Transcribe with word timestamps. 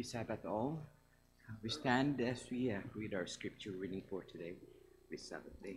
Happy 0.00 0.08
Sabbath 0.08 0.46
all. 0.46 0.80
We 1.62 1.68
stand 1.68 2.22
as 2.22 2.42
we 2.50 2.72
uh, 2.72 2.78
read 2.94 3.12
our 3.12 3.26
scripture 3.26 3.72
reading 3.72 4.02
for 4.08 4.22
today, 4.24 4.54
this 5.10 5.28
Sabbath 5.28 5.62
day. 5.62 5.76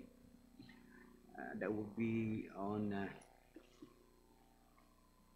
Uh, 1.38 1.42
that 1.60 1.70
will 1.70 1.90
be 1.98 2.46
on 2.58 2.94
uh, 2.94 3.08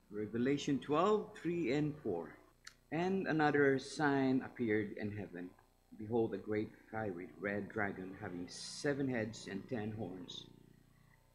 Revelation 0.10 0.80
12, 0.80 1.32
3 1.36 1.74
and 1.74 1.94
4. 2.02 2.30
And 2.94 3.28
another 3.28 3.78
sign 3.78 4.42
appeared 4.46 4.96
in 4.96 5.12
heaven. 5.12 5.50
Behold, 6.00 6.34
a 6.34 6.38
great 6.38 6.72
fiery 6.90 7.28
red 7.42 7.68
dragon 7.68 8.16
having 8.22 8.48
seven 8.48 9.10
heads 9.10 9.50
and 9.52 9.68
ten 9.68 9.92
horns, 9.92 10.46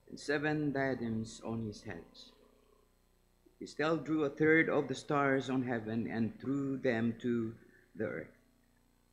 and 0.09 0.19
seven 0.19 0.73
diadems 0.73 1.43
on 1.45 1.67
his 1.67 1.83
heads. 1.83 2.33
He 3.63 3.69
still 3.69 3.97
drew 3.97 4.25
a 4.25 4.29
third 4.29 4.69
of 4.69 4.89
the 4.89 4.95
stars 4.97 5.49
on 5.49 5.63
heaven 5.63 6.09
and 6.11 6.37
threw 6.41 6.79
them 6.79 7.15
to 7.23 7.55
the 7.95 8.07
earth. 8.07 8.35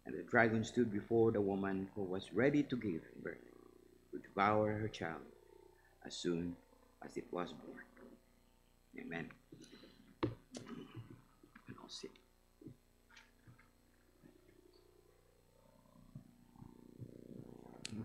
And 0.07 0.15
the 0.17 0.23
dragon 0.23 0.63
stood 0.63 0.91
before 0.91 1.31
the 1.31 1.39
woman 1.39 1.87
who 1.93 2.01
was 2.01 2.33
ready 2.33 2.63
to 2.63 2.75
give 2.75 3.03
birth, 3.21 3.37
to 4.09 4.17
devour 4.17 4.71
her 4.71 4.87
child 4.87 5.21
as 6.03 6.15
soon 6.15 6.55
as 7.05 7.15
it 7.15 7.25
was 7.31 7.53
born. 7.53 7.83
Amen. 8.99 9.29
And 10.23 11.75
I'll. 11.77 12.09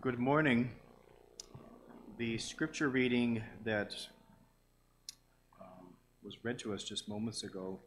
Good 0.03 0.19
morning. 0.19 0.73
The 2.19 2.37
scripture 2.37 2.91
reading 2.91 3.43
that 3.65 3.97
was 6.25 6.45
read 6.45 6.59
to 6.61 6.73
us 6.73 6.85
just 6.85 7.09
moments 7.09 7.43
ago 7.43 7.79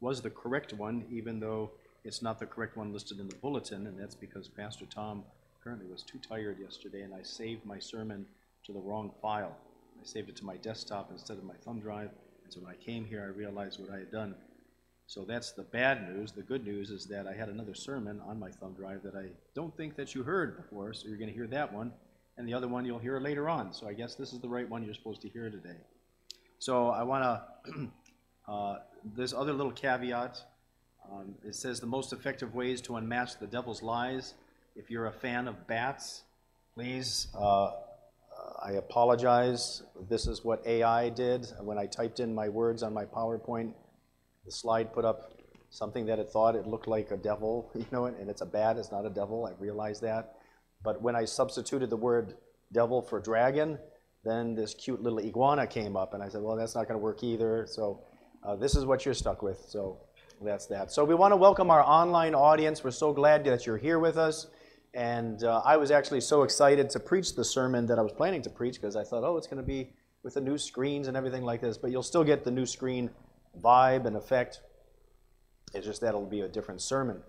was 0.00 0.20
the 0.20 0.30
correct 0.30 0.72
one, 0.72 1.04
even 1.10 1.40
though 1.40 1.70
it's 2.04 2.22
not 2.22 2.38
the 2.38 2.46
correct 2.46 2.76
one 2.76 2.92
listed 2.92 3.18
in 3.18 3.28
the 3.28 3.36
bulletin, 3.36 3.86
and 3.86 3.98
that's 3.98 4.14
because 4.14 4.48
Pastor 4.48 4.84
Tom 4.86 5.24
apparently 5.60 5.90
was 5.90 6.02
too 6.02 6.18
tired 6.18 6.58
yesterday, 6.60 7.02
and 7.02 7.14
I 7.14 7.22
saved 7.22 7.64
my 7.64 7.78
sermon 7.78 8.26
to 8.64 8.72
the 8.72 8.80
wrong 8.80 9.12
file. 9.22 9.56
I 10.00 10.04
saved 10.04 10.28
it 10.28 10.36
to 10.36 10.44
my 10.44 10.56
desktop 10.58 11.10
instead 11.10 11.38
of 11.38 11.44
my 11.44 11.54
thumb 11.64 11.80
drive, 11.80 12.10
and 12.44 12.52
so 12.52 12.60
when 12.60 12.72
I 12.72 12.76
came 12.76 13.04
here, 13.04 13.22
I 13.22 13.36
realized 13.36 13.80
what 13.80 13.90
I 13.90 13.98
had 13.98 14.12
done. 14.12 14.34
So 15.08 15.24
that's 15.24 15.52
the 15.52 15.62
bad 15.62 16.08
news. 16.08 16.32
The 16.32 16.42
good 16.42 16.64
news 16.64 16.90
is 16.90 17.06
that 17.06 17.26
I 17.26 17.34
had 17.34 17.48
another 17.48 17.74
sermon 17.74 18.20
on 18.26 18.40
my 18.40 18.50
thumb 18.50 18.74
drive 18.74 19.02
that 19.04 19.14
I 19.14 19.26
don't 19.54 19.76
think 19.76 19.96
that 19.96 20.14
you 20.14 20.24
heard 20.24 20.56
before, 20.56 20.92
so 20.92 21.08
you're 21.08 21.16
going 21.16 21.30
to 21.30 21.34
hear 21.34 21.46
that 21.48 21.72
one. 21.72 21.92
And 22.38 22.46
the 22.46 22.54
other 22.54 22.68
one 22.68 22.84
you'll 22.84 22.98
hear 22.98 23.18
later 23.18 23.48
on. 23.48 23.72
So 23.72 23.88
I 23.88 23.94
guess 23.94 24.14
this 24.14 24.32
is 24.32 24.40
the 24.40 24.48
right 24.48 24.68
one 24.68 24.84
you're 24.84 24.94
supposed 24.94 25.22
to 25.22 25.28
hear 25.28 25.48
today. 25.48 25.78
So 26.58 26.88
I 26.88 27.02
want 27.02 27.22
to, 27.24 27.88
uh, 28.48 28.76
this 29.16 29.32
other 29.32 29.52
little 29.52 29.72
caveat. 29.72 30.42
Um, 31.10 31.36
it 31.44 31.54
says 31.54 31.78
the 31.78 31.86
most 31.86 32.12
effective 32.12 32.54
ways 32.54 32.80
to 32.82 32.96
unmask 32.96 33.38
the 33.38 33.46
devil's 33.46 33.82
lies. 33.82 34.34
If 34.74 34.90
you're 34.90 35.06
a 35.06 35.12
fan 35.12 35.46
of 35.46 35.66
bats, 35.66 36.22
please, 36.74 37.28
uh, 37.38 37.70
I 38.62 38.72
apologize. 38.72 39.82
This 40.08 40.26
is 40.26 40.44
what 40.44 40.66
AI 40.66 41.08
did 41.10 41.46
when 41.60 41.78
I 41.78 41.86
typed 41.86 42.20
in 42.20 42.34
my 42.34 42.48
words 42.48 42.82
on 42.82 42.92
my 42.92 43.04
PowerPoint 43.04 43.72
the 44.46 44.52
slide 44.52 44.92
put 44.92 45.04
up 45.04 45.32
something 45.70 46.06
that 46.06 46.18
it 46.20 46.30
thought 46.30 46.54
it 46.54 46.66
looked 46.66 46.86
like 46.86 47.10
a 47.10 47.16
devil, 47.16 47.70
you 47.74 47.84
know, 47.90 48.06
and 48.06 48.30
it's 48.30 48.40
a 48.40 48.46
bat, 48.46 48.78
it's 48.78 48.92
not 48.92 49.04
a 49.04 49.10
devil, 49.10 49.44
I 49.44 49.60
realized 49.60 50.02
that. 50.02 50.36
But 50.82 51.02
when 51.02 51.16
I 51.16 51.24
substituted 51.24 51.90
the 51.90 51.96
word 51.96 52.34
devil 52.72 53.02
for 53.02 53.20
dragon, 53.20 53.78
then 54.26 54.54
this 54.54 54.74
cute 54.74 55.02
little 55.02 55.20
iguana 55.20 55.66
came 55.66 55.96
up, 55.96 56.12
and 56.12 56.22
I 56.22 56.28
said, 56.28 56.42
well, 56.42 56.56
that's 56.56 56.74
not 56.74 56.88
going 56.88 56.98
to 56.98 57.02
work 57.02 57.22
either. 57.22 57.66
So 57.70 58.00
uh, 58.42 58.56
this 58.56 58.74
is 58.74 58.84
what 58.84 59.04
you're 59.04 59.14
stuck 59.14 59.42
with. 59.42 59.64
So 59.68 59.98
that's 60.42 60.66
that. 60.66 60.90
So 60.90 61.04
we 61.04 61.14
want 61.14 61.32
to 61.32 61.36
welcome 61.36 61.70
our 61.70 61.82
online 61.82 62.34
audience. 62.34 62.82
We're 62.82 62.90
so 62.90 63.12
glad 63.12 63.44
that 63.44 63.66
you're 63.66 63.78
here 63.78 63.98
with 63.98 64.18
us. 64.18 64.48
And 64.94 65.44
uh, 65.44 65.62
I 65.64 65.76
was 65.76 65.90
actually 65.90 66.22
so 66.22 66.42
excited 66.42 66.90
to 66.90 67.00
preach 67.00 67.36
the 67.36 67.44
sermon 67.44 67.86
that 67.86 67.98
I 67.98 68.02
was 68.02 68.12
planning 68.12 68.42
to 68.42 68.50
preach 68.50 68.74
because 68.80 68.96
I 68.96 69.04
thought, 69.04 69.22
oh, 69.24 69.36
it's 69.36 69.46
going 69.46 69.62
to 69.62 69.66
be 69.66 69.90
with 70.22 70.34
the 70.34 70.40
new 70.40 70.58
screens 70.58 71.06
and 71.06 71.16
everything 71.16 71.42
like 71.42 71.60
this. 71.60 71.78
But 71.78 71.90
you'll 71.90 72.02
still 72.02 72.24
get 72.24 72.44
the 72.44 72.50
new 72.50 72.66
screen 72.66 73.10
vibe 73.60 74.06
and 74.06 74.16
effect. 74.16 74.60
It's 75.74 75.86
just 75.86 76.00
that 76.00 76.08
it'll 76.08 76.26
be 76.26 76.40
a 76.40 76.48
different 76.48 76.80
sermon. 76.80 77.22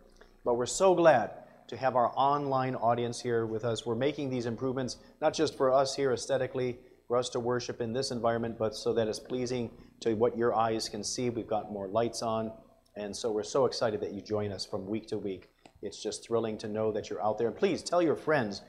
But 0.43 0.55
we're 0.55 0.65
so 0.65 0.95
glad 0.95 1.31
to 1.67 1.75
have 1.75 1.95
our 1.95 2.11
online 2.15 2.75
audience 2.75 3.19
here 3.21 3.45
with 3.45 3.65
us. 3.65 3.85
We're 3.85 3.95
making 3.95 4.29
these 4.29 4.45
improvements 4.45 4.97
not 5.21 5.33
just 5.33 5.57
for 5.57 5.73
us 5.73 5.95
here 5.95 6.13
aesthetically, 6.13 6.79
for 7.07 7.17
us 7.17 7.29
to 7.29 7.39
worship 7.39 7.79
in 7.81 7.93
this 7.93 8.11
environment, 8.11 8.57
but 8.57 8.75
so 8.75 8.93
that 8.93 9.07
it's 9.07 9.19
pleasing 9.19 9.71
to 10.01 10.13
what 10.15 10.37
your 10.37 10.53
eyes 10.53 10.89
can 10.89 11.03
see. 11.03 11.29
We've 11.29 11.47
got 11.47 11.71
more 11.71 11.87
lights 11.87 12.21
on. 12.21 12.51
And 12.95 13.15
so 13.15 13.31
we're 13.31 13.43
so 13.43 13.65
excited 13.65 14.01
that 14.01 14.11
you 14.11 14.21
join 14.21 14.51
us 14.51 14.65
from 14.65 14.85
week 14.87 15.07
to 15.07 15.17
week. 15.17 15.49
It's 15.81 16.01
just 16.01 16.27
thrilling 16.27 16.57
to 16.59 16.67
know 16.67 16.91
that 16.91 17.09
you're 17.09 17.23
out 17.23 17.37
there. 17.37 17.47
And 17.47 17.55
please 17.55 17.81
tell 17.81 18.01
your 18.01 18.15
friends. 18.15 18.61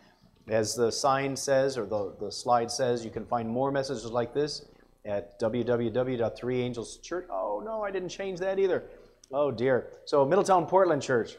As 0.48 0.74
the 0.74 0.90
sign 0.90 1.36
says, 1.36 1.76
or 1.76 1.84
the, 1.84 2.14
the 2.20 2.32
slide 2.32 2.70
says, 2.70 3.04
you 3.04 3.10
can 3.10 3.26
find 3.26 3.48
more 3.48 3.70
messages 3.70 4.06
like 4.06 4.32
this 4.32 4.66
at 5.04 5.38
www.threeangelschurch. 5.40 7.24
Oh, 7.30 7.62
no, 7.64 7.82
I 7.82 7.90
didn't 7.90 8.08
change 8.10 8.38
that 8.40 8.58
either. 8.58 8.84
Oh, 9.32 9.50
dear. 9.50 9.88
So, 10.06 10.24
Middletown 10.24 10.66
Portland 10.66 11.02
Church. 11.02 11.36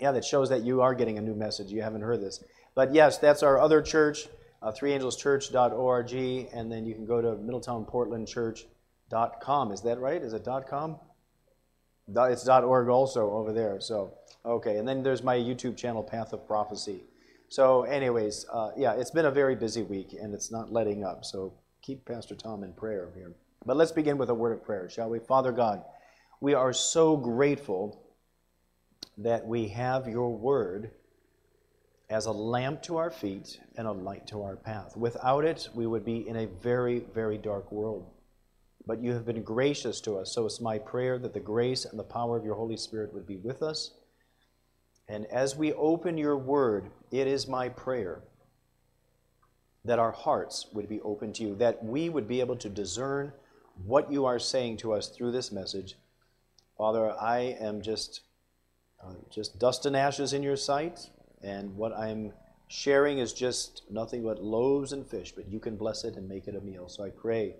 Yeah, 0.00 0.12
that 0.12 0.24
shows 0.24 0.48
that 0.48 0.62
you 0.62 0.80
are 0.80 0.94
getting 0.94 1.18
a 1.18 1.20
new 1.20 1.34
message. 1.34 1.70
You 1.70 1.82
haven't 1.82 2.02
heard 2.02 2.20
this. 2.20 2.42
But 2.74 2.94
yes, 2.94 3.18
that's 3.18 3.42
our 3.42 3.60
other 3.60 3.82
church, 3.82 4.28
threeangelschurch.org, 4.62 6.12
and 6.52 6.70
then 6.70 6.86
you 6.86 6.94
can 6.94 7.06
go 7.06 7.20
to 7.20 7.28
middletownportlandchurch.com. 7.28 9.72
Is 9.72 9.80
that 9.82 9.98
right? 9.98 10.22
Is 10.22 10.32
it 10.32 10.46
.com? 10.68 11.00
It's 12.08 12.48
.org 12.48 12.88
also 12.88 13.32
over 13.32 13.52
there. 13.52 13.80
So, 13.80 14.14
okay. 14.44 14.78
And 14.78 14.88
then 14.88 15.02
there's 15.02 15.22
my 15.22 15.36
YouTube 15.36 15.76
channel, 15.76 16.02
Path 16.02 16.32
of 16.32 16.46
Prophecy. 16.46 17.04
So, 17.48 17.82
anyways, 17.82 18.46
uh, 18.52 18.70
yeah, 18.76 18.94
it's 18.94 19.10
been 19.10 19.26
a 19.26 19.30
very 19.30 19.54
busy 19.54 19.82
week, 19.82 20.14
and 20.20 20.34
it's 20.34 20.50
not 20.50 20.72
letting 20.72 21.04
up. 21.04 21.24
So, 21.24 21.52
keep 21.82 22.04
Pastor 22.04 22.34
Tom 22.34 22.64
in 22.64 22.72
prayer 22.72 23.10
here. 23.14 23.34
But 23.64 23.76
let's 23.76 23.92
begin 23.92 24.18
with 24.18 24.30
a 24.30 24.34
word 24.34 24.52
of 24.52 24.64
prayer, 24.64 24.90
shall 24.90 25.10
we? 25.10 25.18
Father 25.18 25.52
God, 25.52 25.82
we 26.40 26.54
are 26.54 26.72
so 26.72 27.16
grateful 27.16 28.02
that 29.18 29.46
we 29.46 29.68
have 29.68 30.06
your 30.06 30.36
word 30.36 30.92
as 32.10 32.26
a 32.26 32.32
lamp 32.32 32.82
to 32.82 32.96
our 32.96 33.10
feet 33.10 33.60
and 33.76 33.86
a 33.86 33.92
light 33.92 34.26
to 34.28 34.42
our 34.42 34.56
path. 34.56 34.96
Without 34.96 35.44
it, 35.44 35.68
we 35.74 35.86
would 35.86 36.04
be 36.04 36.26
in 36.26 36.36
a 36.36 36.46
very, 36.46 37.00
very 37.14 37.36
dark 37.36 37.70
world. 37.70 38.06
But 38.86 39.02
you 39.02 39.12
have 39.12 39.26
been 39.26 39.42
gracious 39.42 40.00
to 40.02 40.16
us, 40.18 40.32
so 40.32 40.46
it's 40.46 40.60
my 40.60 40.78
prayer 40.78 41.18
that 41.18 41.34
the 41.34 41.40
grace 41.40 41.84
and 41.84 41.98
the 41.98 42.04
power 42.04 42.36
of 42.36 42.44
your 42.44 42.54
Holy 42.54 42.78
Spirit 42.78 43.12
would 43.12 43.26
be 43.26 43.36
with 43.36 43.62
us. 43.62 43.92
And 45.08 45.26
as 45.26 45.56
we 45.56 45.72
open 45.74 46.16
your 46.16 46.36
word, 46.36 46.90
it 47.10 47.26
is 47.26 47.46
my 47.46 47.68
prayer 47.68 48.22
that 49.84 49.98
our 49.98 50.12
hearts 50.12 50.66
would 50.72 50.88
be 50.88 51.00
open 51.02 51.32
to 51.34 51.42
you, 51.42 51.54
that 51.56 51.84
we 51.84 52.08
would 52.08 52.26
be 52.26 52.40
able 52.40 52.56
to 52.56 52.68
discern 52.68 53.32
what 53.84 54.10
you 54.10 54.24
are 54.24 54.38
saying 54.38 54.78
to 54.78 54.92
us 54.92 55.08
through 55.08 55.32
this 55.32 55.52
message. 55.52 55.96
Father, 56.76 57.12
I 57.12 57.56
am 57.60 57.82
just, 57.82 58.22
uh, 59.02 59.14
just 59.30 59.58
dust 59.58 59.86
and 59.86 59.96
ashes 59.96 60.32
in 60.32 60.42
your 60.42 60.56
sight, 60.56 61.10
and 61.42 61.74
what 61.76 61.96
I'm 61.96 62.32
sharing 62.68 63.18
is 63.18 63.32
just 63.32 63.82
nothing 63.90 64.22
but 64.22 64.42
loaves 64.42 64.92
and 64.92 65.06
fish, 65.06 65.32
but 65.32 65.48
you 65.48 65.58
can 65.58 65.76
bless 65.76 66.04
it 66.04 66.16
and 66.16 66.28
make 66.28 66.48
it 66.48 66.54
a 66.54 66.60
meal. 66.60 66.88
So 66.88 67.04
I 67.04 67.10
pray 67.10 67.56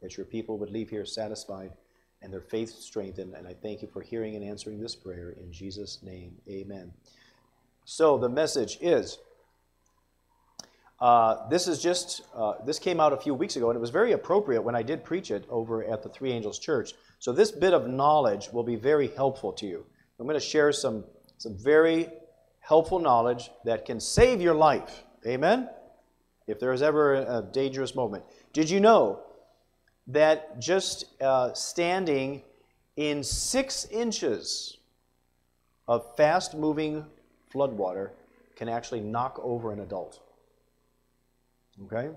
that 0.00 0.16
your 0.16 0.26
people 0.26 0.58
would 0.58 0.70
leave 0.70 0.90
here 0.90 1.04
satisfied 1.04 1.72
and 2.22 2.32
their 2.32 2.40
faith 2.40 2.70
strengthened. 2.70 3.34
And 3.34 3.46
I 3.46 3.54
thank 3.54 3.82
you 3.82 3.88
for 3.88 4.02
hearing 4.02 4.36
and 4.36 4.44
answering 4.44 4.80
this 4.80 4.94
prayer 4.94 5.30
in 5.30 5.52
Jesus' 5.52 6.00
name. 6.02 6.36
Amen. 6.48 6.92
So 7.84 8.18
the 8.18 8.28
message 8.28 8.78
is 8.80 9.18
uh, 11.00 11.48
this 11.48 11.66
is 11.66 11.82
just, 11.82 12.22
uh, 12.32 12.54
this 12.64 12.78
came 12.78 13.00
out 13.00 13.12
a 13.12 13.16
few 13.16 13.34
weeks 13.34 13.56
ago, 13.56 13.70
and 13.70 13.76
it 13.76 13.80
was 13.80 13.90
very 13.90 14.12
appropriate 14.12 14.62
when 14.62 14.76
I 14.76 14.84
did 14.84 15.02
preach 15.02 15.32
it 15.32 15.44
over 15.50 15.82
at 15.82 16.00
the 16.00 16.08
Three 16.08 16.30
Angels 16.30 16.60
Church. 16.60 16.92
So 17.18 17.32
this 17.32 17.50
bit 17.50 17.74
of 17.74 17.88
knowledge 17.88 18.50
will 18.52 18.62
be 18.62 18.76
very 18.76 19.08
helpful 19.08 19.52
to 19.54 19.66
you. 19.66 19.84
I'm 20.20 20.26
going 20.28 20.38
to 20.38 20.46
share 20.46 20.70
some, 20.70 21.02
some 21.38 21.58
very 21.58 22.08
helpful 22.62 22.98
knowledge 22.98 23.50
that 23.64 23.84
can 23.84 24.00
save 24.00 24.40
your 24.40 24.54
life. 24.54 25.04
Amen? 25.26 25.68
If 26.46 26.58
there 26.58 26.72
is 26.72 26.82
ever 26.82 27.14
a 27.14 27.46
dangerous 27.52 27.94
moment. 27.94 28.24
Did 28.52 28.70
you 28.70 28.80
know 28.80 29.20
that 30.06 30.58
just 30.58 31.04
uh, 31.20 31.52
standing 31.52 32.42
in 32.96 33.22
six 33.22 33.86
inches 33.90 34.78
of 35.86 36.16
fast 36.16 36.54
moving 36.56 37.04
floodwater 37.52 38.10
can 38.56 38.68
actually 38.68 39.00
knock 39.00 39.38
over 39.42 39.72
an 39.72 39.80
adult? 39.80 40.20
Okay? 41.84 42.10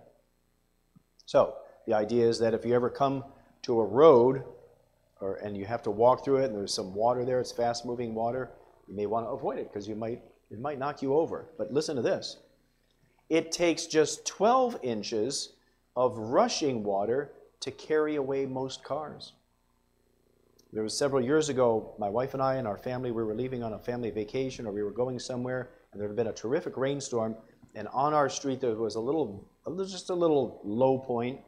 So, 1.26 1.56
the 1.88 1.94
idea 1.94 2.28
is 2.28 2.40
that 2.40 2.54
if 2.54 2.66
you 2.66 2.74
ever 2.74 2.90
come 2.90 3.24
to 3.64 3.80
a 3.80 3.86
road 3.86 4.44
or, 5.22 5.36
and 5.38 5.56
you 5.58 5.66
have 5.66 5.82
to 5.84 5.92
walk 5.92 6.24
through 6.24 6.38
it 6.38 6.46
and 6.46 6.56
there's 6.56 6.74
some 6.74 6.94
water 6.94 7.26
there, 7.26 7.40
it's 7.40 7.52
fast 7.52 7.86
moving 7.86 8.14
water, 8.14 8.52
you 8.88 8.96
may 8.96 9.06
want 9.06 9.26
to 9.26 9.30
avoid 9.30 9.58
it 9.58 9.72
because 9.72 9.88
you 9.88 9.96
might, 9.96 10.22
it 10.52 10.60
might 10.60 10.80
knock 10.80 11.02
you 11.02 11.16
over. 11.16 11.50
But 11.58 11.72
listen 11.74 11.96
to 11.96 12.02
this 12.02 12.38
it 13.30 13.52
takes 13.52 13.86
just 13.88 14.26
12 14.26 14.78
inches 14.84 15.54
of 15.96 16.18
rushing 16.18 16.84
water 16.84 17.32
to 17.62 17.72
carry 17.72 18.16
away 18.16 18.46
most 18.46 18.84
cars. 18.84 19.34
There 20.74 20.84
was 20.84 20.98
several 20.98 21.24
years 21.24 21.50
ago, 21.50 21.96
my 21.98 22.10
wife 22.10 22.34
and 22.34 22.44
I 22.44 22.56
and 22.56 22.68
our 22.68 22.78
family, 22.78 23.12
we 23.12 23.24
were 23.24 23.34
leaving 23.34 23.64
on 23.64 23.74
a 23.74 23.80
family 23.80 24.12
vacation 24.12 24.68
or 24.68 24.72
we 24.72 24.84
were 24.84 24.92
going 24.92 25.20
somewhere, 25.20 25.70
and 25.92 26.02
there 26.02 26.08
had 26.08 26.18
been 26.18 26.28
a 26.28 26.34
terrific 26.34 26.76
rainstorm, 26.76 27.36
and 27.76 27.88
on 27.90 28.14
our 28.14 28.30
street 28.30 28.60
there 28.60 28.76
was 28.76 28.96
a 28.96 29.00
little, 29.00 29.48
just 29.78 30.10
a 30.10 30.14
little 30.14 30.60
low 30.64 30.98
point, 30.98 31.40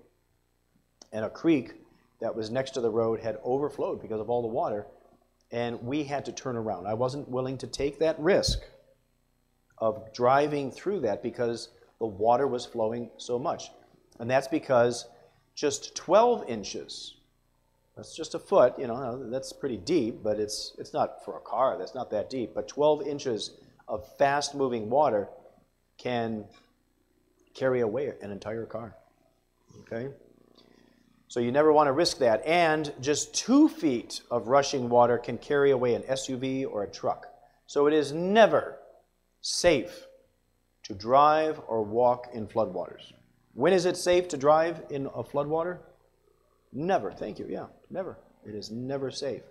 and 1.12 1.26
a 1.26 1.30
creek 1.30 1.74
that 2.22 2.34
was 2.34 2.50
next 2.50 2.72
to 2.72 2.82
the 2.82 2.90
road 2.90 3.20
had 3.20 3.38
overflowed 3.44 4.02
because 4.02 4.22
of 4.22 4.30
all 4.30 4.42
the 4.42 4.48
water, 4.48 4.88
and 5.52 5.82
we 5.84 6.04
had 6.04 6.26
to 6.26 6.32
turn 6.32 6.56
around. 6.56 6.88
I 6.88 6.94
wasn't 6.94 7.28
willing 7.30 7.58
to 7.60 7.68
take 7.68 8.00
that 8.00 8.18
risk 8.20 8.62
of 9.80 10.12
driving 10.14 10.72
through 10.72 11.02
that 11.02 11.22
because 11.22 11.70
the 12.00 12.06
water 12.06 12.48
was 12.48 12.66
flowing 12.66 13.10
so 13.18 13.38
much. 13.38 13.72
And 14.20 14.30
that's 14.30 14.48
because 14.48 15.08
just 15.56 15.96
12 15.96 16.48
inches, 16.48 17.16
that's 17.96 18.16
just 18.16 18.36
a 18.36 18.40
foot, 18.40 18.74
you 18.78 18.88
know, 18.88 19.30
that's 19.30 19.54
pretty 19.54 19.78
deep, 19.78 20.22
but 20.24 20.40
it's, 20.40 20.74
it's 20.78 20.94
not 20.94 21.24
for 21.26 21.38
a 21.38 21.42
car, 21.42 21.78
that's 21.78 21.96
not 21.96 22.12
that 22.12 22.30
deep. 22.30 22.54
But 22.54 22.68
12 22.68 23.08
inches 23.08 23.52
of 23.88 24.08
fast 24.18 24.56
moving 24.56 24.90
water 24.90 25.30
can 25.98 26.46
carry 27.54 27.82
away 27.82 28.14
an 28.22 28.32
entire 28.32 28.66
car. 28.66 28.96
Okay? 29.82 30.10
So 31.28 31.40
you 31.40 31.52
never 31.52 31.74
want 31.74 31.88
to 31.88 31.92
risk 31.92 32.20
that. 32.20 32.46
And 32.46 32.94
just 33.02 33.34
two 33.34 33.68
feet 33.68 34.22
of 34.32 34.48
rushing 34.48 34.90
water 34.90 35.18
can 35.18 35.38
carry 35.38 35.72
away 35.72 35.96
an 35.96 36.04
SUV 36.04 36.66
or 36.70 36.84
a 36.84 36.88
truck. 36.88 37.28
So 37.66 37.88
it 37.88 37.94
is 37.94 38.14
never 38.14 38.77
safe 39.48 40.08
to 40.84 40.94
drive 40.94 41.62
or 41.68 41.82
walk 41.82 42.28
in 42.34 42.46
floodwaters. 42.46 43.14
When 43.54 43.72
is 43.72 43.86
it 43.86 43.96
safe 43.96 44.28
to 44.30 44.38
drive 44.38 44.84
in 44.90 45.06
a 45.08 45.24
floodwater? 45.24 45.80
Never. 46.74 47.12
Thank 47.12 47.40
you. 47.40 47.48
Yeah, 47.50 47.68
never. 47.90 48.18
It 48.46 48.54
is 48.54 48.72
never 48.72 49.10
safe. 49.10 49.44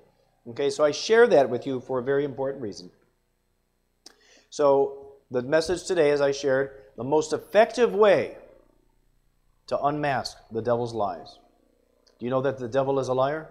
Okay, 0.49 0.69
so 0.69 0.85
I 0.85 0.91
share 0.91 1.27
that 1.29 1.49
with 1.49 1.67
you 1.67 1.81
for 1.81 1.99
a 1.99 2.03
very 2.03 2.25
important 2.25 2.63
reason. 2.63 2.91
So, 4.51 5.15
the 5.31 5.43
message 5.43 5.85
today, 5.85 6.11
as 6.11 6.21
I 6.21 6.31
shared, 6.31 6.71
the 6.97 7.03
most 7.03 7.33
effective 7.33 7.95
way 7.95 8.37
to 9.67 9.81
unmask 9.81 10.37
the 10.53 10.63
devil's 10.63 10.95
lies. 10.95 11.39
Do 12.19 12.27
you 12.27 12.31
know 12.31 12.43
that 12.43 12.59
the 12.59 12.69
devil 12.69 13.01
is 13.01 13.09
a 13.09 13.15
liar? 13.15 13.51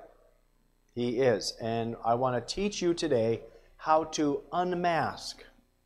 He 0.93 1.17
is. 1.19 1.53
And 1.59 1.95
I 2.05 2.13
want 2.13 2.35
to 2.35 2.55
teach 2.55 2.81
you 2.81 2.93
today 2.93 3.41
how 3.77 4.05
to 4.05 4.41
unmask 4.53 5.43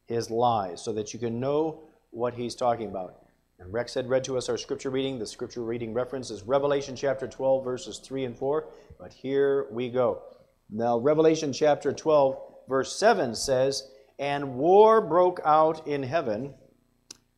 his 0.09 0.29
lies 0.29 0.83
so 0.83 0.91
that 0.91 1.13
you 1.13 1.19
can 1.19 1.39
know 1.39 1.83
what 2.09 2.33
he's 2.33 2.55
talking 2.55 2.89
about. 2.89 3.21
And 3.59 3.71
Rex 3.71 3.93
had 3.93 4.09
read 4.09 4.23
to 4.23 4.37
us 4.37 4.49
our 4.49 4.57
scripture 4.57 4.89
reading. 4.89 5.19
The 5.19 5.27
scripture 5.27 5.63
reading 5.63 5.93
reference 5.93 6.31
is 6.31 6.43
Revelation 6.43 6.95
chapter 6.95 7.27
12, 7.27 7.63
verses 7.63 7.99
3 7.99 8.25
and 8.25 8.37
4. 8.37 8.67
But 8.99 9.13
here 9.13 9.67
we 9.71 9.89
go. 9.89 10.23
Now, 10.69 10.97
Revelation 10.97 11.53
chapter 11.53 11.93
12, 11.93 12.37
verse 12.67 12.97
7 12.97 13.35
says, 13.35 13.91
And 14.17 14.55
war 14.55 14.99
broke 14.99 15.39
out 15.45 15.87
in 15.87 16.01
heaven. 16.03 16.55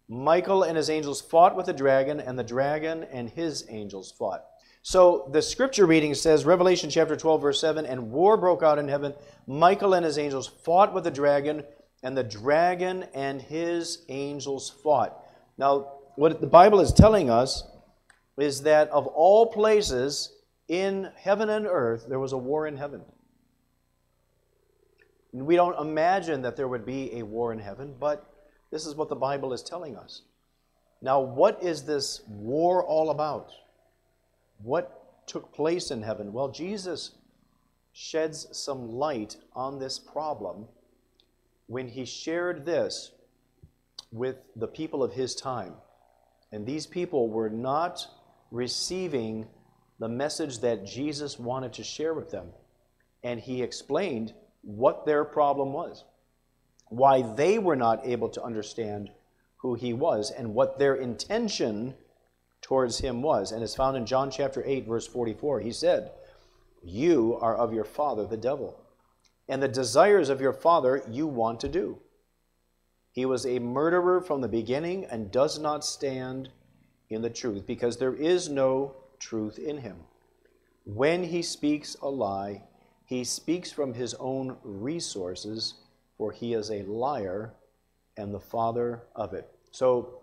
Michael 0.07 0.63
and 0.63 0.77
his 0.77 0.89
angels 0.89 1.21
fought 1.21 1.55
with 1.55 1.65
the 1.65 1.73
dragon, 1.73 2.19
and 2.19 2.37
the 2.37 2.43
dragon 2.43 3.03
and 3.11 3.29
his 3.29 3.65
angels 3.69 4.11
fought. 4.17 4.45
So 4.83 5.29
the 5.31 5.41
scripture 5.41 5.85
reading 5.85 6.13
says, 6.13 6.45
Revelation 6.45 6.89
chapter 6.89 7.15
12, 7.15 7.41
verse 7.41 7.61
7, 7.61 7.85
And 7.85 8.11
war 8.11 8.37
broke 8.37 8.63
out 8.63 8.79
in 8.79 8.87
heaven. 8.87 9.13
Michael 9.45 9.93
and 9.93 10.05
his 10.05 10.17
angels 10.17 10.47
fought 10.47 10.93
with 10.93 11.03
the 11.03 11.11
dragon, 11.11 11.63
and 12.03 12.17
the 12.17 12.23
dragon 12.23 13.05
and 13.13 13.41
his 13.41 14.03
angels 14.09 14.69
fought. 14.69 15.23
Now, 15.57 15.93
what 16.15 16.41
the 16.41 16.47
Bible 16.47 16.79
is 16.79 16.93
telling 16.93 17.29
us 17.29 17.63
is 18.37 18.63
that 18.63 18.89
of 18.89 19.07
all 19.07 19.47
places 19.47 20.33
in 20.67 21.11
heaven 21.15 21.49
and 21.49 21.65
earth, 21.67 22.05
there 22.07 22.19
was 22.19 22.33
a 22.33 22.37
war 22.37 22.67
in 22.67 22.77
heaven. 22.77 23.01
We 25.33 25.55
don't 25.55 25.79
imagine 25.79 26.41
that 26.41 26.55
there 26.55 26.67
would 26.67 26.85
be 26.85 27.17
a 27.17 27.23
war 27.23 27.53
in 27.53 27.59
heaven, 27.59 27.95
but 27.99 28.33
this 28.71 28.85
is 28.85 28.95
what 28.95 29.09
the 29.09 29.15
Bible 29.15 29.53
is 29.53 29.61
telling 29.61 29.95
us. 29.95 30.23
Now, 31.01 31.19
what 31.19 31.63
is 31.63 31.83
this 31.83 32.21
war 32.27 32.83
all 32.85 33.09
about? 33.09 33.51
What 34.61 35.27
took 35.27 35.53
place 35.53 35.91
in 35.91 36.01
heaven? 36.01 36.33
Well, 36.33 36.49
Jesus 36.49 37.11
sheds 37.93 38.47
some 38.51 38.89
light 38.89 39.37
on 39.53 39.79
this 39.79 39.99
problem 39.99 40.67
when 41.71 41.87
he 41.87 42.03
shared 42.03 42.65
this 42.65 43.11
with 44.11 44.35
the 44.57 44.67
people 44.67 45.01
of 45.01 45.13
his 45.13 45.33
time. 45.33 45.73
And 46.51 46.65
these 46.65 46.85
people 46.85 47.29
were 47.29 47.49
not 47.49 48.05
receiving 48.51 49.47
the 49.97 50.09
message 50.09 50.59
that 50.59 50.85
Jesus 50.85 51.39
wanted 51.39 51.71
to 51.73 51.83
share 51.85 52.13
with 52.13 52.29
them. 52.29 52.47
And 53.23 53.39
he 53.39 53.61
explained 53.61 54.33
what 54.63 55.05
their 55.05 55.23
problem 55.23 55.71
was, 55.71 56.03
why 56.89 57.21
they 57.21 57.57
were 57.57 57.77
not 57.77 58.05
able 58.05 58.27
to 58.31 58.43
understand 58.43 59.09
who 59.61 59.75
he 59.75 59.93
was, 59.93 60.29
and 60.29 60.53
what 60.53 60.77
their 60.77 60.95
intention 60.95 61.93
towards 62.61 62.99
him 62.99 63.21
was. 63.21 63.53
And 63.53 63.63
it's 63.63 63.75
found 63.75 63.95
in 63.95 64.05
John 64.05 64.29
chapter 64.29 64.61
8, 64.65 64.87
verse 64.87 65.07
44. 65.07 65.61
He 65.61 65.71
said, 65.71 66.11
You 66.83 67.37
are 67.39 67.55
of 67.55 67.73
your 67.73 67.85
father, 67.85 68.25
the 68.25 68.35
devil, 68.35 68.77
and 69.47 69.61
the 69.61 69.67
desires 69.67 70.29
of 70.29 70.41
your 70.41 70.53
father 70.53 71.03
you 71.09 71.27
want 71.27 71.59
to 71.61 71.69
do. 71.69 71.99
He 73.11 73.25
was 73.25 73.45
a 73.45 73.59
murderer 73.59 74.21
from 74.21 74.41
the 74.41 74.47
beginning 74.47 75.05
and 75.05 75.31
does 75.31 75.59
not 75.59 75.83
stand 75.83 76.49
in 77.09 77.21
the 77.21 77.29
truth, 77.29 77.67
because 77.67 77.97
there 77.97 78.15
is 78.15 78.47
no 78.47 78.95
truth 79.19 79.59
in 79.59 79.77
him. 79.77 79.97
When 80.85 81.23
he 81.23 81.41
speaks 81.41 81.95
a 82.01 82.09
lie, 82.09 82.63
he 83.05 83.25
speaks 83.25 83.71
from 83.71 83.93
his 83.93 84.13
own 84.13 84.55
resources, 84.63 85.73
for 86.17 86.31
he 86.31 86.53
is 86.53 86.71
a 86.71 86.83
liar 86.83 87.53
and 88.15 88.33
the 88.33 88.39
father 88.39 89.03
of 89.13 89.33
it. 89.33 89.49
So, 89.71 90.21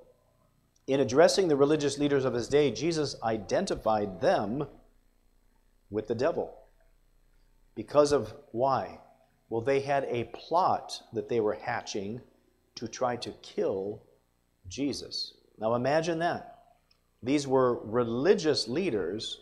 in 0.86 1.00
addressing 1.00 1.48
the 1.48 1.56
religious 1.56 1.98
leaders 1.98 2.24
of 2.24 2.32
his 2.32 2.48
day, 2.48 2.70
Jesus 2.70 3.14
identified 3.22 4.22
them 4.22 4.66
with 5.90 6.08
the 6.08 6.14
devil. 6.14 6.54
Because 7.74 8.12
of 8.12 8.32
why? 8.52 8.98
Well, 9.48 9.60
they 9.62 9.80
had 9.80 10.04
a 10.04 10.24
plot 10.24 11.00
that 11.12 11.28
they 11.28 11.40
were 11.40 11.54
hatching 11.54 12.20
to 12.74 12.86
try 12.86 13.16
to 13.16 13.30
kill 13.42 14.02
Jesus. 14.68 15.34
Now 15.58 15.74
imagine 15.74 16.18
that. 16.20 16.58
These 17.22 17.46
were 17.46 17.80
religious 17.84 18.68
leaders, 18.68 19.40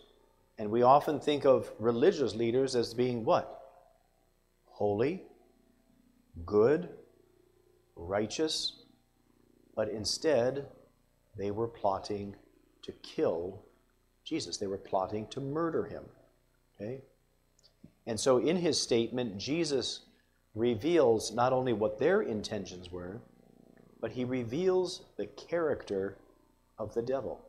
and 0.57 0.71
we 0.71 0.81
often 0.81 1.19
think 1.19 1.45
of 1.45 1.71
religious 1.77 2.33
leaders 2.33 2.75
as 2.75 2.93
being 2.93 3.23
what? 3.23 3.61
Holy, 4.65 5.23
good, 6.45 6.89
righteous, 7.95 8.83
but 9.75 9.89
instead 9.89 10.65
they 11.37 11.51
were 11.51 11.67
plotting 11.67 12.35
to 12.81 12.91
kill 13.03 13.61
Jesus. 14.23 14.57
They 14.57 14.67
were 14.67 14.77
plotting 14.77 15.27
to 15.27 15.41
murder 15.41 15.83
him. 15.85 16.03
Okay? 16.75 17.01
And 18.07 18.19
so 18.19 18.37
in 18.37 18.55
his 18.55 18.81
statement, 18.81 19.37
Jesus 19.37 19.99
reveals 20.55 21.31
not 21.33 21.53
only 21.53 21.73
what 21.73 21.99
their 21.99 22.21
intentions 22.21 22.91
were, 22.91 23.21
but 23.99 24.11
he 24.11 24.23
reveals 24.23 25.03
the 25.17 25.27
character 25.27 26.17
of 26.79 26.93
the 26.93 27.01
devil. 27.01 27.41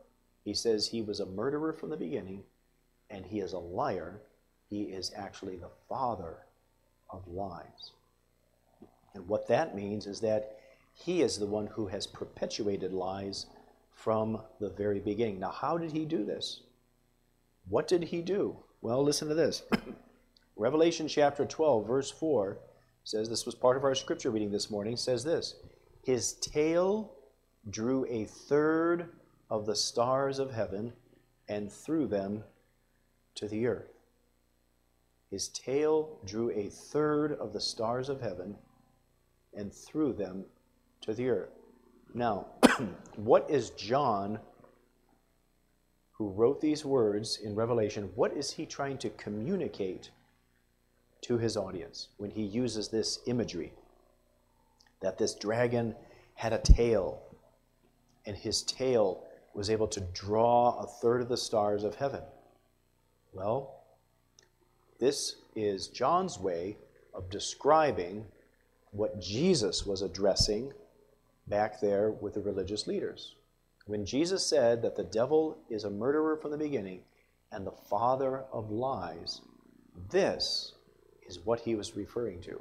He 0.45 0.53
says 0.53 0.89
he 0.89 1.01
was 1.01 1.21
a 1.21 1.27
murderer 1.27 1.73
from 1.73 1.91
the 1.91 1.97
beginning, 1.97 2.43
and 3.09 3.25
he 3.25 3.41
is 3.41 3.53
a 3.53 3.59
liar. 3.59 4.21
He 4.69 4.83
is 4.83 5.13
actually 5.17 5.57
the 5.57 5.71
father 5.89 6.39
of 7.09 7.27
lies. 7.29 7.93
And 9.15 9.27
what 9.29 9.49
that 9.49 9.77
means 9.77 10.07
is 10.07 10.21
that 10.21 10.59
he 10.93 11.23
is 11.23 11.39
the 11.39 11.47
one 11.47 11.69
who 11.69 11.87
has 11.87 12.07
perpetuated 12.07 12.93
lies 12.93 13.47
from 13.93 14.41
the 14.61 14.71
very 14.71 15.01
beginning. 15.01 15.39
Now, 15.39 15.51
how 15.51 15.79
did 15.79 15.93
he 15.93 16.05
do 16.05 16.25
this? 16.25 16.63
What 17.69 17.87
did 17.87 18.05
he 18.05 18.23
do? 18.23 18.57
Well, 18.81 19.03
listen 19.03 19.29
to 19.29 19.35
this. 19.35 19.63
Revelation 20.59 21.07
chapter 21.07 21.45
12, 21.45 21.87
verse 21.87 22.11
4 22.11 22.59
says 23.05 23.29
this 23.29 23.47
was 23.47 23.55
part 23.55 23.77
of 23.77 23.85
our 23.85 23.95
scripture 23.95 24.31
reading 24.31 24.51
this 24.51 24.73
morning 24.73 24.97
says 24.97 25.23
this 25.23 25.55
his 26.03 26.33
tail 26.33 27.13
drew 27.71 28.05
a 28.07 28.25
third 28.25 29.11
of 29.51 29.67
the 29.67 29.77
stars 29.77 30.41
of 30.41 30.51
heaven 30.51 30.93
and 31.49 31.71
threw 31.71 32.09
them 32.09 32.43
to 33.37 33.47
the 33.47 33.69
earth. 33.69 33.93
His 35.31 35.49
tail 35.51 36.19
drew 36.25 36.51
a 36.51 36.69
third 36.71 37.35
of 37.35 37.53
the 37.53 37.61
stars 37.61 38.09
of 38.09 38.21
heaven 38.21 38.57
and 39.55 39.73
threw 39.73 40.13
them 40.13 40.45
to 41.03 41.15
the 41.15 41.29
earth. 41.29 41.53
Now 42.15 42.47
what 43.17 43.49
is 43.49 43.71
john 43.71 44.41
who 46.11 46.31
wrote 46.31 46.61
these 46.61 46.85
words 46.85 47.39
in 47.45 47.55
revelation? 47.55 48.11
What 48.17 48.33
is 48.37 48.51
he 48.51 48.67
trying 48.67 48.99
to 48.99 49.11
communicate 49.11 50.11
to 51.23 51.39
his 51.39 51.57
audience 51.57 52.09
when 52.17 52.31
he 52.31 52.43
uses 52.43 52.89
this 52.89 53.21
imagery 53.27 53.73
that 55.01 55.19
this 55.19 55.35
dragon 55.35 55.95
had 56.35 56.53
a 56.53 56.59
tail, 56.59 57.23
and 58.27 58.37
his 58.37 58.63
tail 58.63 59.25
was 59.55 59.71
able 59.71 59.89
to 59.89 60.01
draw 60.13 60.79
a 60.79 60.87
third 60.87 61.21
of 61.21 61.29
the 61.29 61.37
stars 61.37 61.85
of 61.85 61.97
heaven. 61.97 62.23
Well, 63.33 63.75
this 65.01 65.37
is 65.55 65.89
John's 65.89 66.39
way 66.39 66.77
of 67.15 67.31
describing 67.31 68.25
what 68.91 69.21
Jesus 69.21 69.85
was 69.85 70.03
addressing 70.03 70.73
back 71.47 71.81
there 71.81 72.11
with 72.11 72.35
the 72.35 72.41
religious 72.41 72.87
leaders. 72.87 73.35
When 73.87 74.05
Jesus 74.05 74.45
said 74.45 74.83
that 74.83 74.97
the 74.97 75.05
devil 75.05 75.59
is 75.71 75.85
a 75.85 75.91
murderer 75.91 76.37
from 76.37 76.51
the 76.51 76.59
beginning 76.59 77.01
and 77.51 77.67
the 77.67 77.73
father 77.73 78.45
of 78.53 78.71
lies, 78.71 79.41
this 80.11 80.75
is 81.29 81.39
what 81.45 81.61
he 81.61 81.75
was 81.75 81.97
referring 81.97 82.41
to. 82.43 82.61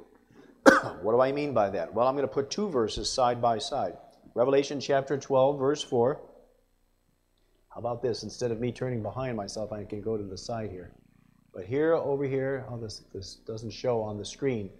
what 1.02 1.12
do 1.12 1.20
I 1.20 1.32
mean 1.32 1.52
by 1.52 1.70
that? 1.70 1.92
Well, 1.92 2.06
I'm 2.06 2.14
going 2.14 2.28
to 2.28 2.32
put 2.32 2.50
two 2.50 2.68
verses 2.68 3.10
side 3.10 3.40
by 3.40 3.58
side. 3.58 3.96
Revelation 4.34 4.80
chapter 4.80 5.16
12, 5.16 5.58
verse 5.58 5.82
4. 5.82 6.20
How 7.70 7.80
about 7.80 8.02
this? 8.02 8.22
Instead 8.22 8.50
of 8.50 8.60
me 8.60 8.72
turning 8.72 9.02
behind 9.02 9.36
myself, 9.36 9.72
I 9.72 9.84
can 9.84 10.00
go 10.00 10.16
to 10.16 10.22
the 10.22 10.36
side 10.36 10.70
here. 10.70 10.92
But 11.54 11.64
here, 11.64 11.94
over 11.94 12.24
here, 12.24 12.66
oh, 12.70 12.78
this, 12.78 13.02
this 13.12 13.36
doesn't 13.36 13.70
show 13.70 14.00
on 14.00 14.18
the 14.18 14.24
screen. 14.24 14.70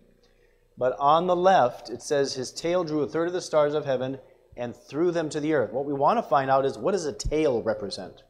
But 0.76 0.96
on 0.98 1.26
the 1.26 1.36
left, 1.36 1.90
it 1.90 2.02
says, 2.02 2.34
His 2.34 2.52
tail 2.52 2.84
drew 2.84 3.02
a 3.02 3.08
third 3.08 3.26
of 3.26 3.34
the 3.34 3.40
stars 3.40 3.74
of 3.74 3.84
heaven 3.84 4.18
and 4.56 4.76
threw 4.76 5.10
them 5.10 5.28
to 5.30 5.40
the 5.40 5.54
earth. 5.54 5.72
What 5.72 5.86
we 5.86 5.92
want 5.92 6.18
to 6.18 6.22
find 6.22 6.50
out 6.50 6.64
is 6.64 6.76
what 6.76 6.92
does 6.92 7.06
a 7.06 7.12
tail 7.12 7.62
represent? 7.62 8.22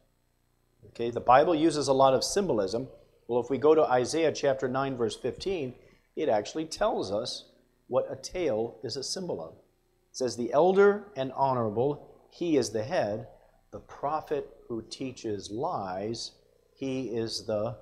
Okay, 0.87 1.11
the 1.11 1.19
Bible 1.19 1.53
uses 1.53 1.87
a 1.87 1.93
lot 1.93 2.13
of 2.13 2.23
symbolism. 2.23 2.87
Well, 3.29 3.39
if 3.39 3.51
we 3.51 3.59
go 3.59 3.75
to 3.75 3.83
Isaiah 3.83 4.31
chapter 4.31 4.67
9, 4.67 4.97
verse 4.97 5.15
15, 5.15 5.75
it 6.15 6.29
actually 6.29 6.65
tells 6.65 7.11
us 7.11 7.45
what 7.87 8.11
a 8.11 8.15
tail 8.15 8.79
is 8.83 8.97
a 8.97 9.03
symbol 9.03 9.39
of. 9.39 9.53
It 9.53 10.17
says, 10.17 10.35
The 10.35 10.51
elder 10.51 11.05
and 11.15 11.31
honorable, 11.33 12.09
he 12.31 12.57
is 12.57 12.71
the 12.71 12.81
head. 12.81 13.27
The 13.69 13.81
prophet 13.81 14.49
who 14.67 14.81
teaches 14.81 15.51
lies, 15.51 16.31
he 16.73 17.09
is 17.09 17.45
the 17.45 17.77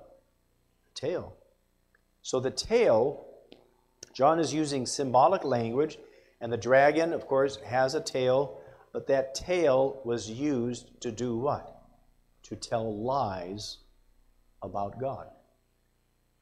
tail. 0.94 1.34
So 2.20 2.40
the 2.40 2.50
tail, 2.50 3.24
John 4.12 4.38
is 4.38 4.52
using 4.52 4.84
symbolic 4.84 5.44
language, 5.44 5.96
and 6.42 6.52
the 6.52 6.58
dragon, 6.58 7.14
of 7.14 7.26
course, 7.26 7.56
has 7.64 7.94
a 7.94 8.02
tail, 8.02 8.60
but 8.92 9.06
that 9.06 9.34
tail 9.34 10.02
was 10.04 10.28
used 10.28 11.00
to 11.00 11.10
do 11.10 11.38
what? 11.38 11.84
To 12.42 12.54
tell 12.54 13.02
lies 13.02 13.78
about 14.60 15.00
God. 15.00 15.28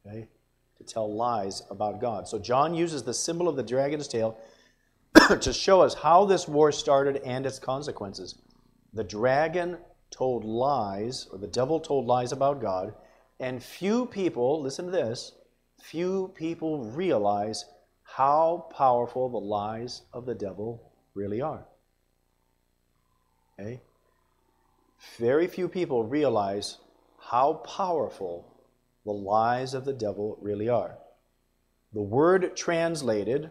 Okay? 0.07 0.29
To 0.79 0.85
tell 0.85 1.13
lies 1.13 1.63
about 1.71 2.01
God. 2.01 2.29
So 2.29 2.39
John 2.39 2.75
uses 2.75 3.03
the 3.03 3.15
symbol 3.15 3.49
of 3.49 3.57
the 3.57 3.63
dragon's 3.63 4.09
tail 4.09 4.39
to 5.41 5.53
show 5.53 5.81
us 5.81 5.95
how 5.95 6.25
this 6.25 6.47
war 6.47 6.71
started 6.73 7.17
and 7.25 7.47
its 7.47 7.59
consequences. 7.59 8.37
The 8.93 9.05
dragon 9.05 9.79
told 10.11 10.45
lies, 10.45 11.27
or 11.33 11.39
the 11.39 11.47
devil 11.47 11.81
told 11.81 12.07
lies 12.07 12.33
about 12.33 12.61
God, 12.61 12.95
and 13.41 13.63
few 13.63 14.07
people, 14.07 14.63
listen 14.63 14.87
to 14.87 14.91
this, 14.91 15.33
few 15.83 16.33
people 16.35 16.85
realize 16.85 17.65
how 18.03 18.69
powerful 18.77 19.29
the 19.29 19.39
lies 19.39 20.03
of 20.13 20.27
the 20.27 20.35
devil 20.35 20.93
really 21.15 21.41
are. 21.41 21.67
Okay? 23.59 23.81
Very 25.19 25.47
few 25.47 25.69
people 25.69 26.05
realize 26.05 26.79
how 27.19 27.55
powerful 27.55 28.56
the 29.07 29.13
lies 29.13 29.73
of 29.73 29.87
the 29.87 29.93
devil 29.93 30.37
really 30.43 30.69
are. 30.69 30.99
The 31.95 32.03
word 32.03 32.57
translated, 32.57 33.51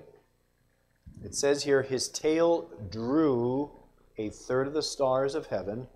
it 1.23 1.33
says 1.33 1.63
here, 1.63 1.81
his 1.81 2.09
tail 2.09 2.69
drew 2.91 3.71
a 4.17 4.29
third 4.29 4.67
of 4.67 4.73
the 4.73 4.83
stars 4.83 5.33
of 5.33 5.47
heaven. 5.47 5.87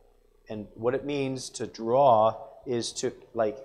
And 0.50 0.66
what 0.74 0.96
it 0.96 1.06
means 1.06 1.50
to 1.51 1.68
draw 1.68 2.38
is 2.66 2.92
to, 2.94 3.12
like, 3.34 3.58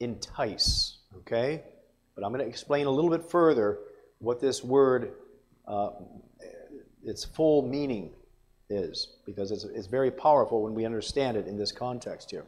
entice, 0.00 0.98
okay? 1.18 1.62
But 2.14 2.24
I'm 2.24 2.32
going 2.32 2.44
to 2.44 2.50
explain 2.50 2.86
a 2.86 2.90
little 2.90 3.10
bit 3.10 3.30
further 3.30 3.78
what 4.18 4.40
this 4.40 4.62
word, 4.64 5.12
uh, 5.66 5.90
its 7.04 7.24
full 7.24 7.62
meaning 7.62 8.10
is, 8.68 9.18
because 9.24 9.52
it's, 9.52 9.64
it's 9.64 9.86
very 9.86 10.10
powerful 10.10 10.62
when 10.64 10.74
we 10.74 10.84
understand 10.84 11.36
it 11.36 11.46
in 11.46 11.56
this 11.56 11.70
context 11.70 12.32
here. 12.32 12.44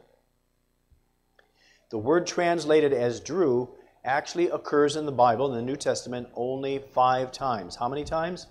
The 1.91 1.97
word 1.97 2.25
translated 2.25 2.93
as 2.93 3.19
drew 3.19 3.69
actually 4.05 4.49
occurs 4.49 4.95
in 4.95 5.05
the 5.05 5.11
Bible, 5.11 5.47
in 5.47 5.55
the 5.55 5.61
New 5.61 5.75
Testament, 5.75 6.29
only 6.35 6.79
five 6.79 7.33
times. 7.33 7.75
How 7.75 7.89
many 7.89 8.05
times? 8.05 8.47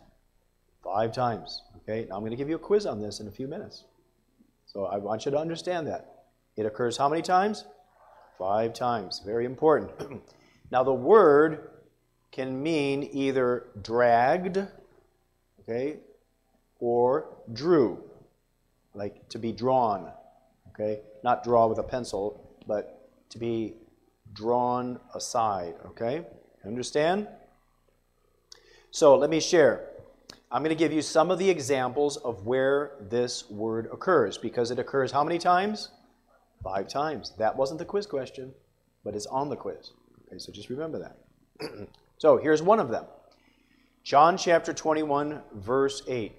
Five 0.85 1.13
times. 1.13 1.63
Okay, 1.79 2.07
now 2.09 2.17
I'm 2.17 2.21
going 2.21 2.33
to 2.33 2.37
give 2.37 2.51
you 2.51 2.57
a 2.57 2.59
quiz 2.59 2.85
on 2.85 3.01
this 3.01 3.19
in 3.19 3.29
a 3.29 3.31
few 3.31 3.49
minutes. 3.49 3.85
So 4.67 4.85
I 4.85 4.99
want 4.99 5.25
you 5.25 5.33
to 5.33 5.39
understand 5.39 5.87
that. 5.87 6.25
It 6.57 6.67
occurs 6.67 6.99
how 6.99 7.09
many 7.09 7.23
times? 7.23 7.65
Five 8.39 8.75
times. 8.75 9.23
Very 9.25 9.47
important. 9.47 9.91
now, 10.71 10.85
the 10.85 10.93
word 10.93 11.71
can 12.31 12.63
mean 12.63 13.09
either 13.11 13.69
dragged, 13.83 14.59
okay, 15.61 15.97
or 16.79 17.39
drew, 17.53 18.05
like 18.95 19.29
to 19.31 19.39
be 19.39 19.51
drawn, 19.51 20.13
okay? 20.69 21.01
Not 21.25 21.43
draw 21.43 21.67
with 21.67 21.79
a 21.79 21.83
pencil, 21.83 22.59
but 22.67 23.00
to 23.31 23.39
be 23.39 23.75
drawn 24.33 25.01
aside, 25.15 25.75
okay? 25.87 26.27
Understand? 26.65 27.29
So 28.91 29.17
let 29.17 29.31
me 29.31 29.41
share. 29.41 29.89
I'm 30.53 30.63
going 30.63 30.77
to 30.77 30.79
give 30.79 30.93
you 30.93 31.01
some 31.01 31.31
of 31.31 31.39
the 31.39 31.49
examples 31.49 32.17
of 32.19 32.45
where 32.45 32.93
this 33.01 33.49
word 33.49 33.89
occurs 33.93 34.37
because 34.37 34.71
it 34.71 34.79
occurs 34.79 35.13
how 35.13 35.23
many 35.23 35.39
times? 35.39 35.91
Five 36.63 36.89
times. 36.89 37.33
That 37.39 37.57
wasn't 37.57 37.79
the 37.79 37.85
quiz 37.85 38.07
question, 38.07 38.53
but 39.05 39.15
it's 39.15 39.27
on 39.27 39.49
the 39.49 39.57
quiz. 39.57 39.93
Okay, 40.27 40.39
so 40.39 40.53
just 40.53 40.69
remember 40.69 40.99
that. 40.99 41.89
so 42.19 42.37
here's 42.37 42.63
one 42.63 42.81
of 42.81 42.91
them. 42.91 43.05
John 44.03 44.37
chapter 44.37 44.73
21, 44.73 45.41
verse 45.55 46.03
8 46.09 46.33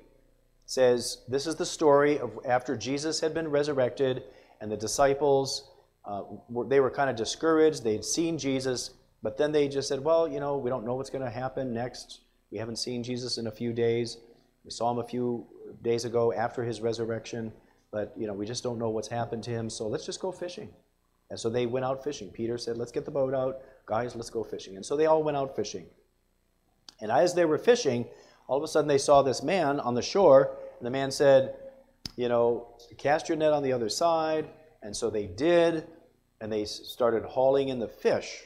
says, 0.65 1.19
This 1.27 1.47
is 1.47 1.55
the 1.55 1.65
story 1.65 2.19
of 2.19 2.37
after 2.45 2.75
Jesus 2.75 3.21
had 3.21 3.33
been 3.33 3.47
resurrected, 3.47 4.23
and 4.59 4.71
the 4.71 4.77
disciples, 4.77 5.70
uh, 6.05 6.23
they 6.67 6.79
were 6.79 6.91
kind 6.91 7.09
of 7.09 7.15
discouraged. 7.15 7.83
They'd 7.83 8.05
seen 8.05 8.37
Jesus, 8.37 8.91
but 9.21 9.37
then 9.37 9.51
they 9.51 9.67
just 9.67 9.87
said, 9.87 10.03
Well, 10.03 10.27
you 10.27 10.39
know, 10.39 10.57
we 10.57 10.69
don't 10.69 10.85
know 10.85 10.95
what's 10.95 11.09
going 11.09 11.23
to 11.23 11.29
happen 11.29 11.73
next. 11.73 12.21
We 12.51 12.57
haven't 12.57 12.77
seen 12.77 13.03
Jesus 13.03 13.37
in 13.37 13.47
a 13.47 13.51
few 13.51 13.71
days. 13.71 14.17
We 14.63 14.71
saw 14.71 14.91
him 14.91 14.99
a 14.99 15.07
few 15.07 15.45
days 15.81 16.05
ago 16.05 16.33
after 16.33 16.63
his 16.63 16.81
resurrection 16.81 17.51
but 17.91 18.13
you 18.17 18.25
know 18.25 18.33
we 18.33 18.45
just 18.45 18.63
don't 18.63 18.79
know 18.79 18.89
what's 18.89 19.07
happened 19.07 19.43
to 19.43 19.51
him 19.51 19.69
so 19.69 19.87
let's 19.87 20.05
just 20.05 20.19
go 20.19 20.31
fishing 20.31 20.69
and 21.29 21.39
so 21.39 21.49
they 21.49 21.65
went 21.65 21.85
out 21.85 22.03
fishing 22.03 22.29
peter 22.29 22.57
said 22.57 22.77
let's 22.77 22.91
get 22.91 23.05
the 23.05 23.11
boat 23.11 23.33
out 23.33 23.59
guys 23.85 24.15
let's 24.15 24.29
go 24.29 24.43
fishing 24.43 24.75
and 24.75 24.85
so 24.85 24.95
they 24.95 25.05
all 25.05 25.21
went 25.23 25.37
out 25.37 25.55
fishing 25.55 25.85
and 27.01 27.11
as 27.11 27.33
they 27.33 27.45
were 27.45 27.57
fishing 27.57 28.05
all 28.47 28.57
of 28.57 28.63
a 28.63 28.67
sudden 28.67 28.87
they 28.87 28.97
saw 28.97 29.21
this 29.21 29.43
man 29.43 29.79
on 29.79 29.93
the 29.93 30.01
shore 30.01 30.57
and 30.79 30.85
the 30.85 30.91
man 30.91 31.11
said 31.11 31.55
you 32.15 32.29
know 32.29 32.67
cast 32.97 33.29
your 33.29 33.37
net 33.37 33.53
on 33.53 33.63
the 33.63 33.73
other 33.73 33.89
side 33.89 34.47
and 34.81 34.95
so 34.95 35.09
they 35.09 35.27
did 35.27 35.87
and 36.39 36.51
they 36.51 36.65
started 36.65 37.23
hauling 37.23 37.69
in 37.69 37.79
the 37.79 37.87
fish 37.87 38.43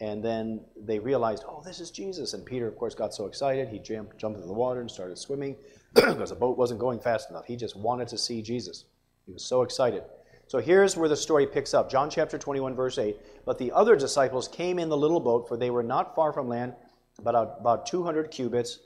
and 0.00 0.24
then 0.24 0.60
they 0.76 0.98
realized 0.98 1.44
oh 1.46 1.62
this 1.64 1.80
is 1.80 1.90
jesus 1.90 2.34
and 2.34 2.44
peter 2.44 2.66
of 2.66 2.76
course 2.76 2.94
got 2.94 3.14
so 3.14 3.26
excited 3.26 3.68
he 3.68 3.78
jumped, 3.78 4.16
jumped 4.18 4.36
into 4.36 4.46
the 4.46 4.52
water 4.52 4.80
and 4.80 4.90
started 4.90 5.16
swimming 5.16 5.56
because 5.94 6.30
the 6.30 6.36
boat 6.36 6.58
wasn't 6.58 6.80
going 6.80 6.98
fast 6.98 7.30
enough. 7.30 7.46
He 7.46 7.54
just 7.56 7.76
wanted 7.76 8.08
to 8.08 8.18
see 8.18 8.42
Jesus. 8.42 8.84
He 9.26 9.32
was 9.32 9.44
so 9.44 9.62
excited. 9.62 10.02
So 10.48 10.58
here's 10.58 10.96
where 10.96 11.08
the 11.08 11.16
story 11.16 11.46
picks 11.46 11.72
up. 11.72 11.88
John 11.88 12.10
chapter 12.10 12.36
21, 12.36 12.74
verse 12.74 12.98
8. 12.98 13.16
But 13.46 13.58
the 13.58 13.70
other 13.70 13.94
disciples 13.94 14.48
came 14.48 14.80
in 14.80 14.88
the 14.88 14.96
little 14.96 15.20
boat, 15.20 15.46
for 15.46 15.56
they 15.56 15.70
were 15.70 15.84
not 15.84 16.14
far 16.16 16.32
from 16.32 16.48
land, 16.48 16.74
but 17.22 17.36
about 17.36 17.86
200 17.86 18.30
cubits, 18.32 18.80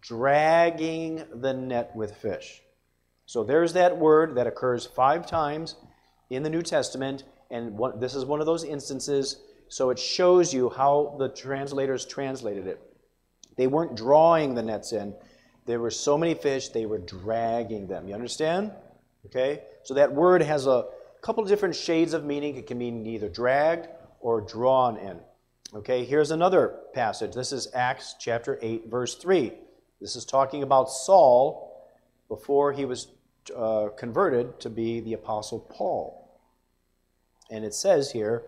dragging 0.00 1.24
the 1.32 1.54
net 1.54 1.94
with 1.94 2.16
fish. 2.16 2.62
So 3.26 3.44
there's 3.44 3.72
that 3.74 3.96
word 3.96 4.34
that 4.34 4.48
occurs 4.48 4.86
five 4.86 5.26
times 5.26 5.76
in 6.30 6.42
the 6.42 6.50
New 6.50 6.62
Testament, 6.62 7.24
and 7.50 7.78
this 7.98 8.14
is 8.14 8.24
one 8.24 8.40
of 8.40 8.46
those 8.46 8.64
instances. 8.64 9.40
So 9.68 9.90
it 9.90 9.98
shows 9.98 10.54
you 10.54 10.70
how 10.70 11.16
the 11.18 11.28
translators 11.28 12.06
translated 12.06 12.66
it. 12.66 12.80
They 13.56 13.66
weren't 13.66 13.96
drawing 13.96 14.54
the 14.54 14.62
nets 14.62 14.92
in, 14.92 15.14
there 15.66 15.78
were 15.78 15.90
so 15.90 16.16
many 16.16 16.34
fish, 16.34 16.70
they 16.70 16.86
were 16.86 16.98
dragging 16.98 17.86
them. 17.86 18.08
You 18.08 18.14
understand? 18.14 18.72
Okay? 19.26 19.62
So 19.84 19.94
that 19.94 20.12
word 20.12 20.42
has 20.42 20.66
a 20.66 20.86
couple 21.22 21.44
different 21.44 21.76
shades 21.76 22.12
of 22.12 22.24
meaning. 22.24 22.56
It 22.56 22.66
can 22.66 22.78
mean 22.78 23.06
either 23.06 23.28
dragged 23.28 23.88
or 24.20 24.40
drawn 24.40 24.96
in. 24.96 25.20
Okay, 25.72 26.04
here's 26.04 26.32
another 26.32 26.80
passage. 26.94 27.32
This 27.32 27.52
is 27.52 27.68
Acts 27.74 28.16
chapter 28.18 28.58
8, 28.60 28.88
verse 28.88 29.14
3. 29.14 29.52
This 30.00 30.16
is 30.16 30.24
talking 30.24 30.64
about 30.64 30.90
Saul 30.90 31.86
before 32.28 32.72
he 32.72 32.84
was 32.84 33.08
uh, 33.56 33.90
converted 33.96 34.58
to 34.60 34.70
be 34.70 34.98
the 34.98 35.12
Apostle 35.12 35.60
Paul. 35.60 36.19
And 37.50 37.64
it 37.64 37.74
says 37.74 38.12
here 38.12 38.44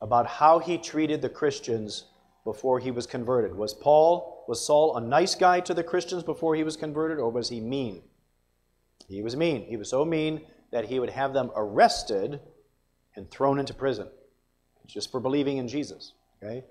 about 0.00 0.26
how 0.26 0.58
he 0.58 0.78
treated 0.78 1.22
the 1.22 1.28
Christians 1.28 2.04
before 2.44 2.78
he 2.78 2.90
was 2.90 3.06
converted. 3.06 3.54
Was 3.54 3.74
Paul, 3.74 4.44
was 4.48 4.64
Saul 4.64 4.96
a 4.96 5.00
nice 5.00 5.34
guy 5.34 5.60
to 5.60 5.74
the 5.74 5.84
Christians 5.84 6.22
before 6.22 6.54
he 6.54 6.64
was 6.64 6.76
converted, 6.76 7.18
or 7.18 7.30
was 7.30 7.48
he 7.48 7.60
mean? 7.60 8.02
He 9.08 9.22
was 9.22 9.36
mean. 9.36 9.64
He 9.64 9.76
was 9.76 9.90
so 9.90 10.04
mean 10.04 10.42
that 10.70 10.86
he 10.86 10.98
would 10.98 11.10
have 11.10 11.32
them 11.32 11.50
arrested 11.54 12.40
and 13.16 13.30
thrown 13.30 13.58
into 13.58 13.74
prison 13.74 14.08
just 14.86 15.10
for 15.10 15.20
believing 15.20 15.58
in 15.58 15.68
Jesus. 15.68 16.12
Okay? 16.42 16.64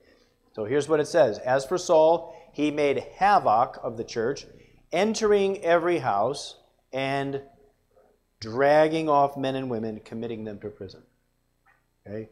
So 0.54 0.66
here's 0.66 0.90
what 0.90 1.00
it 1.00 1.08
says 1.08 1.38
As 1.40 1.66
for 1.66 1.78
Saul, 1.78 2.36
he 2.54 2.72
made 2.72 3.06
havoc 3.18 3.80
of 3.84 3.98
the 3.98 4.04
church, 4.04 4.46
entering 4.92 5.64
every 5.64 6.00
house 6.00 6.56
and 6.92 7.42
dragging 8.40 9.10
off 9.10 9.38
men 9.38 9.56
and 9.56 9.70
women, 9.70 10.00
committing 10.04 10.44
them 10.44 10.60
to 10.60 10.70
prison. 10.70 11.04
Okay? 12.10 12.30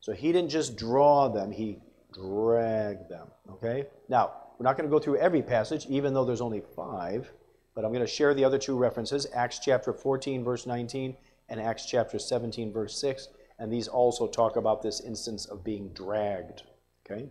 So 0.00 0.12
he 0.12 0.32
didn't 0.32 0.50
just 0.50 0.76
draw 0.76 1.28
them, 1.28 1.50
he 1.50 1.78
dragged 2.12 3.08
them. 3.08 3.28
Okay? 3.52 3.86
Now, 4.08 4.32
we're 4.58 4.64
not 4.64 4.76
going 4.76 4.88
to 4.88 4.92
go 4.92 4.98
through 4.98 5.16
every 5.16 5.42
passage, 5.42 5.86
even 5.88 6.12
though 6.14 6.24
there's 6.24 6.40
only 6.40 6.62
five, 6.76 7.30
but 7.74 7.84
I'm 7.84 7.92
going 7.92 8.04
to 8.04 8.10
share 8.10 8.34
the 8.34 8.44
other 8.44 8.58
two 8.58 8.76
references 8.76 9.26
Acts 9.34 9.58
chapter 9.58 9.92
14, 9.92 10.44
verse 10.44 10.66
19, 10.66 11.16
and 11.48 11.60
Acts 11.60 11.86
chapter 11.86 12.18
17, 12.18 12.72
verse 12.72 13.00
6. 13.00 13.28
And 13.58 13.72
these 13.72 13.88
also 13.88 14.26
talk 14.26 14.56
about 14.56 14.82
this 14.82 15.00
instance 15.00 15.46
of 15.46 15.62
being 15.62 15.90
dragged. 15.92 16.62
Okay? 17.04 17.28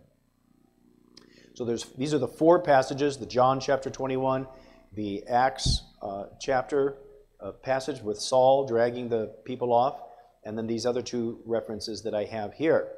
So 1.54 1.64
there's, 1.64 1.84
these 1.98 2.14
are 2.14 2.18
the 2.18 2.28
four 2.28 2.60
passages 2.60 3.18
the 3.18 3.26
John 3.26 3.60
chapter 3.60 3.90
21, 3.90 4.46
the 4.92 5.26
Acts 5.26 5.82
uh, 6.00 6.24
chapter 6.40 6.96
uh, 7.40 7.52
passage 7.52 8.00
with 8.00 8.18
Saul 8.18 8.66
dragging 8.66 9.08
the 9.08 9.26
people 9.44 9.72
off, 9.72 10.00
and 10.44 10.56
then 10.56 10.66
these 10.66 10.86
other 10.86 11.02
two 11.02 11.40
references 11.44 12.02
that 12.02 12.14
I 12.14 12.24
have 12.24 12.54
here. 12.54 12.88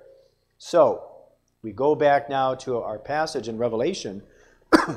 So 0.58 1.08
we 1.62 1.72
go 1.72 1.94
back 1.94 2.28
now 2.28 2.54
to 2.56 2.78
our 2.78 2.99
passage 2.99 3.49
in 3.49 3.58
Revelation, 3.58 4.22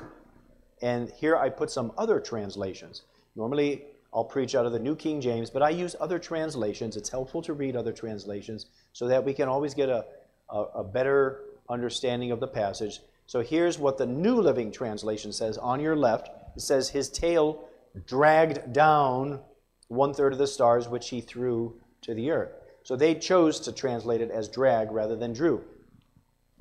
and 0.81 1.09
here 1.11 1.35
I 1.35 1.49
put 1.49 1.71
some 1.71 1.91
other 1.97 2.19
translations. 2.19 3.03
Normally, 3.35 3.83
I'll 4.13 4.23
preach 4.23 4.55
out 4.55 4.65
of 4.65 4.71
the 4.71 4.79
New 4.79 4.95
King 4.95 5.19
James, 5.19 5.49
but 5.49 5.61
I 5.61 5.69
use 5.69 5.95
other 5.99 6.19
translations. 6.19 6.95
It's 6.95 7.09
helpful 7.09 7.41
to 7.41 7.53
read 7.53 7.75
other 7.75 7.91
translations 7.91 8.67
so 8.93 9.07
that 9.07 9.23
we 9.25 9.33
can 9.33 9.49
always 9.49 9.73
get 9.73 9.89
a, 9.89 10.05
a, 10.49 10.59
a 10.75 10.83
better 10.83 11.41
understanding 11.69 12.31
of 12.31 12.39
the 12.39 12.47
passage. 12.47 13.01
So 13.27 13.41
here's 13.41 13.77
what 13.77 13.97
the 13.97 14.05
New 14.05 14.35
Living 14.35 14.71
Translation 14.71 15.33
says 15.33 15.57
on 15.57 15.79
your 15.79 15.95
left. 15.95 16.29
It 16.55 16.61
says, 16.61 16.89
His 16.89 17.09
tail 17.09 17.67
dragged 18.05 18.71
down 18.71 19.41
one 19.87 20.13
third 20.13 20.31
of 20.31 20.39
the 20.39 20.47
stars 20.47 20.87
which 20.87 21.09
he 21.09 21.21
threw 21.21 21.79
to 22.05 22.13
the 22.13 22.31
earth. 22.31 22.51
So 22.83 22.95
they 22.95 23.15
chose 23.15 23.59
to 23.61 23.71
translate 23.71 24.21
it 24.21 24.29
as 24.29 24.47
drag 24.47 24.91
rather 24.91 25.15
than 25.15 25.33
drew. 25.33 25.63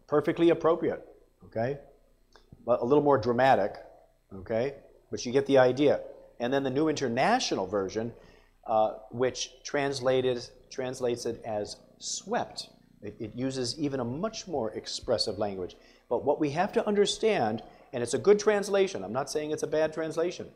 Perfectly 0.06 0.50
appropriate, 0.50 1.06
okay? 1.44 1.78
But 2.64 2.80
a 2.80 2.84
little 2.84 3.04
more 3.04 3.18
dramatic, 3.18 3.76
okay? 4.34 4.74
But 5.10 5.24
you 5.24 5.32
get 5.32 5.46
the 5.46 5.58
idea. 5.58 6.00
And 6.40 6.52
then 6.52 6.62
the 6.62 6.70
New 6.70 6.88
International 6.88 7.66
Version, 7.66 8.12
uh, 8.66 8.94
which 9.10 9.50
translated, 9.64 10.48
translates 10.70 11.26
it 11.26 11.42
as 11.44 11.76
swept. 11.98 12.70
It, 13.02 13.16
it 13.20 13.32
uses 13.34 13.78
even 13.78 14.00
a 14.00 14.04
much 14.04 14.48
more 14.48 14.72
expressive 14.72 15.38
language. 15.38 15.76
But 16.08 16.24
what 16.24 16.40
we 16.40 16.50
have 16.50 16.72
to 16.72 16.86
understand, 16.86 17.62
and 17.92 18.02
it's 18.02 18.14
a 18.14 18.18
good 18.18 18.38
translation, 18.38 19.04
I'm 19.04 19.12
not 19.12 19.30
saying 19.30 19.50
it's 19.50 19.62
a 19.62 19.66
bad 19.68 19.92
translation, 19.92 20.48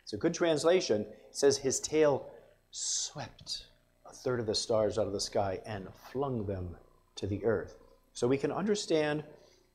it's 0.00 0.12
a 0.12 0.16
good 0.16 0.34
translation, 0.34 1.00
it 1.02 1.26
says 1.32 1.58
his 1.58 1.80
tail 1.80 2.30
swept 2.70 3.64
a 4.08 4.14
third 4.14 4.40
of 4.40 4.46
the 4.46 4.54
stars 4.54 4.98
out 4.98 5.06
of 5.06 5.12
the 5.12 5.20
sky 5.20 5.60
and 5.66 5.88
flung 6.12 6.46
them 6.46 6.76
to 7.16 7.26
the 7.26 7.44
earth. 7.44 7.76
So 8.14 8.26
we 8.26 8.38
can 8.38 8.52
understand 8.52 9.24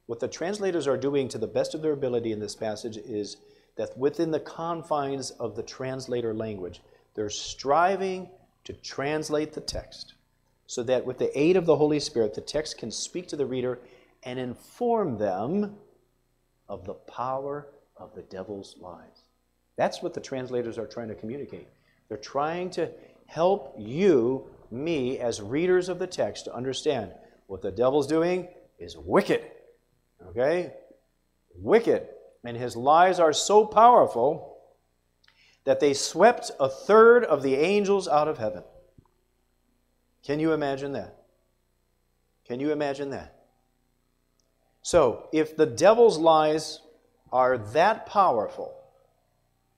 what 0.05 0.19
the 0.19 0.27
translators 0.27 0.87
are 0.87 0.97
doing 0.97 1.29
to 1.29 1.37
the 1.37 1.47
best 1.47 1.75
of 1.75 1.81
their 1.81 1.93
ability 1.93 2.31
in 2.31 2.39
this 2.39 2.55
passage 2.55 2.97
is 2.97 3.37
that 3.75 3.97
within 3.97 4.31
the 4.31 4.39
confines 4.39 5.31
of 5.31 5.55
the 5.55 5.63
translator 5.63 6.33
language, 6.33 6.81
they're 7.15 7.29
striving 7.29 8.29
to 8.65 8.73
translate 8.73 9.53
the 9.53 9.61
text 9.61 10.13
so 10.67 10.83
that 10.83 11.05
with 11.05 11.19
the 11.19 11.37
aid 11.39 11.55
of 11.55 11.65
the 11.65 11.75
Holy 11.75 12.00
Spirit, 12.00 12.33
the 12.33 12.41
text 12.41 12.77
can 12.77 12.91
speak 12.91 13.27
to 13.27 13.35
the 13.35 13.46
reader 13.46 13.79
and 14.24 14.39
inform 14.39 15.17
them 15.17 15.75
of 16.67 16.85
the 16.85 16.93
power 16.93 17.67
of 17.98 18.15
the 18.15 18.22
devil's 18.24 18.75
lies. 18.79 19.24
That's 19.75 20.01
what 20.01 20.13
the 20.13 20.22
translators 20.22 20.77
are 20.77 20.87
trying 20.87 21.09
to 21.09 21.15
communicate. 21.15 21.67
They're 22.07 22.17
trying 22.17 22.69
to 22.72 22.89
help 23.27 23.75
you, 23.77 24.48
me, 24.72 25.20
as 25.20 25.42
readers 25.42 25.90
of 25.90 26.00
the 26.00 26.07
text, 26.07 26.46
to 26.46 26.53
understand 26.53 27.14
what 27.48 27.62
the 27.62 27.72
devil's 27.72 28.07
doing 28.07 28.48
is 28.79 28.98
wicked. 28.98 29.44
Okay? 30.29 30.74
Wicked. 31.55 32.07
And 32.44 32.57
his 32.57 32.75
lies 32.75 33.20
are 33.20 33.33
so 33.33 33.66
powerful 33.66 34.57
that 35.64 35.79
they 35.79 35.94
swept 35.94 36.51
a 36.59 36.68
third 36.68 37.24
of 37.24 37.42
the 37.42 37.55
angels 37.55 38.07
out 38.07 38.27
of 38.27 38.38
heaven. 38.38 38.64
Can 40.24 40.40
you 40.40 40.51
imagine 40.53 40.94
that? 40.94 41.18
Can 42.46 42.59
you 42.59 42.72
imagine 42.72 43.12
that? 43.12 43.36
So, 44.81 45.29
if 45.31 45.55
the 45.55 45.66
devil's 45.66 46.18
lies 46.18 46.81
are 47.31 47.57
that 47.57 48.05
powerful 48.05 48.75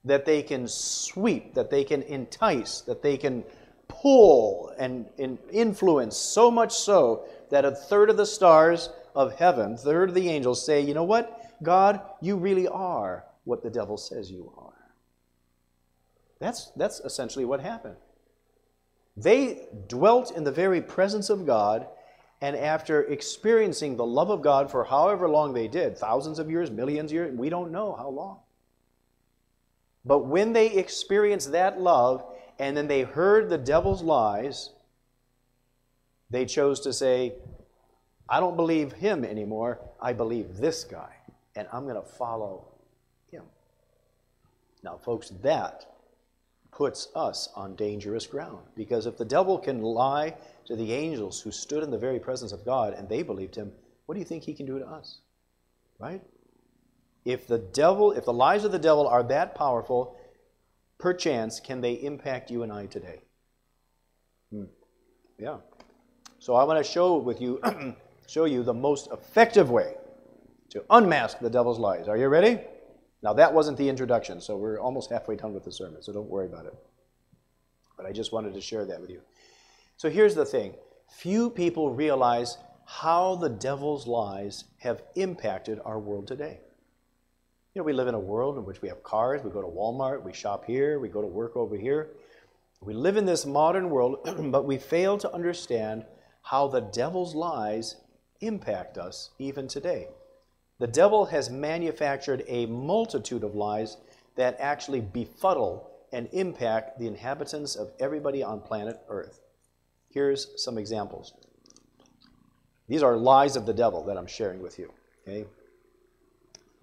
that 0.05 0.25
they 0.25 0.43
can 0.43 0.67
sweep, 0.67 1.53
that 1.55 1.69
they 1.69 1.83
can 1.83 2.03
entice, 2.03 2.81
that 2.81 3.01
they 3.01 3.17
can 3.17 3.43
pull 3.87 4.71
and, 4.77 5.05
and 5.17 5.37
influence 5.51 6.15
so 6.15 6.49
much 6.49 6.73
so 6.73 7.25
that 7.49 7.65
a 7.65 7.71
third 7.71 8.09
of 8.09 8.17
the 8.17 8.25
stars 8.25 8.89
of 9.15 9.35
heaven, 9.35 9.77
third 9.77 10.09
of 10.09 10.15
the 10.15 10.29
angels 10.29 10.65
say, 10.65 10.81
you 10.81 10.93
know 10.93 11.03
what? 11.03 11.51
God, 11.63 12.01
you 12.21 12.35
really 12.37 12.67
are 12.67 13.25
what 13.45 13.63
the 13.63 13.69
devil 13.69 13.97
says 13.97 14.31
you 14.31 14.51
are. 14.57 14.73
That's, 16.39 16.71
that's 16.75 16.99
essentially 16.99 17.45
what 17.45 17.61
happened. 17.61 17.95
They 19.17 19.67
dwelt 19.87 20.35
in 20.35 20.43
the 20.43 20.51
very 20.51 20.81
presence 20.81 21.29
of 21.29 21.45
God 21.45 21.87
and 22.41 22.55
after 22.55 23.03
experiencing 23.03 23.95
the 23.95 24.05
love 24.05 24.29
of 24.29 24.41
God 24.41 24.69
for 24.69 24.83
however 24.83 25.29
long 25.29 25.53
they 25.53 25.69
did, 25.69 25.97
thousands 25.97 26.37
of 26.37 26.51
years, 26.51 26.69
millions 26.69 27.11
of 27.11 27.15
years, 27.15 27.37
we 27.37 27.49
don't 27.49 27.71
know 27.71 27.95
how 27.95 28.09
long. 28.09 28.39
But 30.05 30.19
when 30.19 30.53
they 30.53 30.71
experienced 30.71 31.51
that 31.51 31.81
love 31.81 32.23
and 32.59 32.77
then 32.77 32.87
they 32.87 33.01
heard 33.01 33.49
the 33.49 33.57
devil's 33.57 34.03
lies, 34.03 34.69
they 36.29 36.45
chose 36.45 36.79
to 36.81 36.93
say, 36.93 37.33
I 38.29 38.39
don't 38.39 38.55
believe 38.55 38.93
him 38.93 39.23
anymore. 39.25 39.79
I 40.01 40.13
believe 40.13 40.57
this 40.57 40.83
guy, 40.83 41.15
and 41.55 41.67
I'm 41.71 41.83
going 41.83 41.95
to 41.95 42.07
follow 42.07 42.67
him. 43.31 43.43
Now, 44.83 44.97
folks, 44.97 45.29
that 45.41 45.85
puts 46.71 47.07
us 47.15 47.49
on 47.55 47.75
dangerous 47.75 48.27
ground 48.27 48.59
because 48.75 49.05
if 49.05 49.17
the 49.17 49.25
devil 49.25 49.57
can 49.57 49.81
lie 49.81 50.35
to 50.65 50.75
the 50.75 50.91
angels 50.91 51.39
who 51.39 51.51
stood 51.51 51.83
in 51.83 51.89
the 51.89 51.97
very 51.97 52.19
presence 52.19 52.51
of 52.51 52.65
God 52.65 52.93
and 52.93 53.07
they 53.07 53.23
believed 53.23 53.55
him, 53.55 53.71
what 54.05 54.15
do 54.15 54.19
you 54.19 54.25
think 54.25 54.43
he 54.43 54.53
can 54.53 54.65
do 54.65 54.77
to 54.79 54.85
us? 54.85 55.19
Right? 55.99 56.21
If 57.25 57.47
the 57.47 57.57
devil, 57.57 58.11
if 58.11 58.25
the 58.25 58.33
lies 58.33 58.63
of 58.63 58.71
the 58.71 58.79
devil 58.79 59.07
are 59.07 59.23
that 59.23 59.55
powerful, 59.55 60.15
perchance 60.99 61.59
can 61.59 61.81
they 61.81 61.93
impact 61.93 62.51
you 62.51 62.63
and 62.63 62.71
I 62.71 62.85
today? 62.85 63.21
Hmm. 64.51 64.65
Yeah. 65.39 65.57
So 66.39 66.53
I 66.53 66.63
want 66.63 66.83
to 66.85 66.89
show 66.89 67.17
with 67.17 67.41
you 67.41 67.59
show 68.27 68.45
you 68.45 68.63
the 68.63 68.73
most 68.73 69.09
effective 69.11 69.71
way 69.71 69.95
to 70.69 70.83
unmask 70.89 71.39
the 71.39 71.49
devil's 71.49 71.79
lies. 71.79 72.07
Are 72.07 72.17
you 72.17 72.27
ready? 72.27 72.59
Now 73.23 73.33
that 73.33 73.53
wasn't 73.53 73.77
the 73.77 73.89
introduction, 73.89 74.39
so 74.39 74.55
we're 74.55 74.79
almost 74.79 75.09
halfway 75.09 75.35
done 75.35 75.53
with 75.53 75.63
the 75.63 75.71
sermon, 75.71 76.01
so 76.03 76.13
don't 76.13 76.29
worry 76.29 76.45
about 76.45 76.67
it. 76.67 76.75
But 77.97 78.05
I 78.05 78.11
just 78.11 78.31
wanted 78.31 78.53
to 78.53 78.61
share 78.61 78.85
that 78.85 79.01
with 79.01 79.09
you. 79.09 79.21
So 79.97 80.09
here's 80.09 80.35
the 80.35 80.45
thing 80.45 80.75
few 81.09 81.49
people 81.49 81.91
realize 81.91 82.57
how 82.85 83.35
the 83.35 83.49
devil's 83.49 84.05
lies 84.05 84.65
have 84.77 85.01
impacted 85.15 85.79
our 85.83 85.99
world 85.99 86.27
today. 86.27 86.59
You 87.75 87.81
know, 87.81 87.87
we 87.87 87.91
live 87.93 88.07
in 88.07 88.15
a 88.15 88.19
world 88.19 88.57
in 88.57 88.63
which 88.63 88.81
we 88.81 88.87
have 88.87 89.03
cars, 89.03 89.43
we 89.43 89.51
go 89.51 89.61
to 89.61 89.67
Walmart, 89.67 90.23
we 90.23 90.31
shop 90.31 90.63
here, 90.63 90.97
we 90.97 91.09
go 91.09 91.21
to 91.21 91.27
work 91.27 91.57
over 91.57 91.75
here. 91.75 92.11
We 92.79 92.93
live 92.93 93.17
in 93.17 93.25
this 93.25 93.45
modern 93.45 93.89
world, 93.89 94.19
but 94.49 94.63
we 94.63 94.77
fail 94.77 95.17
to 95.17 95.33
understand 95.33 96.05
how 96.41 96.69
the 96.69 96.79
devil's 96.79 97.35
lies 97.35 97.97
impact 98.39 98.97
us 98.97 99.31
even 99.39 99.67
today. 99.67 100.07
The 100.79 100.87
devil 100.87 101.25
has 101.25 101.49
manufactured 101.49 102.45
a 102.47 102.65
multitude 102.67 103.43
of 103.43 103.55
lies 103.55 103.97
that 104.37 104.55
actually 104.61 105.01
befuddle 105.01 105.91
and 106.13 106.29
impact 106.31 106.97
the 106.97 107.07
inhabitants 107.07 107.75
of 107.75 107.91
everybody 107.99 108.41
on 108.41 108.61
planet 108.61 109.01
Earth. 109.09 109.41
Here's 110.09 110.63
some 110.63 110.77
examples. 110.77 111.33
These 112.87 113.03
are 113.03 113.17
lies 113.17 113.57
of 113.57 113.65
the 113.65 113.73
devil 113.73 114.05
that 114.05 114.17
I'm 114.17 114.27
sharing 114.27 114.61
with 114.61 114.79
you. 114.79 114.93
Okay? 115.27 115.45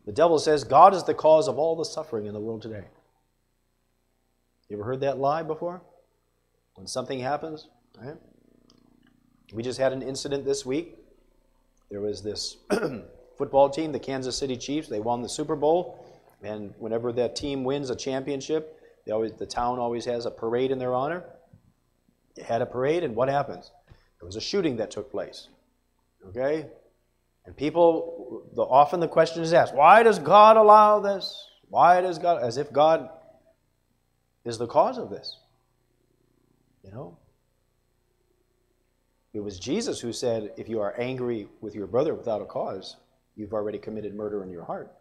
The 0.06 0.12
devil 0.12 0.38
says 0.38 0.64
God 0.64 0.94
is 0.94 1.04
the 1.04 1.14
cause 1.14 1.48
of 1.48 1.58
all 1.58 1.76
the 1.76 1.84
suffering 1.84 2.26
in 2.26 2.34
the 2.34 2.40
world 2.40 2.62
today. 2.62 2.84
You 4.68 4.76
ever 4.76 4.84
heard 4.84 5.00
that 5.00 5.18
lie 5.18 5.42
before? 5.42 5.82
When 6.74 6.86
something 6.86 7.20
happens, 7.20 7.68
right? 8.00 8.16
We 9.52 9.62
just 9.62 9.78
had 9.78 9.92
an 9.92 10.02
incident 10.02 10.44
this 10.44 10.64
week. 10.64 10.96
There 11.90 12.00
was 12.00 12.22
this 12.22 12.56
football 13.38 13.68
team, 13.68 13.92
the 13.92 13.98
Kansas 13.98 14.36
City 14.36 14.56
Chiefs. 14.56 14.88
They 14.88 15.00
won 15.00 15.20
the 15.20 15.28
Super 15.28 15.54
Bowl, 15.54 16.06
and 16.42 16.72
whenever 16.78 17.12
that 17.12 17.36
team 17.36 17.64
wins 17.64 17.90
a 17.90 17.96
championship, 17.96 18.80
they 19.04 19.12
always 19.12 19.32
the 19.32 19.46
town 19.46 19.78
always 19.78 20.06
has 20.06 20.24
a 20.24 20.30
parade 20.30 20.70
in 20.70 20.78
their 20.78 20.94
honor 20.94 21.24
They 22.34 22.42
had 22.42 22.62
a 22.62 22.66
parade, 22.66 23.04
and 23.04 23.14
what 23.14 23.28
happens? 23.28 23.70
There 24.18 24.26
was 24.26 24.36
a 24.36 24.40
shooting 24.40 24.76
that 24.76 24.90
took 24.90 25.10
place. 25.10 25.48
Okay? 26.28 26.66
And 27.44 27.56
people, 27.56 28.44
the, 28.54 28.62
often 28.62 29.00
the 29.00 29.08
question 29.08 29.42
is 29.42 29.52
asked, 29.52 29.74
why 29.74 30.02
does 30.02 30.18
God 30.18 30.56
allow 30.56 31.00
this? 31.00 31.48
Why 31.68 32.00
does 32.00 32.18
God, 32.18 32.42
as 32.42 32.56
if 32.56 32.72
God 32.72 33.08
is 34.44 34.58
the 34.58 34.66
cause 34.66 34.98
of 34.98 35.10
this? 35.10 35.38
You 36.84 36.92
know? 36.92 37.18
It 39.32 39.40
was 39.40 39.58
Jesus 39.58 40.00
who 40.00 40.12
said, 40.12 40.52
if 40.56 40.68
you 40.68 40.80
are 40.80 40.94
angry 41.00 41.48
with 41.60 41.74
your 41.74 41.86
brother 41.86 42.14
without 42.14 42.42
a 42.42 42.44
cause, 42.44 42.96
you've 43.34 43.54
already 43.54 43.78
committed 43.78 44.14
murder 44.14 44.42
in 44.44 44.50
your 44.50 44.64
heart. 44.64 44.92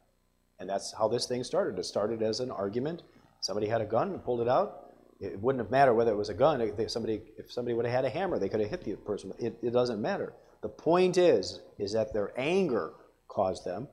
And 0.60 0.70
that's 0.70 0.94
how 0.98 1.08
this 1.08 1.28
thing 1.28 1.44
started. 1.44 1.78
It 1.78 1.86
started 1.86 2.22
as 2.22 2.40
an 2.40 2.50
argument. 2.50 3.04
Somebody 3.42 3.68
had 3.68 3.82
a 3.82 3.86
gun 3.86 4.12
and 4.12 4.24
pulled 4.24 4.42
it 4.42 4.48
out. 4.48 4.94
It 5.20 5.40
wouldn't 5.40 5.64
have 5.64 5.70
mattered 5.70 5.96
whether 5.96 6.12
it 6.12 6.18
was 6.18 6.30
a 6.30 6.34
gun. 6.34 6.62
If 6.62 6.90
somebody, 6.90 7.22
if 7.38 7.52
somebody 7.52 7.76
would 7.76 7.86
have 7.86 7.94
had 7.94 8.06
a 8.06 8.10
hammer, 8.10 8.40
they 8.40 8.48
could 8.48 8.62
have 8.62 8.70
hit 8.70 8.84
the 8.84 8.96
person. 8.96 9.34
It, 9.38 9.58
it 9.62 9.72
doesn't 9.72 10.02
matter. 10.02 10.34
The 10.62 10.70
point 10.70 11.18
is, 11.18 11.60
is 11.78 11.92
that 11.94 12.14
their 12.14 12.32
anger 12.40 12.94
caused 13.28 13.66
them, 13.66 13.88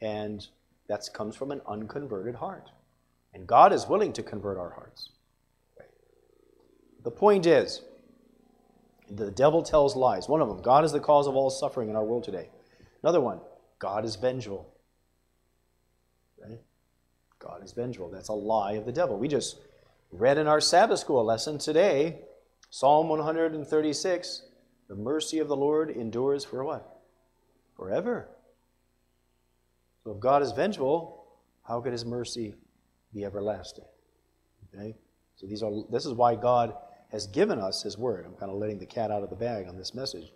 and 0.00 0.46
that 0.88 1.08
comes 1.12 1.36
from 1.36 1.50
an 1.50 1.60
unconverted 1.66 2.34
heart. 2.34 2.70
And 3.34 3.46
God 3.46 3.72
is 3.72 3.86
willing 3.86 4.12
to 4.14 4.22
convert 4.22 4.56
our 4.56 4.70
hearts. 4.70 5.10
The 7.04 7.10
point 7.10 7.46
is, 7.46 7.82
the 9.10 9.30
devil 9.30 9.62
tells 9.62 9.96
lies. 9.96 10.28
One 10.28 10.40
of 10.40 10.48
them, 10.48 10.62
God 10.62 10.84
is 10.84 10.92
the 10.92 11.00
cause 11.00 11.26
of 11.26 11.36
all 11.36 11.50
suffering 11.50 11.88
in 11.88 11.96
our 11.96 12.04
world 12.04 12.24
today. 12.24 12.48
Another 13.02 13.20
one, 13.20 13.40
God 13.78 14.04
is 14.04 14.16
vengeful. 14.16 14.66
Okay? 16.42 16.58
God 17.38 17.62
is 17.62 17.72
vengeful. 17.72 18.10
That's 18.10 18.28
a 18.28 18.34
lie 18.34 18.72
of 18.72 18.86
the 18.86 18.92
devil. 18.92 19.18
We 19.18 19.28
just 19.28 19.58
read 20.10 20.38
in 20.38 20.46
our 20.46 20.60
Sabbath 20.60 20.98
school 20.98 21.24
lesson 21.24 21.58
today, 21.58 22.20
Psalm 22.70 23.08
136, 23.08 24.42
the 24.88 24.96
mercy 24.96 25.38
of 25.38 25.48
the 25.48 25.56
Lord 25.56 25.90
endures 25.90 26.44
for 26.44 26.64
what? 26.64 27.00
Forever. 27.76 28.28
So 30.02 30.12
if 30.12 30.20
God 30.20 30.42
is 30.42 30.52
vengeful, 30.52 31.26
how 31.62 31.80
could 31.80 31.92
his 31.92 32.04
mercy 32.04 32.54
be 33.12 33.24
everlasting? 33.24 33.84
Okay? 34.74 34.96
So 35.36 35.46
these 35.46 35.62
are 35.62 35.70
this 35.90 36.06
is 36.06 36.14
why 36.14 36.34
God 36.34 36.74
has 37.10 37.26
given 37.26 37.58
us 37.58 37.82
his 37.82 37.96
word. 37.96 38.26
I'm 38.26 38.34
kind 38.34 38.50
of 38.50 38.58
letting 38.58 38.78
the 38.78 38.86
cat 38.86 39.10
out 39.10 39.22
of 39.22 39.30
the 39.30 39.36
bag 39.36 39.68
on 39.68 39.76
this 39.76 39.94
message. 39.94 40.32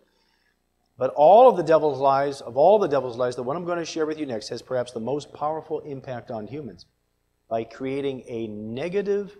But 0.98 1.12
all 1.14 1.48
of 1.48 1.56
the 1.56 1.62
devil's 1.62 1.98
lies, 1.98 2.40
of 2.40 2.56
all 2.56 2.78
the 2.78 2.86
devil's 2.86 3.16
lies, 3.16 3.34
the 3.34 3.42
one 3.42 3.56
I'm 3.56 3.64
going 3.64 3.78
to 3.78 3.84
share 3.84 4.06
with 4.06 4.18
you 4.18 4.26
next 4.26 4.48
has 4.50 4.62
perhaps 4.62 4.92
the 4.92 5.00
most 5.00 5.32
powerful 5.32 5.80
impact 5.80 6.30
on 6.30 6.46
humans 6.46 6.86
by 7.48 7.64
creating 7.64 8.24
a 8.28 8.46
negative 8.46 9.36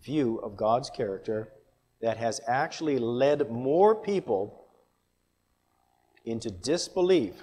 view 0.00 0.38
of 0.38 0.56
God's 0.56 0.90
character 0.90 1.52
that 2.00 2.16
has 2.16 2.40
actually 2.46 2.98
led 2.98 3.50
more 3.50 3.94
people 3.94 4.66
into 6.24 6.50
disbelief 6.50 7.34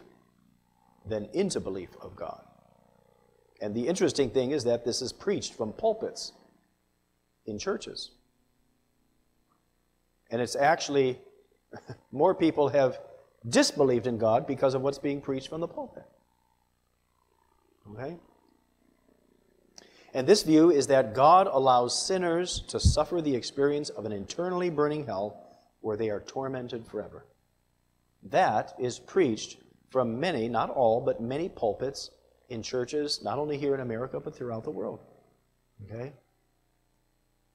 than 1.08 1.28
into 1.34 1.60
belief 1.60 1.90
of 2.02 2.16
God. 2.16 2.42
And 3.62 3.74
the 3.74 3.88
interesting 3.88 4.30
thing 4.30 4.52
is 4.52 4.64
that 4.66 4.86
this 4.86 5.02
is 5.02 5.12
preached 5.12 5.54
from 5.54 5.74
pulpits 5.74 6.34
in 7.46 7.58
churches. 7.58 8.12
And 10.30 10.42
it's 10.42 10.56
actually 10.56 11.20
more 12.12 12.34
people 12.34 12.70
have 12.70 13.00
disbelieved 13.48 14.08
in 14.08 14.18
God 14.18 14.48
because 14.48 14.74
of 14.74 14.82
what's 14.82 14.98
being 14.98 15.22
preached 15.22 15.50
from 15.50 15.62
the 15.62 15.68
pulpit. 15.68 16.06
Okay? 17.92 18.18
And 20.16 20.26
this 20.26 20.44
view 20.44 20.72
is 20.72 20.88
that 20.88 21.14
God 21.14 21.46
allows 21.52 22.08
sinners 22.08 22.62
to 22.70 22.80
suffer 22.80 23.22
the 23.22 23.36
experience 23.36 23.90
of 23.90 24.06
an 24.06 24.14
internally 24.14 24.70
burning 24.70 25.06
hell 25.06 25.46
where 25.82 25.98
they 25.98 26.10
are 26.10 26.22
tormented 26.22 26.88
forever. 26.88 27.26
That 28.24 28.74
is 28.80 28.98
preached 28.98 29.58
from 29.90 30.18
many, 30.18 30.48
not 30.48 30.70
all, 30.70 31.02
but 31.02 31.20
many 31.20 31.50
pulpits 31.50 32.12
in 32.48 32.64
churches, 32.64 33.24
not 33.26 33.38
only 33.38 33.58
here 33.58 33.76
in 33.76 33.82
America, 33.82 34.22
but 34.22 34.34
throughout 34.34 34.64
the 34.64 34.72
world. 34.72 35.02
Okay? 35.84 36.14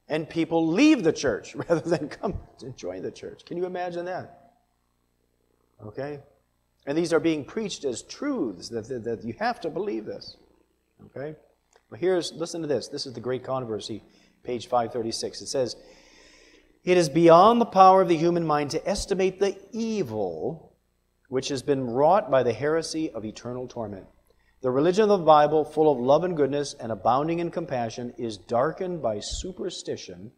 And 0.07 0.29
people 0.29 0.67
leave 0.67 1.03
the 1.03 1.11
church 1.13 1.55
rather 1.67 1.81
than 1.81 2.09
come 2.09 2.37
to 2.59 2.69
join 2.73 3.01
the 3.01 3.11
church. 3.11 3.43
Can 3.43 3.57
you 3.57 3.65
imagine 3.65 4.05
that? 4.05 4.51
Okay? 5.83 6.19
And 6.85 6.95
these 6.95 7.11
are 7.11 7.19
being 7.19 7.43
preached 7.43 7.85
as 7.85 8.03
truths 8.03 8.69
that, 8.69 8.87
that, 8.87 9.03
that 9.03 9.23
you 9.23 9.33
have 9.39 9.59
to 9.61 9.71
believe 9.71 10.05
this. 10.05 10.37
Okay? 11.07 11.35
Here's, 11.97 12.31
listen 12.33 12.61
to 12.61 12.67
this. 12.67 12.87
This 12.87 13.05
is 13.05 13.13
the 13.13 13.19
great 13.19 13.43
controversy, 13.43 14.03
page 14.43 14.67
536. 14.67 15.41
It 15.41 15.47
says, 15.47 15.75
It 16.83 16.97
is 16.97 17.09
beyond 17.09 17.59
the 17.59 17.65
power 17.65 18.01
of 18.01 18.07
the 18.07 18.17
human 18.17 18.45
mind 18.45 18.71
to 18.71 18.89
estimate 18.89 19.39
the 19.39 19.57
evil 19.71 20.75
which 21.27 21.49
has 21.49 21.63
been 21.63 21.85
wrought 21.89 22.29
by 22.29 22.43
the 22.43 22.53
heresy 22.53 23.09
of 23.11 23.25
eternal 23.25 23.67
torment. 23.67 24.05
The 24.61 24.69
religion 24.69 25.03
of 25.09 25.19
the 25.19 25.25
Bible, 25.25 25.63
full 25.63 25.91
of 25.91 25.97
love 25.97 26.23
and 26.23 26.35
goodness 26.35 26.75
and 26.79 26.91
abounding 26.91 27.39
in 27.39 27.51
compassion, 27.51 28.13
is 28.17 28.37
darkened 28.37 29.01
by 29.01 29.19
superstition 29.21 30.31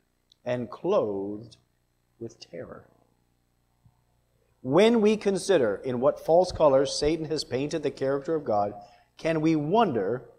and 0.46 0.70
clothed 0.70 1.58
with 2.20 2.40
terror. 2.40 2.88
When 4.62 5.02
we 5.02 5.18
consider 5.18 5.82
in 5.84 6.00
what 6.00 6.26
false 6.26 6.52
colors 6.52 6.98
Satan 6.98 7.26
has 7.26 7.44
painted 7.44 7.84
the 7.84 7.92
character 7.92 8.34
of 8.34 8.46
God, 8.46 8.74
can 9.18 9.42
we 9.42 9.56
wonder 9.56 10.30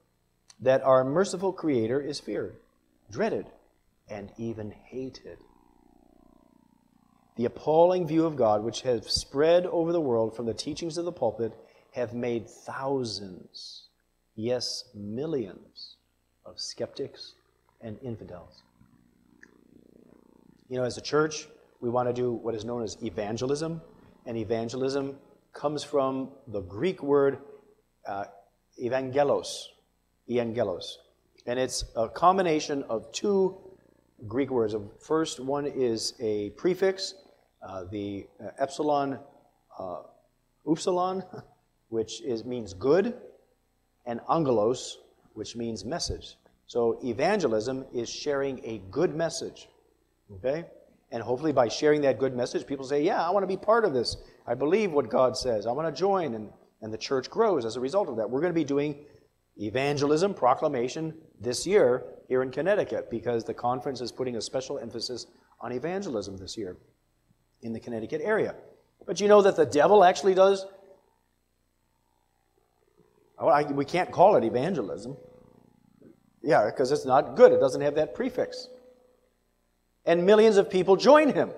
that 0.60 0.82
our 0.82 1.04
merciful 1.04 1.52
Creator 1.52 2.00
is 2.00 2.20
feared, 2.20 2.56
dreaded, 3.10 3.46
and 4.08 4.32
even 4.38 4.70
hated. 4.70 5.38
The 7.36 7.46
appalling 7.46 8.06
view 8.06 8.26
of 8.26 8.36
God, 8.36 8.62
which 8.62 8.82
has 8.82 9.06
spread 9.12 9.66
over 9.66 9.92
the 9.92 10.00
world 10.00 10.36
from 10.36 10.46
the 10.46 10.54
teachings 10.54 10.98
of 10.98 11.04
the 11.04 11.12
pulpit, 11.12 11.52
have 11.92 12.14
made 12.14 12.48
thousands, 12.48 13.88
yes, 14.36 14.84
millions, 14.94 15.96
of 16.46 16.60
skeptics 16.60 17.34
and 17.80 17.98
infidels. 18.02 18.62
You 20.68 20.78
know, 20.78 20.84
as 20.84 20.96
a 20.96 21.02
church, 21.02 21.48
we 21.80 21.90
want 21.90 22.08
to 22.08 22.12
do 22.12 22.32
what 22.32 22.54
is 22.54 22.64
known 22.64 22.82
as 22.82 22.96
evangelism, 23.02 23.80
and 24.26 24.36
evangelism 24.36 25.16
comes 25.52 25.84
from 25.84 26.30
the 26.48 26.60
Greek 26.60 27.02
word 27.02 27.38
uh, 28.06 28.24
evangelos, 28.82 29.46
Evangelos. 30.28 30.96
And 31.46 31.58
it's 31.58 31.84
a 31.96 32.08
combination 32.08 32.82
of 32.84 33.10
two 33.12 33.56
Greek 34.26 34.50
words. 34.50 34.72
The 34.72 34.88
First 34.98 35.40
one 35.40 35.66
is 35.66 36.14
a 36.20 36.50
prefix, 36.50 37.14
uh, 37.62 37.84
the 37.90 38.26
uh, 38.42 38.48
epsilon, 38.58 39.18
uh, 39.78 40.02
upsilon, 40.66 41.22
which 41.88 42.22
is, 42.22 42.44
means 42.44 42.72
good, 42.74 43.14
and 44.06 44.20
angelos, 44.30 44.98
which 45.34 45.56
means 45.56 45.84
message. 45.84 46.36
So 46.66 46.98
evangelism 47.04 47.84
is 47.92 48.08
sharing 48.08 48.60
a 48.64 48.80
good 48.90 49.14
message. 49.14 49.68
Okay? 50.32 50.64
And 51.10 51.22
hopefully 51.22 51.52
by 51.52 51.68
sharing 51.68 52.00
that 52.02 52.18
good 52.18 52.34
message, 52.34 52.66
people 52.66 52.84
say, 52.84 53.02
yeah, 53.02 53.24
I 53.24 53.30
want 53.30 53.42
to 53.42 53.46
be 53.46 53.56
part 53.56 53.84
of 53.84 53.92
this. 53.92 54.16
I 54.46 54.54
believe 54.54 54.92
what 54.92 55.08
God 55.08 55.36
says. 55.36 55.66
I 55.66 55.72
want 55.72 55.94
to 55.94 55.98
join. 55.98 56.34
And, 56.34 56.50
and 56.82 56.92
the 56.92 56.98
church 56.98 57.30
grows 57.30 57.64
as 57.64 57.76
a 57.76 57.80
result 57.80 58.08
of 58.08 58.16
that. 58.16 58.28
We're 58.28 58.40
going 58.40 58.52
to 58.52 58.58
be 58.58 58.64
doing 58.64 58.96
evangelism 59.56 60.34
proclamation 60.34 61.14
this 61.40 61.66
year 61.66 62.04
here 62.28 62.42
in 62.42 62.50
Connecticut 62.50 63.10
because 63.10 63.44
the 63.44 63.54
conference 63.54 64.00
is 64.00 64.10
putting 64.10 64.36
a 64.36 64.40
special 64.40 64.78
emphasis 64.78 65.26
on 65.60 65.72
evangelism 65.72 66.36
this 66.36 66.56
year 66.56 66.76
in 67.62 67.72
the 67.72 67.80
Connecticut 67.80 68.20
area. 68.22 68.54
But 69.06 69.20
you 69.20 69.28
know 69.28 69.42
that 69.42 69.56
the 69.56 69.66
devil 69.66 70.04
actually 70.04 70.34
does. 70.34 70.66
Well, 73.40 73.54
I, 73.54 73.62
we 73.62 73.84
can't 73.84 74.10
call 74.10 74.36
it 74.36 74.44
evangelism. 74.44 75.16
Yeah, 76.42 76.66
because 76.66 76.92
it's 76.92 77.04
not 77.04 77.36
good. 77.36 77.52
It 77.52 77.60
doesn't 77.60 77.80
have 77.80 77.94
that 77.96 78.14
prefix. 78.14 78.68
And 80.04 80.26
millions 80.26 80.56
of 80.56 80.70
people 80.70 80.96
join 80.96 81.32
him 81.32 81.50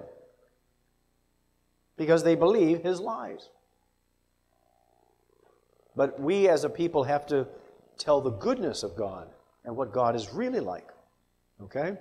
because 1.96 2.22
they 2.22 2.34
believe 2.34 2.82
his 2.82 3.00
lies. 3.00 3.48
But 5.96 6.20
we 6.20 6.48
as 6.48 6.64
a 6.64 6.70
people 6.70 7.04
have 7.04 7.26
to 7.26 7.48
tell 7.98 8.20
the 8.20 8.30
goodness 8.30 8.82
of 8.82 8.96
God 8.96 9.28
and 9.64 9.76
what 9.76 9.92
God 9.92 10.14
is 10.14 10.32
really 10.32 10.60
like. 10.60 10.88
Okay? 11.62 11.96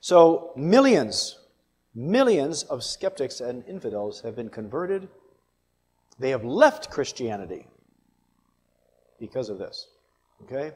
So, 0.00 0.52
millions, 0.56 1.38
millions 1.94 2.64
of 2.64 2.82
skeptics 2.82 3.40
and 3.40 3.64
infidels 3.68 4.20
have 4.22 4.34
been 4.34 4.48
converted. 4.48 5.08
They 6.18 6.30
have 6.30 6.44
left 6.44 6.90
Christianity 6.90 7.66
because 9.20 9.48
of 9.48 9.58
this. 9.58 9.88
Okay? 10.44 10.72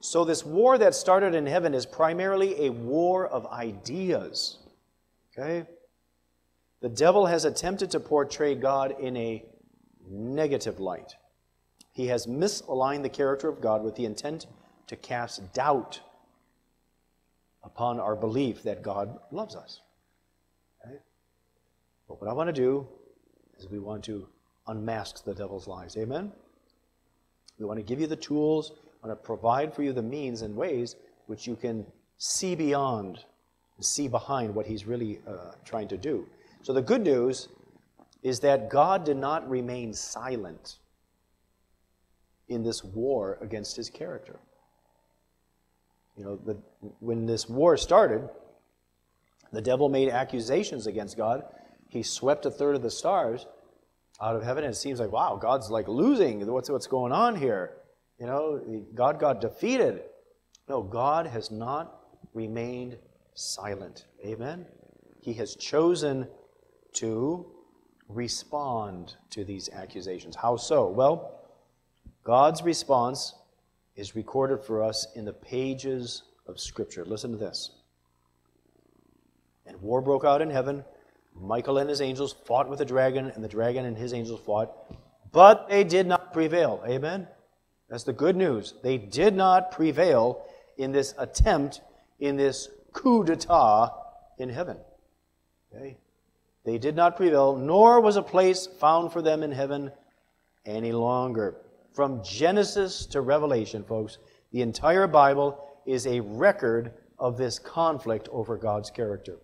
So, 0.00 0.24
this 0.24 0.44
war 0.44 0.78
that 0.78 0.94
started 0.94 1.34
in 1.34 1.46
heaven 1.46 1.74
is 1.74 1.86
primarily 1.86 2.66
a 2.66 2.70
war 2.70 3.26
of 3.26 3.46
ideas. 3.46 4.58
Okay? 5.32 5.66
The 6.80 6.88
devil 6.88 7.26
has 7.26 7.44
attempted 7.44 7.90
to 7.92 8.00
portray 8.00 8.54
God 8.54 8.94
in 9.00 9.16
a 9.16 9.44
negative 10.10 10.80
light. 10.80 11.14
He 11.94 12.08
has 12.08 12.26
misaligned 12.26 13.02
the 13.02 13.08
character 13.08 13.48
of 13.48 13.60
God 13.60 13.82
with 13.82 13.94
the 13.94 14.04
intent 14.04 14.46
to 14.88 14.96
cast 14.96 15.52
doubt 15.54 16.00
upon 17.62 17.98
our 17.98 18.14
belief 18.14 18.62
that 18.64 18.82
God 18.82 19.18
loves 19.30 19.56
us. 19.56 19.80
But 22.08 22.20
what 22.20 22.28
I 22.28 22.34
want 22.34 22.48
to 22.48 22.52
do 22.52 22.86
is 23.58 23.70
we 23.70 23.78
want 23.78 24.04
to 24.04 24.28
unmask 24.66 25.24
the 25.24 25.34
devil's 25.34 25.66
lies. 25.66 25.96
Amen? 25.96 26.32
We 27.58 27.64
want 27.64 27.78
to 27.78 27.84
give 27.84 28.00
you 28.00 28.06
the 28.06 28.16
tools, 28.16 28.72
we 29.02 29.08
want 29.08 29.20
to 29.20 29.26
provide 29.26 29.74
for 29.74 29.82
you 29.82 29.92
the 29.92 30.02
means 30.02 30.42
and 30.42 30.54
ways 30.54 30.96
which 31.26 31.46
you 31.46 31.56
can 31.56 31.86
see 32.18 32.54
beyond, 32.54 33.24
see 33.80 34.08
behind 34.08 34.54
what 34.54 34.66
he's 34.66 34.84
really 34.84 35.20
uh, 35.26 35.52
trying 35.64 35.88
to 35.88 35.96
do. 35.96 36.26
So 36.62 36.72
the 36.72 36.82
good 36.82 37.02
news 37.02 37.48
is 38.22 38.40
that 38.40 38.68
God 38.68 39.04
did 39.04 39.16
not 39.16 39.48
remain 39.48 39.94
silent 39.94 40.78
in 42.48 42.62
this 42.62 42.84
war 42.84 43.38
against 43.40 43.76
his 43.76 43.90
character. 43.90 44.40
You 46.16 46.24
know, 46.24 46.36
the, 46.36 46.54
when 47.00 47.26
this 47.26 47.48
war 47.48 47.76
started, 47.76 48.28
the 49.52 49.62
devil 49.62 49.88
made 49.88 50.08
accusations 50.08 50.86
against 50.86 51.16
God. 51.16 51.42
He 51.88 52.02
swept 52.02 52.46
a 52.46 52.50
third 52.50 52.76
of 52.76 52.82
the 52.82 52.90
stars 52.90 53.46
out 54.20 54.36
of 54.36 54.42
heaven, 54.42 54.64
and 54.64 54.72
it 54.72 54.76
seems 54.76 55.00
like, 55.00 55.10
wow, 55.10 55.36
God's 55.40 55.70
like 55.70 55.88
losing. 55.88 56.46
What's, 56.46 56.70
what's 56.70 56.86
going 56.86 57.12
on 57.12 57.36
here? 57.36 57.78
You 58.20 58.26
know, 58.26 58.84
God 58.94 59.18
got 59.18 59.40
defeated. 59.40 60.02
No, 60.68 60.82
God 60.82 61.26
has 61.26 61.50
not 61.50 62.00
remained 62.32 62.98
silent. 63.34 64.06
Amen? 64.24 64.66
He 65.20 65.34
has 65.34 65.56
chosen 65.56 66.28
to 66.94 67.46
respond 68.08 69.16
to 69.30 69.44
these 69.44 69.68
accusations. 69.70 70.36
How 70.36 70.56
so? 70.56 70.88
Well, 70.88 71.33
God's 72.24 72.62
response 72.62 73.34
is 73.96 74.16
recorded 74.16 74.62
for 74.62 74.82
us 74.82 75.06
in 75.14 75.26
the 75.26 75.32
pages 75.32 76.22
of 76.46 76.58
Scripture. 76.58 77.04
Listen 77.04 77.30
to 77.32 77.36
this. 77.36 77.70
And 79.66 79.80
war 79.80 80.00
broke 80.00 80.24
out 80.24 80.42
in 80.42 80.50
heaven. 80.50 80.84
Michael 81.38 81.78
and 81.78 81.88
his 81.88 82.00
angels 82.00 82.34
fought 82.46 82.68
with 82.68 82.78
the 82.78 82.84
dragon, 82.84 83.30
and 83.34 83.44
the 83.44 83.48
dragon 83.48 83.84
and 83.84 83.96
his 83.96 84.14
angels 84.14 84.40
fought, 84.40 84.72
but 85.32 85.68
they 85.68 85.84
did 85.84 86.06
not 86.06 86.32
prevail. 86.32 86.82
Amen? 86.86 87.26
That's 87.90 88.04
the 88.04 88.12
good 88.12 88.36
news. 88.36 88.74
They 88.82 88.98
did 88.98 89.34
not 89.34 89.70
prevail 89.70 90.46
in 90.78 90.92
this 90.92 91.14
attempt, 91.18 91.80
in 92.20 92.36
this 92.36 92.68
coup 92.92 93.24
d'etat 93.24 93.90
in 94.38 94.48
heaven. 94.48 94.78
Okay? 95.74 95.98
They 96.64 96.78
did 96.78 96.96
not 96.96 97.16
prevail, 97.16 97.56
nor 97.56 98.00
was 98.00 98.16
a 98.16 98.22
place 98.22 98.66
found 98.66 99.12
for 99.12 99.20
them 99.20 99.42
in 99.42 99.52
heaven 99.52 99.92
any 100.64 100.92
longer. 100.92 101.56
From 101.94 102.24
Genesis 102.24 103.06
to 103.06 103.20
Revelation, 103.20 103.84
folks, 103.84 104.18
the 104.50 104.62
entire 104.62 105.06
Bible 105.06 105.64
is 105.86 106.08
a 106.08 106.20
record 106.20 106.92
of 107.20 107.38
this 107.38 107.60
conflict 107.60 108.28
over 108.32 108.56
God's 108.56 108.90
character. 108.90 109.36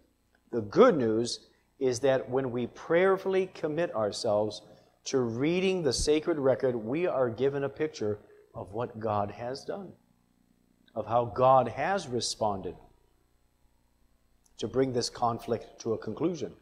The 0.51 0.63
good 0.63 0.97
news 0.97 1.47
is 1.79 2.01
that 2.01 2.29
when 2.29 2.51
we 2.51 2.67
prayerfully 2.67 3.51
commit 3.55 3.95
ourselves 3.95 4.63
to 5.05 5.21
reading 5.21 5.85
the 5.85 5.93
sacred 5.93 6.39
record, 6.39 6.75
we 6.75 7.07
are 7.07 7.31
given 7.31 7.63
a 7.63 7.69
picture 7.69 8.19
of 8.53 8.73
what 8.73 8.99
God 8.99 9.31
has 9.31 9.65
done, 9.65 9.93
of 10.97 11.07
how 11.07 11.27
God 11.27 11.69
has 11.69 12.09
responded 12.09 12.75
to 14.59 14.67
bring 14.67 14.93
this 14.93 15.09
conflict 15.09 15.81
to 15.83 15.93
a 15.93 15.99
conclusion. 15.99 16.53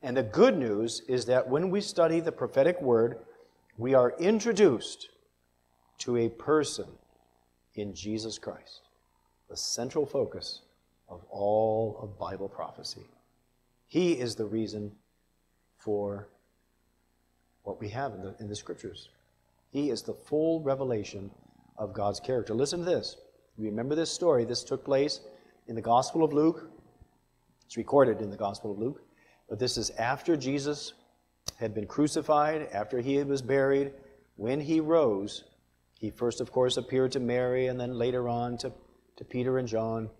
And 0.00 0.16
the 0.16 0.22
good 0.22 0.56
news 0.56 1.02
is 1.08 1.26
that 1.26 1.48
when 1.48 1.70
we 1.70 1.80
study 1.80 2.20
the 2.20 2.32
prophetic 2.32 2.80
word, 2.80 3.18
we 3.76 3.94
are 3.94 4.14
introduced 4.18 5.08
to 5.98 6.16
a 6.16 6.28
person 6.28 6.86
in 7.74 7.94
Jesus 7.94 8.38
Christ, 8.38 8.82
the 9.48 9.56
central 9.56 10.04
focus 10.04 10.62
of 11.08 11.24
all 11.30 11.98
of 12.02 12.18
Bible 12.18 12.48
prophecy. 12.48 13.06
He 13.86 14.12
is 14.12 14.34
the 14.34 14.46
reason 14.46 14.92
for 15.78 16.28
what 17.62 17.80
we 17.80 17.88
have 17.90 18.14
in 18.14 18.22
the, 18.22 18.34
in 18.40 18.48
the 18.48 18.56
scriptures. 18.56 19.08
He 19.70 19.90
is 19.90 20.02
the 20.02 20.14
full 20.14 20.60
revelation 20.60 21.30
of 21.78 21.94
God's 21.94 22.20
character. 22.20 22.54
Listen 22.54 22.80
to 22.80 22.84
this. 22.84 23.16
Remember 23.56 23.94
this 23.94 24.10
story. 24.10 24.44
This 24.44 24.64
took 24.64 24.84
place 24.84 25.20
in 25.66 25.74
the 25.74 25.82
Gospel 25.82 26.24
of 26.24 26.32
Luke. 26.32 26.70
It's 27.66 27.76
recorded 27.76 28.20
in 28.20 28.30
the 28.30 28.36
Gospel 28.36 28.72
of 28.72 28.78
Luke. 28.78 29.02
But 29.48 29.58
this 29.58 29.76
is 29.76 29.90
after 29.90 30.36
Jesus 30.36 30.94
had 31.62 31.74
been 31.74 31.86
crucified, 31.86 32.68
after 32.72 33.00
he 33.00 33.22
was 33.22 33.40
buried. 33.40 33.92
When 34.36 34.60
he 34.60 34.80
rose, 34.80 35.44
he 35.98 36.10
first, 36.10 36.40
of 36.40 36.50
course, 36.50 36.76
appeared 36.76 37.12
to 37.12 37.20
Mary 37.20 37.68
and 37.68 37.78
then 37.78 37.94
later 37.94 38.28
on 38.28 38.58
to, 38.58 38.72
to 39.16 39.24
Peter 39.24 39.58
and 39.58 39.68
John 39.68 40.10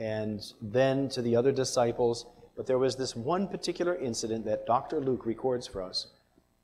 and 0.00 0.42
then 0.60 1.08
to 1.10 1.22
the 1.22 1.36
other 1.36 1.52
disciples. 1.52 2.26
But 2.56 2.66
there 2.66 2.78
was 2.78 2.96
this 2.96 3.14
one 3.14 3.46
particular 3.46 3.94
incident 3.94 4.44
that 4.46 4.66
Dr. 4.66 5.00
Luke 5.00 5.24
records 5.24 5.68
for 5.68 5.80
us 5.80 6.08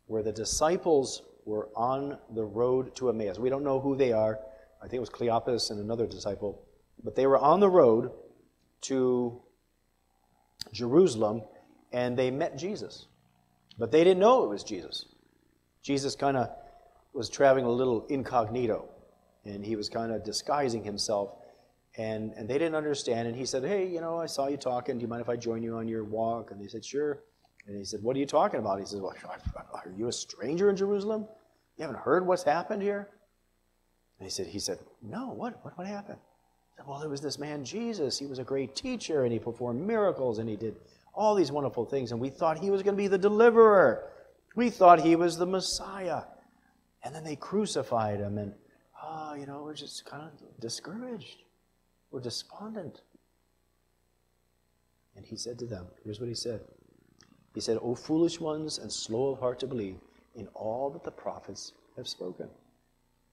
where 0.06 0.24
the 0.24 0.32
disciples 0.32 1.22
were 1.44 1.68
on 1.76 2.18
the 2.34 2.44
road 2.44 2.96
to 2.96 3.10
Emmaus. 3.10 3.38
We 3.38 3.48
don't 3.48 3.62
know 3.62 3.78
who 3.78 3.94
they 3.94 4.12
are. 4.12 4.40
I 4.80 4.84
think 4.84 4.94
it 4.94 5.00
was 5.00 5.10
Cleopas 5.10 5.70
and 5.70 5.78
another 5.78 6.06
disciple. 6.06 6.66
But 7.04 7.14
they 7.14 7.26
were 7.28 7.38
on 7.38 7.60
the 7.60 7.70
road 7.70 8.10
to 8.82 9.40
Jerusalem 10.72 11.42
and 11.92 12.16
they 12.16 12.32
met 12.32 12.58
Jesus. 12.58 13.06
But 13.80 13.90
they 13.90 14.04
didn't 14.04 14.20
know 14.20 14.44
it 14.44 14.50
was 14.50 14.62
Jesus. 14.62 15.06
Jesus 15.82 16.14
kind 16.14 16.36
of 16.36 16.50
was 17.14 17.30
traveling 17.30 17.64
a 17.64 17.70
little 17.70 18.04
incognito, 18.10 18.90
and 19.46 19.64
he 19.64 19.74
was 19.74 19.88
kind 19.88 20.12
of 20.12 20.22
disguising 20.22 20.84
himself. 20.84 21.30
And, 21.96 22.34
and 22.34 22.46
they 22.46 22.58
didn't 22.58 22.74
understand. 22.74 23.26
And 23.26 23.34
he 23.34 23.46
said, 23.46 23.64
Hey, 23.64 23.86
you 23.86 24.02
know, 24.02 24.20
I 24.20 24.26
saw 24.26 24.48
you 24.48 24.58
talking. 24.58 24.98
Do 24.98 25.02
you 25.02 25.08
mind 25.08 25.22
if 25.22 25.30
I 25.30 25.36
join 25.36 25.62
you 25.62 25.76
on 25.76 25.88
your 25.88 26.04
walk? 26.04 26.50
And 26.50 26.60
they 26.60 26.68
said, 26.68 26.84
Sure. 26.84 27.20
And 27.66 27.76
he 27.76 27.84
said, 27.84 28.02
What 28.02 28.14
are 28.16 28.18
you 28.18 28.26
talking 28.26 28.60
about? 28.60 28.78
He 28.78 28.84
says, 28.84 29.00
Well, 29.00 29.14
are 29.74 29.92
you 29.96 30.08
a 30.08 30.12
stranger 30.12 30.68
in 30.68 30.76
Jerusalem? 30.76 31.26
You 31.78 31.86
haven't 31.86 32.00
heard 32.00 32.26
what's 32.26 32.42
happened 32.42 32.82
here? 32.82 33.08
And 34.18 34.26
he 34.26 34.30
said, 34.30 34.46
he 34.46 34.58
said, 34.58 34.78
No, 35.02 35.30
what, 35.30 35.64
what, 35.64 35.78
what 35.78 35.86
happened? 35.86 36.18
He 36.70 36.76
said, 36.76 36.86
well, 36.86 37.00
there 37.00 37.08
was 37.08 37.22
this 37.22 37.38
man 37.38 37.64
Jesus. 37.64 38.18
He 38.18 38.26
was 38.26 38.38
a 38.38 38.44
great 38.44 38.76
teacher 38.76 39.24
and 39.24 39.32
he 39.32 39.38
performed 39.38 39.84
miracles 39.84 40.38
and 40.38 40.48
he 40.48 40.56
did 40.56 40.76
all 41.14 41.34
these 41.34 41.52
wonderful 41.52 41.84
things. 41.84 42.12
And 42.12 42.20
we 42.20 42.30
thought 42.30 42.58
he 42.58 42.70
was 42.70 42.82
going 42.82 42.96
to 42.96 43.02
be 43.02 43.08
the 43.08 43.18
deliverer. 43.18 44.10
We 44.56 44.70
thought 44.70 45.00
he 45.00 45.16
was 45.16 45.36
the 45.36 45.46
Messiah. 45.46 46.22
And 47.02 47.14
then 47.14 47.24
they 47.24 47.36
crucified 47.36 48.20
him, 48.20 48.36
and, 48.36 48.52
oh, 49.02 49.34
you 49.34 49.46
know, 49.46 49.62
we're 49.62 49.74
just 49.74 50.04
kind 50.04 50.22
of 50.22 50.60
discouraged. 50.60 51.44
We're 52.10 52.20
despondent. 52.20 53.00
And 55.16 55.24
he 55.24 55.36
said 55.36 55.58
to 55.60 55.66
them, 55.66 55.86
here's 56.04 56.20
what 56.20 56.28
he 56.28 56.34
said. 56.34 56.60
He 57.54 57.60
said, 57.60 57.78
O 57.82 57.94
foolish 57.94 58.38
ones 58.38 58.78
and 58.78 58.92
slow 58.92 59.30
of 59.32 59.40
heart 59.40 59.58
to 59.60 59.66
believe 59.66 59.96
in 60.34 60.46
all 60.48 60.90
that 60.90 61.04
the 61.04 61.10
prophets 61.10 61.72
have 61.96 62.06
spoken. 62.06 62.48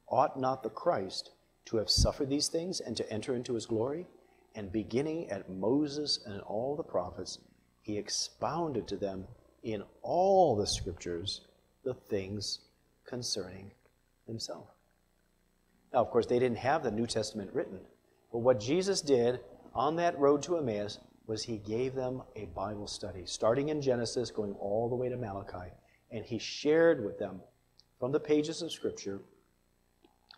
Ought 0.08 0.40
not 0.40 0.64
the 0.64 0.70
Christ 0.70 1.32
to 1.66 1.78
have 1.78 1.90
suffered 1.90 2.30
these 2.30 2.48
things 2.48 2.80
and 2.80 2.96
to 2.98 3.12
enter 3.12 3.36
into 3.36 3.54
his 3.54 3.66
glory? 3.66 4.08
And 4.56 4.72
beginning 4.72 5.30
at 5.30 5.50
Moses 5.50 6.20
and 6.26 6.42
all 6.42 6.76
the 6.76 6.84
prophets, 6.84 7.40
he 7.88 7.98
expounded 7.98 8.86
to 8.86 8.98
them 8.98 9.26
in 9.64 9.82
all 10.02 10.58
the 10.58 10.68
scriptures 10.68 11.42
the 11.86 11.94
things 11.94 12.60
concerning 13.06 13.72
himself. 14.28 14.68
Now, 15.94 16.00
of 16.00 16.10
course, 16.10 16.26
they 16.26 16.38
didn't 16.38 16.58
have 16.58 16.84
the 16.84 16.92
New 16.92 17.08
Testament 17.08 17.50
written, 17.54 17.80
but 18.30 18.40
what 18.40 18.60
Jesus 18.60 19.00
did 19.00 19.40
on 19.74 19.96
that 19.96 20.20
road 20.20 20.44
to 20.44 20.58
Emmaus 20.58 21.00
was 21.28 21.44
he 21.44 21.60
gave 21.60 21.96
them 21.96 22.24
a 22.36 22.48
Bible 22.48 22.88
study, 22.88 23.24
starting 23.26 23.70
in 23.70 23.82
Genesis, 23.82 24.32
going 24.32 24.54
all 24.60 24.90
the 24.90 24.96
way 24.96 25.08
to 25.08 25.16
Malachi, 25.16 25.72
and 26.12 26.26
he 26.26 26.40
shared 26.40 27.06
with 27.06 27.18
them 27.18 27.40
from 28.02 28.12
the 28.12 28.20
pages 28.20 28.62
of 28.62 28.70
Scripture 28.70 29.22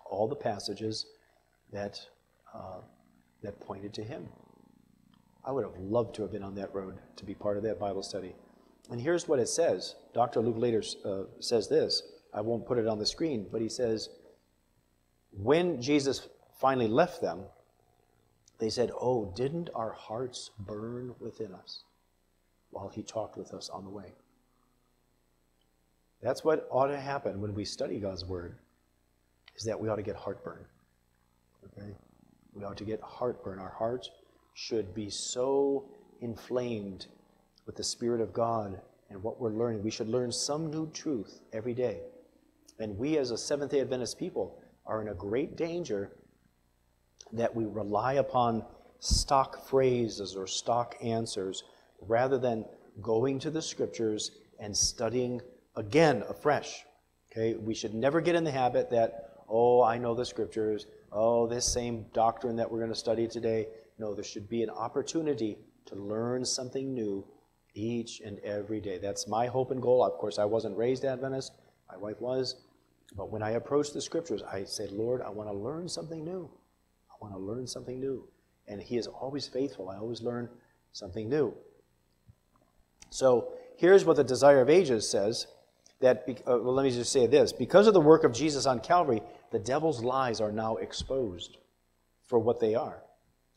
all 0.05 0.27
the 0.27 0.35
passages 0.35 1.07
that, 1.73 1.99
uh, 2.53 2.81
that 3.41 3.59
pointed 3.59 3.91
to 3.95 4.03
him. 4.03 4.27
I 5.45 5.51
would 5.51 5.63
have 5.63 5.77
loved 5.77 6.15
to 6.15 6.21
have 6.23 6.31
been 6.31 6.43
on 6.43 6.55
that 6.55 6.73
road 6.73 6.97
to 7.15 7.25
be 7.25 7.33
part 7.33 7.57
of 7.57 7.63
that 7.63 7.79
Bible 7.79 8.03
study. 8.03 8.35
And 8.91 8.99
here's 8.99 9.27
what 9.27 9.39
it 9.39 9.47
says. 9.47 9.95
Dr. 10.13 10.41
Luke 10.41 10.57
later 10.57 10.83
uh, 11.05 11.23
says 11.39 11.67
this 11.67 12.03
I 12.33 12.41
won't 12.41 12.65
put 12.65 12.77
it 12.77 12.87
on 12.87 12.99
the 12.99 13.05
screen, 13.05 13.47
but 13.51 13.61
he 13.61 13.69
says, 13.69 14.09
when 15.31 15.81
Jesus 15.81 16.27
finally 16.59 16.87
left 16.87 17.21
them, 17.21 17.43
they 18.59 18.69
said, 18.69 18.91
Oh, 18.99 19.31
didn't 19.35 19.69
our 19.73 19.93
hearts 19.93 20.51
burn 20.59 21.15
within 21.19 21.53
us 21.53 21.83
while 22.71 22.89
he 22.89 23.03
talked 23.03 23.37
with 23.37 23.53
us 23.53 23.69
on 23.69 23.83
the 23.83 23.89
way? 23.89 24.13
That's 26.21 26.43
what 26.43 26.67
ought 26.69 26.87
to 26.87 26.99
happen 26.99 27.39
when 27.39 27.53
we 27.53 27.63
study 27.63 27.99
God's 27.99 28.25
word, 28.25 28.57
is 29.55 29.63
that 29.63 29.79
we 29.79 29.87
ought 29.87 29.95
to 29.95 30.01
get 30.01 30.17
heartburn. 30.17 30.65
Okay? 31.65 31.95
We 32.53 32.65
ought 32.65 32.77
to 32.77 32.83
get 32.83 33.01
heartburn. 33.01 33.59
Our 33.59 33.69
hearts 33.69 34.09
should 34.59 34.93
be 34.93 35.09
so 35.09 35.85
inflamed 36.19 37.07
with 37.65 37.77
the 37.77 37.83
Spirit 37.83 38.19
of 38.19 38.33
God 38.33 38.81
and 39.09 39.23
what 39.23 39.39
we're 39.39 39.53
learning. 39.53 39.81
We 39.81 39.89
should 39.89 40.09
learn 40.09 40.33
some 40.33 40.69
new 40.69 40.91
truth 40.91 41.39
every 41.53 41.73
day. 41.73 42.01
And 42.77 42.97
we, 42.97 43.17
as 43.17 43.31
a 43.31 43.37
Seventh 43.37 43.71
day 43.71 43.79
Adventist 43.79 44.19
people, 44.19 44.59
are 44.85 45.01
in 45.01 45.07
a 45.07 45.13
great 45.13 45.55
danger 45.55 46.11
that 47.31 47.55
we 47.55 47.65
rely 47.65 48.15
upon 48.15 48.65
stock 48.99 49.65
phrases 49.69 50.35
or 50.35 50.45
stock 50.45 50.97
answers 51.01 51.63
rather 52.01 52.37
than 52.37 52.65
going 53.01 53.39
to 53.39 53.49
the 53.49 53.61
scriptures 53.61 54.31
and 54.59 54.75
studying 54.75 55.39
again 55.77 56.21
afresh. 56.27 56.83
Okay, 57.31 57.55
we 57.55 57.73
should 57.73 57.93
never 57.93 58.19
get 58.19 58.35
in 58.35 58.43
the 58.43 58.51
habit 58.51 58.89
that, 58.89 59.35
oh, 59.47 59.81
I 59.81 59.97
know 59.97 60.15
the 60.15 60.25
scriptures, 60.25 60.87
oh, 61.13 61.47
this 61.47 61.65
same 61.65 62.07
doctrine 62.13 62.57
that 62.57 62.69
we're 62.69 62.79
going 62.79 62.91
to 62.91 62.95
study 62.95 63.25
today. 63.25 63.67
No, 63.99 64.15
there 64.15 64.23
should 64.23 64.49
be 64.49 64.63
an 64.63 64.69
opportunity 64.69 65.57
to 65.85 65.95
learn 65.95 66.45
something 66.45 66.93
new 66.93 67.25
each 67.73 68.21
and 68.21 68.39
every 68.39 68.79
day. 68.79 68.97
That's 68.97 69.27
my 69.27 69.47
hope 69.47 69.71
and 69.71 69.81
goal. 69.81 70.03
Of 70.03 70.13
course, 70.13 70.39
I 70.39 70.45
wasn't 70.45 70.77
raised 70.77 71.05
Adventist, 71.05 71.51
my 71.89 71.97
wife 71.97 72.19
was. 72.21 72.55
But 73.15 73.31
when 73.31 73.43
I 73.43 73.51
approach 73.51 73.91
the 73.91 74.01
scriptures, 74.01 74.41
I 74.43 74.63
say, 74.63 74.87
Lord, 74.87 75.21
I 75.21 75.29
want 75.29 75.49
to 75.49 75.53
learn 75.53 75.89
something 75.89 76.23
new. 76.23 76.49
I 77.09 77.15
want 77.21 77.33
to 77.33 77.39
learn 77.39 77.67
something 77.67 77.99
new. 77.99 78.27
And 78.67 78.81
He 78.81 78.97
is 78.97 79.07
always 79.07 79.47
faithful. 79.47 79.89
I 79.89 79.97
always 79.97 80.21
learn 80.21 80.49
something 80.91 81.27
new. 81.27 81.53
So 83.09 83.53
here's 83.77 84.05
what 84.05 84.15
the 84.15 84.23
Desire 84.23 84.61
of 84.61 84.69
Ages 84.69 85.09
says. 85.09 85.47
That, 86.01 86.25
uh, 86.29 86.57
well, 86.59 86.73
let 86.73 86.83
me 86.83 86.91
just 86.91 87.11
say 87.11 87.27
this. 87.27 87.51
Because 87.51 87.85
of 87.85 87.93
the 87.93 87.99
work 87.99 88.23
of 88.23 88.31
Jesus 88.31 88.65
on 88.65 88.79
Calvary, 88.79 89.21
the 89.51 89.59
devil's 89.59 90.01
lies 90.01 90.39
are 90.39 90.51
now 90.51 90.77
exposed 90.77 91.57
for 92.25 92.39
what 92.39 92.61
they 92.61 92.73
are. 92.73 93.03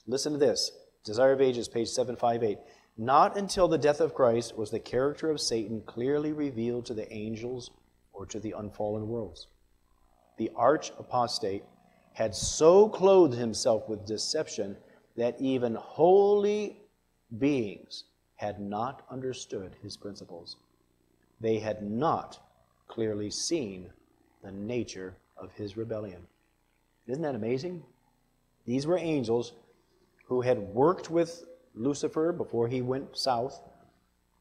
Listen 0.06 0.32
to 0.32 0.38
this 0.38 0.72
Desire 1.04 1.32
of 1.32 1.40
Ages, 1.40 1.68
page 1.68 1.88
758. 1.88 2.58
Not 2.98 3.36
until 3.36 3.68
the 3.68 3.78
death 3.78 4.00
of 4.00 4.14
Christ 4.14 4.56
was 4.56 4.70
the 4.70 4.80
character 4.80 5.30
of 5.30 5.40
Satan 5.40 5.82
clearly 5.86 6.32
revealed 6.32 6.86
to 6.86 6.94
the 6.94 7.10
angels 7.12 7.70
or 8.12 8.26
to 8.26 8.40
the 8.40 8.52
unfallen 8.52 9.08
worlds. 9.08 9.46
The 10.38 10.50
arch 10.56 10.90
apostate 10.98 11.64
had 12.14 12.34
so 12.34 12.88
clothed 12.88 13.38
himself 13.38 13.88
with 13.88 14.04
deception 14.04 14.76
that 15.16 15.40
even 15.40 15.74
holy 15.74 16.80
beings 17.38 18.04
had 18.34 18.60
not 18.60 19.06
understood 19.10 19.76
his 19.82 19.96
principles. 19.96 20.56
They 21.40 21.58
had 21.58 21.82
not 21.82 22.38
clearly 22.88 23.30
seen 23.30 23.90
the 24.42 24.52
nature 24.52 25.16
of 25.36 25.52
his 25.52 25.76
rebellion. 25.76 26.26
Isn't 27.06 27.22
that 27.22 27.34
amazing? 27.34 27.84
These 28.66 28.86
were 28.86 28.98
angels 28.98 29.52
who 30.32 30.40
had 30.40 30.58
worked 30.58 31.10
with 31.10 31.44
Lucifer 31.74 32.32
before 32.32 32.66
he 32.66 32.80
went 32.80 33.14
south, 33.14 33.60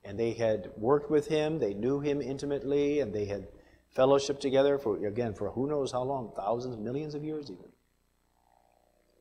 and 0.06 0.18
they 0.18 0.32
had 0.32 0.72
worked 0.78 1.12
with 1.12 1.28
him, 1.28 1.60
they 1.60 1.74
knew 1.74 2.00
him 2.00 2.22
intimately, 2.22 3.02
and 3.02 3.14
they 3.14 3.26
had 3.26 3.50
fellowship 3.90 4.40
together 4.40 4.78
for, 4.78 5.06
again, 5.06 5.34
for 5.34 5.52
who 5.52 5.68
knows 5.68 5.92
how 5.92 6.02
long 6.02 6.32
thousands, 6.34 6.78
millions 6.78 7.14
of 7.14 7.26
years, 7.26 7.52
even. 7.52 7.66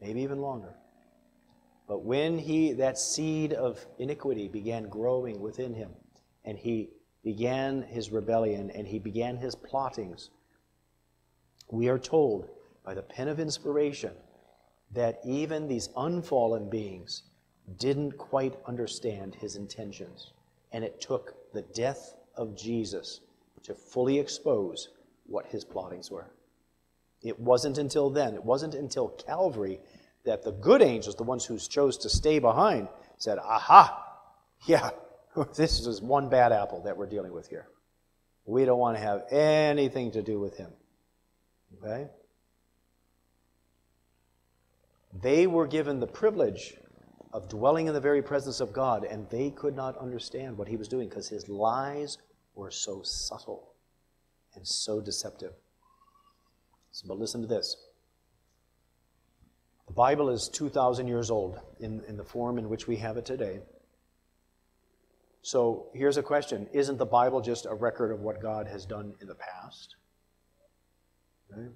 Maybe 0.00 0.22
even 0.22 0.40
longer. 0.40 0.76
But 1.88 2.04
when 2.04 2.38
he, 2.38 2.72
that 2.74 2.98
seed 2.98 3.52
of 3.52 3.84
iniquity 3.98 4.46
began 4.46 4.88
growing 4.88 5.40
within 5.40 5.74
him, 5.74 5.90
and 6.44 6.56
he 6.56 6.90
began 7.24 7.82
his 7.82 8.12
rebellion 8.12 8.70
and 8.70 8.86
he 8.86 9.00
began 9.00 9.36
his 9.36 9.56
plottings, 9.56 10.30
we 11.68 11.88
are 11.88 11.98
told 11.98 12.48
by 12.84 12.94
the 12.94 13.02
pen 13.02 13.26
of 13.26 13.40
inspiration 13.40 14.12
that 14.92 15.20
even 15.24 15.68
these 15.68 15.88
unfallen 15.96 16.68
beings 16.68 17.22
didn't 17.78 18.18
quite 18.18 18.56
understand 18.66 19.34
his 19.34 19.56
intentions. 19.56 20.32
And 20.72 20.84
it 20.84 21.00
took 21.00 21.52
the 21.52 21.62
death 21.62 22.14
of 22.36 22.56
Jesus 22.56 23.20
to 23.62 23.74
fully 23.74 24.18
expose 24.18 24.88
what 25.26 25.46
his 25.46 25.64
plottings 25.64 26.10
were. 26.10 26.30
It 27.22 27.38
wasn't 27.38 27.78
until 27.78 28.10
then, 28.10 28.34
it 28.34 28.44
wasn't 28.44 28.74
until 28.74 29.08
Calvary 29.08 29.80
that 30.24 30.42
the 30.42 30.52
good 30.52 30.82
angels, 30.82 31.16
the 31.16 31.22
ones 31.22 31.44
who 31.44 31.58
chose 31.58 31.98
to 31.98 32.08
stay 32.08 32.38
behind, 32.38 32.88
said, 33.18 33.38
Aha, 33.38 34.06
yeah, 34.66 34.90
this 35.56 35.80
is 35.86 36.00
one 36.00 36.28
bad 36.28 36.52
apple 36.52 36.82
that 36.82 36.96
we're 36.96 37.06
dealing 37.06 37.32
with 37.32 37.48
here. 37.48 37.68
We 38.46 38.64
don't 38.64 38.78
want 38.78 38.96
to 38.96 39.02
have 39.02 39.24
anything 39.30 40.12
to 40.12 40.22
do 40.22 40.40
with 40.40 40.56
him. 40.56 40.70
Okay? 41.78 42.08
They 45.12 45.46
were 45.46 45.66
given 45.66 46.00
the 46.00 46.06
privilege 46.06 46.74
of 47.32 47.48
dwelling 47.48 47.86
in 47.86 47.94
the 47.94 48.00
very 48.00 48.22
presence 48.22 48.60
of 48.60 48.72
God, 48.72 49.04
and 49.04 49.28
they 49.30 49.50
could 49.50 49.74
not 49.74 49.96
understand 49.98 50.56
what 50.56 50.68
he 50.68 50.76
was 50.76 50.88
doing 50.88 51.08
because 51.08 51.28
his 51.28 51.48
lies 51.48 52.18
were 52.54 52.70
so 52.70 53.02
subtle 53.02 53.72
and 54.54 54.66
so 54.66 55.00
deceptive. 55.00 55.52
So, 56.92 57.06
but 57.08 57.18
listen 57.18 57.40
to 57.40 57.46
this. 57.46 57.76
The 59.86 59.94
Bible 59.94 60.28
is 60.30 60.48
2,000 60.48 61.08
years 61.08 61.30
old 61.30 61.60
in, 61.80 62.02
in 62.06 62.16
the 62.16 62.24
form 62.24 62.58
in 62.58 62.68
which 62.68 62.86
we 62.86 62.96
have 62.96 63.16
it 63.16 63.24
today. 63.24 63.60
So 65.42 65.86
here's 65.94 66.16
a 66.16 66.22
question 66.22 66.68
Isn't 66.72 66.98
the 66.98 67.06
Bible 67.06 67.40
just 67.40 67.66
a 67.66 67.74
record 67.74 68.12
of 68.12 68.20
what 68.20 68.40
God 68.40 68.68
has 68.68 68.84
done 68.84 69.14
in 69.20 69.26
the 69.26 69.34
past? 69.34 69.96
Okay. 71.52 71.68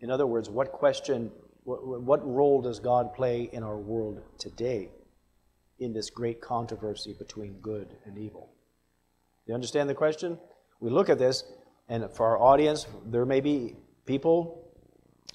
In 0.00 0.10
other 0.10 0.26
words, 0.26 0.50
what 0.50 0.72
question, 0.72 1.30
what, 1.66 2.26
role 2.26 2.62
does 2.62 2.78
God 2.78 3.12
play 3.12 3.50
in 3.52 3.62
our 3.62 3.76
world 3.76 4.22
today 4.38 4.90
in 5.78 5.92
this 5.92 6.10
great 6.10 6.40
controversy 6.40 7.14
between 7.18 7.54
good 7.60 7.88
and 8.04 8.16
evil? 8.16 8.50
You 9.46 9.54
understand 9.54 9.88
the 9.88 9.94
question? 9.94 10.38
We 10.80 10.90
look 10.90 11.08
at 11.08 11.18
this, 11.18 11.44
and 11.88 12.08
for 12.12 12.26
our 12.26 12.38
audience, 12.40 12.86
there 13.06 13.26
may 13.26 13.40
be 13.40 13.76
people 14.06 14.66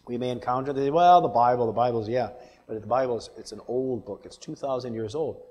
we 0.08 0.18
may 0.18 0.30
encounter 0.30 0.74
that 0.74 0.82
say, 0.82 0.90
well, 0.90 1.22
the 1.22 1.28
Bible, 1.28 1.68
the 1.68 1.72
Bible's, 1.72 2.10
yeah. 2.10 2.30
But 2.68 2.82
the 2.82 2.88
Bible 2.88 3.18
is 3.18 3.30
it's 3.38 3.52
an 3.52 3.62
old 3.68 4.06
book. 4.06 4.24
It's 4.26 4.38
2,000 4.38 4.94
years 4.94 5.16
old. 5.16 5.42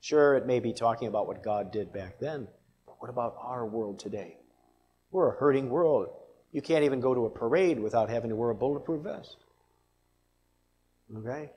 Sure, 0.00 0.36
it 0.36 0.46
may 0.46 0.60
be 0.60 0.72
talking 0.72 1.08
about 1.08 1.26
what 1.26 1.42
God 1.42 1.72
did 1.72 1.92
back 1.92 2.18
then, 2.20 2.46
but 2.86 2.96
what 3.00 3.10
about 3.10 3.36
our 3.40 3.66
world 3.66 3.98
today? 3.98 4.36
We're 5.10 5.34
a 5.34 5.38
hurting 5.38 5.68
world. 5.68 6.08
You 6.52 6.62
can't 6.62 6.84
even 6.84 7.00
go 7.00 7.14
to 7.14 7.26
a 7.26 7.30
parade 7.30 7.78
without 7.78 8.08
having 8.08 8.30
to 8.30 8.36
wear 8.36 8.50
a 8.50 8.54
bulletproof 8.54 9.02
vest. 9.02 9.36
Okay? 11.16 11.50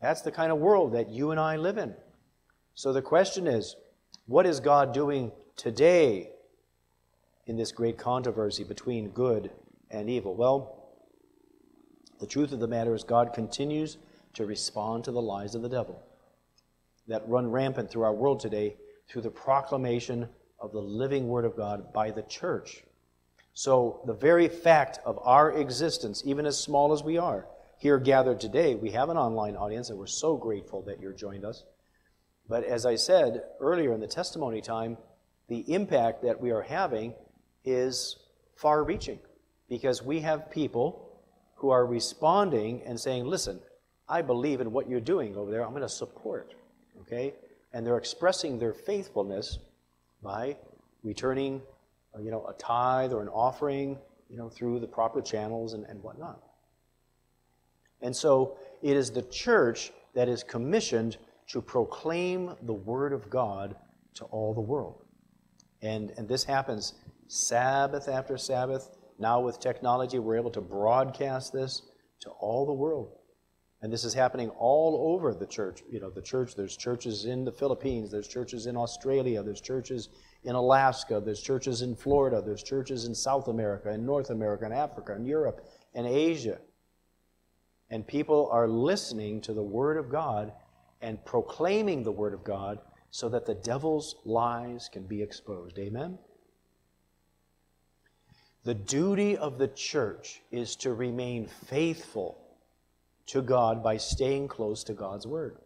That's 0.00 0.22
the 0.22 0.30
kind 0.30 0.52
of 0.52 0.58
world 0.58 0.92
that 0.92 1.08
you 1.10 1.30
and 1.30 1.40
I 1.40 1.56
live 1.56 1.78
in. 1.78 1.94
So 2.74 2.92
the 2.92 3.02
question 3.02 3.46
is, 3.46 3.76
what 4.26 4.46
is 4.46 4.60
God 4.60 4.94
doing 4.94 5.32
today 5.56 6.30
in 7.46 7.56
this 7.56 7.72
great 7.72 7.98
controversy 7.98 8.62
between 8.62 9.08
good 9.10 9.50
and 9.90 10.08
evil? 10.08 10.34
Well, 10.34 10.90
the 12.20 12.26
truth 12.26 12.52
of 12.52 12.60
the 12.60 12.68
matter 12.68 12.94
is, 12.94 13.04
God 13.04 13.32
continues 13.32 13.98
to 14.34 14.46
respond 14.46 15.04
to 15.04 15.12
the 15.12 15.22
lies 15.22 15.54
of 15.54 15.62
the 15.62 15.68
devil 15.68 16.02
that 17.08 17.26
run 17.28 17.50
rampant 17.50 17.90
through 17.90 18.02
our 18.02 18.12
world 18.12 18.38
today 18.38 18.76
through 19.08 19.22
the 19.22 19.30
proclamation 19.30 20.28
of 20.60 20.72
the 20.72 20.80
living 20.80 21.28
Word 21.28 21.44
of 21.44 21.56
God 21.56 21.92
by 21.92 22.10
the 22.10 22.22
church. 22.22 22.84
So, 23.54 24.02
the 24.06 24.12
very 24.12 24.46
fact 24.46 25.00
of 25.04 25.18
our 25.22 25.52
existence, 25.52 26.22
even 26.24 26.46
as 26.46 26.58
small 26.58 26.92
as 26.92 27.02
we 27.02 27.16
are, 27.18 27.46
here 27.78 27.98
gathered 27.98 28.40
today, 28.40 28.74
we 28.74 28.90
have 28.90 29.08
an 29.08 29.16
online 29.16 29.56
audience, 29.56 29.88
and 29.88 29.98
we're 29.98 30.06
so 30.06 30.36
grateful 30.36 30.82
that 30.82 31.00
you're 31.00 31.12
joined 31.12 31.44
us. 31.44 31.64
But 32.48 32.64
as 32.64 32.84
I 32.84 32.96
said 32.96 33.42
earlier 33.60 33.92
in 33.92 34.00
the 34.00 34.08
testimony 34.08 34.60
time, 34.60 34.96
the 35.48 35.60
impact 35.72 36.22
that 36.22 36.40
we 36.40 36.50
are 36.50 36.62
having 36.62 37.14
is 37.64 38.16
far 38.56 38.82
reaching 38.82 39.20
because 39.68 40.02
we 40.02 40.20
have 40.20 40.50
people 40.50 41.20
who 41.54 41.70
are 41.70 41.86
responding 41.86 42.82
and 42.84 42.98
saying, 42.98 43.26
Listen, 43.26 43.60
I 44.08 44.22
believe 44.22 44.60
in 44.60 44.72
what 44.72 44.88
you're 44.88 45.00
doing 45.00 45.36
over 45.36 45.50
there. 45.50 45.62
I'm 45.64 45.70
going 45.70 45.82
to 45.82 45.88
support. 45.88 46.54
Okay? 47.02 47.34
And 47.72 47.86
they're 47.86 47.98
expressing 47.98 48.58
their 48.58 48.72
faithfulness 48.72 49.58
by 50.22 50.56
returning, 51.04 51.62
you 52.20 52.30
know, 52.30 52.46
a 52.46 52.54
tithe 52.54 53.12
or 53.12 53.22
an 53.22 53.28
offering, 53.28 53.98
you 54.28 54.36
know, 54.36 54.48
through 54.48 54.80
the 54.80 54.86
proper 54.86 55.20
channels 55.20 55.74
and, 55.74 55.84
and 55.84 56.02
whatnot. 56.02 56.40
And 58.02 58.14
so 58.14 58.56
it 58.82 58.96
is 58.96 59.10
the 59.10 59.22
church 59.22 59.92
that 60.14 60.28
is 60.28 60.42
commissioned 60.42 61.16
to 61.48 61.60
proclaim 61.62 62.54
the 62.62 62.74
word 62.74 63.12
of 63.12 63.30
God 63.30 63.76
to 64.14 64.24
all 64.26 64.54
the 64.54 64.60
world. 64.60 65.04
And, 65.82 66.12
and 66.16 66.28
this 66.28 66.44
happens 66.44 66.94
Sabbath 67.28 68.08
after 68.08 68.36
Sabbath. 68.36 68.90
Now, 69.18 69.40
with 69.40 69.60
technology, 69.60 70.18
we're 70.18 70.36
able 70.36 70.50
to 70.52 70.60
broadcast 70.60 71.52
this 71.52 71.82
to 72.20 72.30
all 72.30 72.66
the 72.66 72.72
world. 72.72 73.12
And 73.80 73.92
this 73.92 74.02
is 74.02 74.12
happening 74.12 74.48
all 74.50 75.14
over 75.14 75.32
the 75.34 75.46
church. 75.46 75.82
You 75.88 76.00
know, 76.00 76.10
the 76.10 76.22
church, 76.22 76.56
there's 76.56 76.76
churches 76.76 77.26
in 77.26 77.44
the 77.44 77.52
Philippines, 77.52 78.10
there's 78.10 78.26
churches 78.26 78.66
in 78.66 78.76
Australia, 78.76 79.42
there's 79.42 79.60
churches 79.60 80.08
in 80.42 80.56
Alaska, 80.56 81.22
there's 81.24 81.40
churches 81.40 81.82
in 81.82 81.94
Florida, 81.94 82.42
there's 82.44 82.62
churches 82.62 83.04
in 83.04 83.14
South 83.14 83.46
America, 83.46 83.92
in 83.92 84.04
North 84.04 84.30
America, 84.30 84.66
in 84.66 84.72
Africa, 84.72 85.14
in 85.14 85.24
Europe, 85.24 85.64
and 85.94 86.06
Asia. 86.06 86.58
And 87.90 88.06
people 88.06 88.48
are 88.52 88.68
listening 88.68 89.40
to 89.42 89.52
the 89.52 89.62
Word 89.62 89.96
of 89.96 90.10
God 90.10 90.52
and 91.00 91.24
proclaiming 91.24 92.02
the 92.02 92.12
Word 92.12 92.34
of 92.34 92.44
God 92.44 92.78
so 93.10 93.28
that 93.30 93.46
the 93.46 93.54
devil's 93.54 94.16
lies 94.24 94.90
can 94.92 95.04
be 95.04 95.22
exposed. 95.22 95.78
Amen? 95.78 96.18
The 98.64 98.74
duty 98.74 99.36
of 99.36 99.56
the 99.58 99.68
church 99.68 100.42
is 100.50 100.76
to 100.76 100.92
remain 100.92 101.46
faithful 101.46 102.38
to 103.26 103.40
God 103.40 103.82
by 103.82 103.96
staying 103.96 104.48
close 104.48 104.84
to 104.84 104.92
God's 104.92 105.26
Word. 105.26 105.56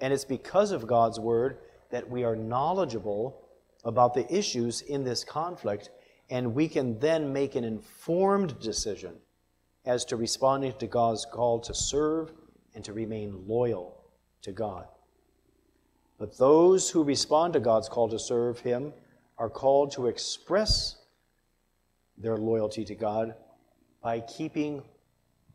And 0.00 0.12
it's 0.12 0.24
because 0.24 0.72
of 0.72 0.86
God's 0.86 1.20
Word 1.20 1.58
that 1.90 2.08
we 2.08 2.24
are 2.24 2.36
knowledgeable 2.36 3.42
about 3.84 4.14
the 4.14 4.32
issues 4.34 4.80
in 4.80 5.04
this 5.04 5.24
conflict, 5.24 5.90
and 6.30 6.54
we 6.54 6.68
can 6.68 6.98
then 7.00 7.32
make 7.32 7.54
an 7.54 7.64
informed 7.64 8.58
decision 8.60 9.14
as 9.84 10.04
to 10.06 10.16
responding 10.16 10.72
to 10.78 10.86
God's 10.86 11.24
call 11.24 11.60
to 11.60 11.74
serve 11.74 12.32
and 12.74 12.84
to 12.84 12.92
remain 12.92 13.46
loyal 13.46 14.00
to 14.42 14.52
God. 14.52 14.86
But 16.18 16.38
those 16.38 16.88
who 16.90 17.02
respond 17.02 17.52
to 17.54 17.60
God's 17.60 17.88
call 17.88 18.08
to 18.08 18.18
serve 18.18 18.60
Him 18.60 18.92
are 19.38 19.50
called 19.50 19.92
to 19.92 20.06
express 20.06 20.96
their 22.16 22.36
loyalty 22.36 22.84
to 22.84 22.94
God 22.94 23.34
by 24.02 24.20
keeping 24.20 24.82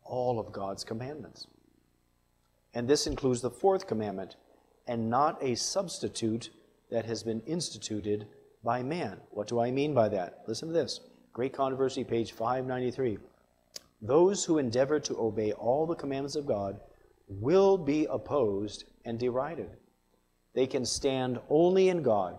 all 0.04 0.38
of 0.38 0.52
God's 0.52 0.84
commandments. 0.84 1.46
And 2.74 2.86
this 2.86 3.06
includes 3.06 3.40
the 3.40 3.50
fourth 3.50 3.86
commandment, 3.86 4.36
and 4.86 5.08
not 5.08 5.42
a 5.42 5.54
substitute 5.54 6.50
that 6.90 7.04
has 7.04 7.22
been 7.22 7.40
instituted 7.46 8.26
by 8.62 8.82
man. 8.82 9.20
What 9.30 9.48
do 9.48 9.60
I 9.60 9.70
mean 9.70 9.94
by 9.94 10.08
that? 10.10 10.42
Listen 10.46 10.68
to 10.68 10.74
this 10.74 11.00
Great 11.32 11.52
Controversy, 11.52 12.04
page 12.04 12.32
593. 12.32 13.18
Those 14.00 14.44
who 14.44 14.58
endeavor 14.58 15.00
to 15.00 15.18
obey 15.18 15.52
all 15.52 15.86
the 15.86 15.94
commandments 15.94 16.36
of 16.36 16.46
God 16.46 16.80
will 17.28 17.76
be 17.76 18.06
opposed 18.06 18.84
and 19.04 19.18
derided. 19.18 19.70
They 20.54 20.66
can 20.66 20.84
stand 20.84 21.40
only 21.48 21.88
in 21.88 22.02
God. 22.02 22.38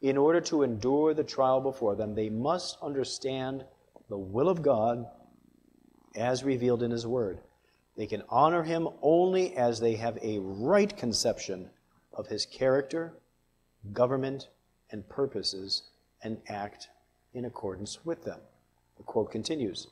In 0.00 0.16
order 0.16 0.40
to 0.42 0.62
endure 0.62 1.14
the 1.14 1.24
trial 1.24 1.60
before 1.60 1.94
them, 1.94 2.14
they 2.14 2.28
must 2.28 2.78
understand 2.82 3.64
the 4.08 4.18
will 4.18 4.48
of 4.48 4.62
God 4.62 5.06
as 6.16 6.44
revealed 6.44 6.82
in 6.82 6.90
His 6.90 7.06
Word. 7.06 7.38
They 7.96 8.06
can 8.06 8.22
honor 8.28 8.62
Him 8.62 8.88
only 9.00 9.56
as 9.56 9.80
they 9.80 9.94
have 9.96 10.18
a 10.22 10.38
right 10.40 10.96
conception 10.96 11.70
of 12.12 12.26
His 12.26 12.46
character, 12.46 13.14
government, 13.92 14.48
and 14.90 15.08
purposes 15.08 15.82
and 16.22 16.40
act 16.48 16.88
in 17.34 17.44
accordance 17.44 18.04
with 18.04 18.24
them. 18.24 18.40
The 18.96 19.04
quote 19.04 19.30
continues 19.30 19.88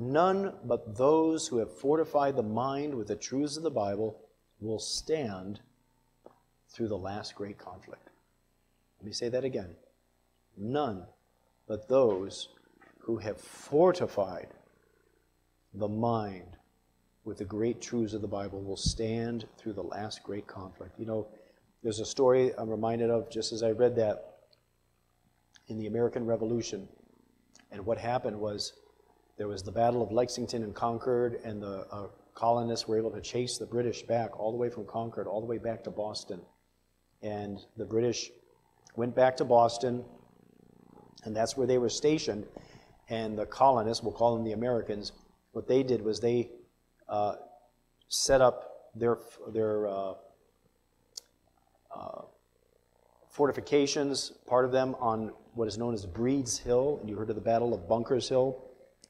None 0.00 0.52
but 0.62 0.96
those 0.96 1.48
who 1.48 1.58
have 1.58 1.76
fortified 1.76 2.36
the 2.36 2.42
mind 2.44 2.94
with 2.94 3.08
the 3.08 3.16
truths 3.16 3.56
of 3.56 3.64
the 3.64 3.70
Bible 3.70 4.16
will 4.60 4.78
stand 4.78 5.58
through 6.68 6.86
the 6.86 6.96
last 6.96 7.34
great 7.34 7.58
conflict. 7.58 8.08
Let 9.00 9.06
me 9.06 9.12
say 9.12 9.28
that 9.28 9.42
again. 9.42 9.74
None 10.56 11.04
but 11.66 11.88
those 11.88 12.50
who 13.00 13.16
have 13.16 13.40
fortified 13.40 14.46
the 15.74 15.88
mind 15.88 16.56
with 17.24 17.38
the 17.38 17.44
great 17.44 17.80
truths 17.80 18.14
of 18.14 18.22
the 18.22 18.28
Bible 18.28 18.62
will 18.62 18.76
stand 18.76 19.46
through 19.58 19.72
the 19.72 19.82
last 19.82 20.22
great 20.22 20.46
conflict. 20.46 20.96
You 20.96 21.06
know, 21.06 21.26
there's 21.82 21.98
a 21.98 22.06
story 22.06 22.52
I'm 22.56 22.70
reminded 22.70 23.10
of 23.10 23.28
just 23.30 23.52
as 23.52 23.64
I 23.64 23.72
read 23.72 23.96
that 23.96 24.36
in 25.66 25.76
the 25.76 25.88
American 25.88 26.24
Revolution. 26.24 26.86
And 27.72 27.84
what 27.84 27.98
happened 27.98 28.38
was 28.38 28.74
there 29.38 29.46
was 29.46 29.62
the 29.62 29.70
Battle 29.70 30.02
of 30.02 30.10
Lexington 30.10 30.64
and 30.64 30.74
Concord, 30.74 31.38
and 31.44 31.62
the 31.62 31.86
uh, 31.92 32.08
colonists 32.34 32.88
were 32.88 32.98
able 32.98 33.12
to 33.12 33.20
chase 33.20 33.56
the 33.56 33.66
British 33.66 34.02
back 34.02 34.38
all 34.38 34.50
the 34.50 34.58
way 34.58 34.68
from 34.68 34.84
Concord, 34.84 35.28
all 35.28 35.40
the 35.40 35.46
way 35.46 35.58
back 35.58 35.84
to 35.84 35.90
Boston. 35.90 36.40
And 37.22 37.60
the 37.76 37.84
British 37.84 38.30
went 38.96 39.14
back 39.14 39.36
to 39.36 39.44
Boston, 39.44 40.04
and 41.24 41.36
that's 41.36 41.56
where 41.56 41.68
they 41.68 41.78
were 41.78 41.88
stationed. 41.88 42.46
And 43.08 43.38
the 43.38 43.46
colonists, 43.46 44.02
we'll 44.02 44.12
call 44.12 44.34
them 44.34 44.44
the 44.44 44.52
Americans, 44.52 45.12
what 45.52 45.68
they 45.68 45.84
did 45.84 46.02
was 46.02 46.18
they 46.18 46.50
uh, 47.08 47.36
set 48.08 48.40
up 48.40 48.90
their, 48.96 49.18
their 49.52 49.86
uh, 49.86 50.14
uh, 51.94 52.22
fortifications, 53.30 54.32
part 54.46 54.64
of 54.64 54.72
them 54.72 54.96
on 54.98 55.32
what 55.54 55.68
is 55.68 55.78
known 55.78 55.94
as 55.94 56.04
Breed's 56.06 56.58
Hill. 56.58 56.98
And 57.00 57.08
you 57.08 57.16
heard 57.16 57.30
of 57.30 57.36
the 57.36 57.40
Battle 57.40 57.72
of 57.72 57.88
Bunker's 57.88 58.28
Hill. 58.28 58.64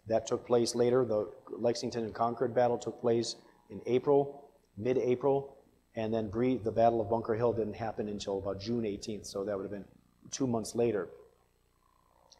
That 0.08 0.26
took 0.26 0.46
place 0.46 0.74
later. 0.74 1.04
The 1.04 1.30
Lexington 1.50 2.04
and 2.04 2.14
Concord 2.14 2.54
battle 2.54 2.78
took 2.78 3.00
place 3.00 3.36
in 3.70 3.80
April, 3.86 4.50
mid 4.76 4.98
April. 4.98 5.56
And 5.96 6.14
then 6.14 6.28
Breed, 6.28 6.64
the 6.64 6.70
Battle 6.70 7.00
of 7.00 7.10
Bunker 7.10 7.34
Hill 7.34 7.52
didn't 7.52 7.74
happen 7.74 8.08
until 8.08 8.38
about 8.38 8.60
June 8.60 8.82
18th. 8.82 9.26
So 9.26 9.44
that 9.44 9.56
would 9.56 9.64
have 9.64 9.72
been 9.72 9.84
two 10.30 10.46
months 10.46 10.74
later. 10.74 11.08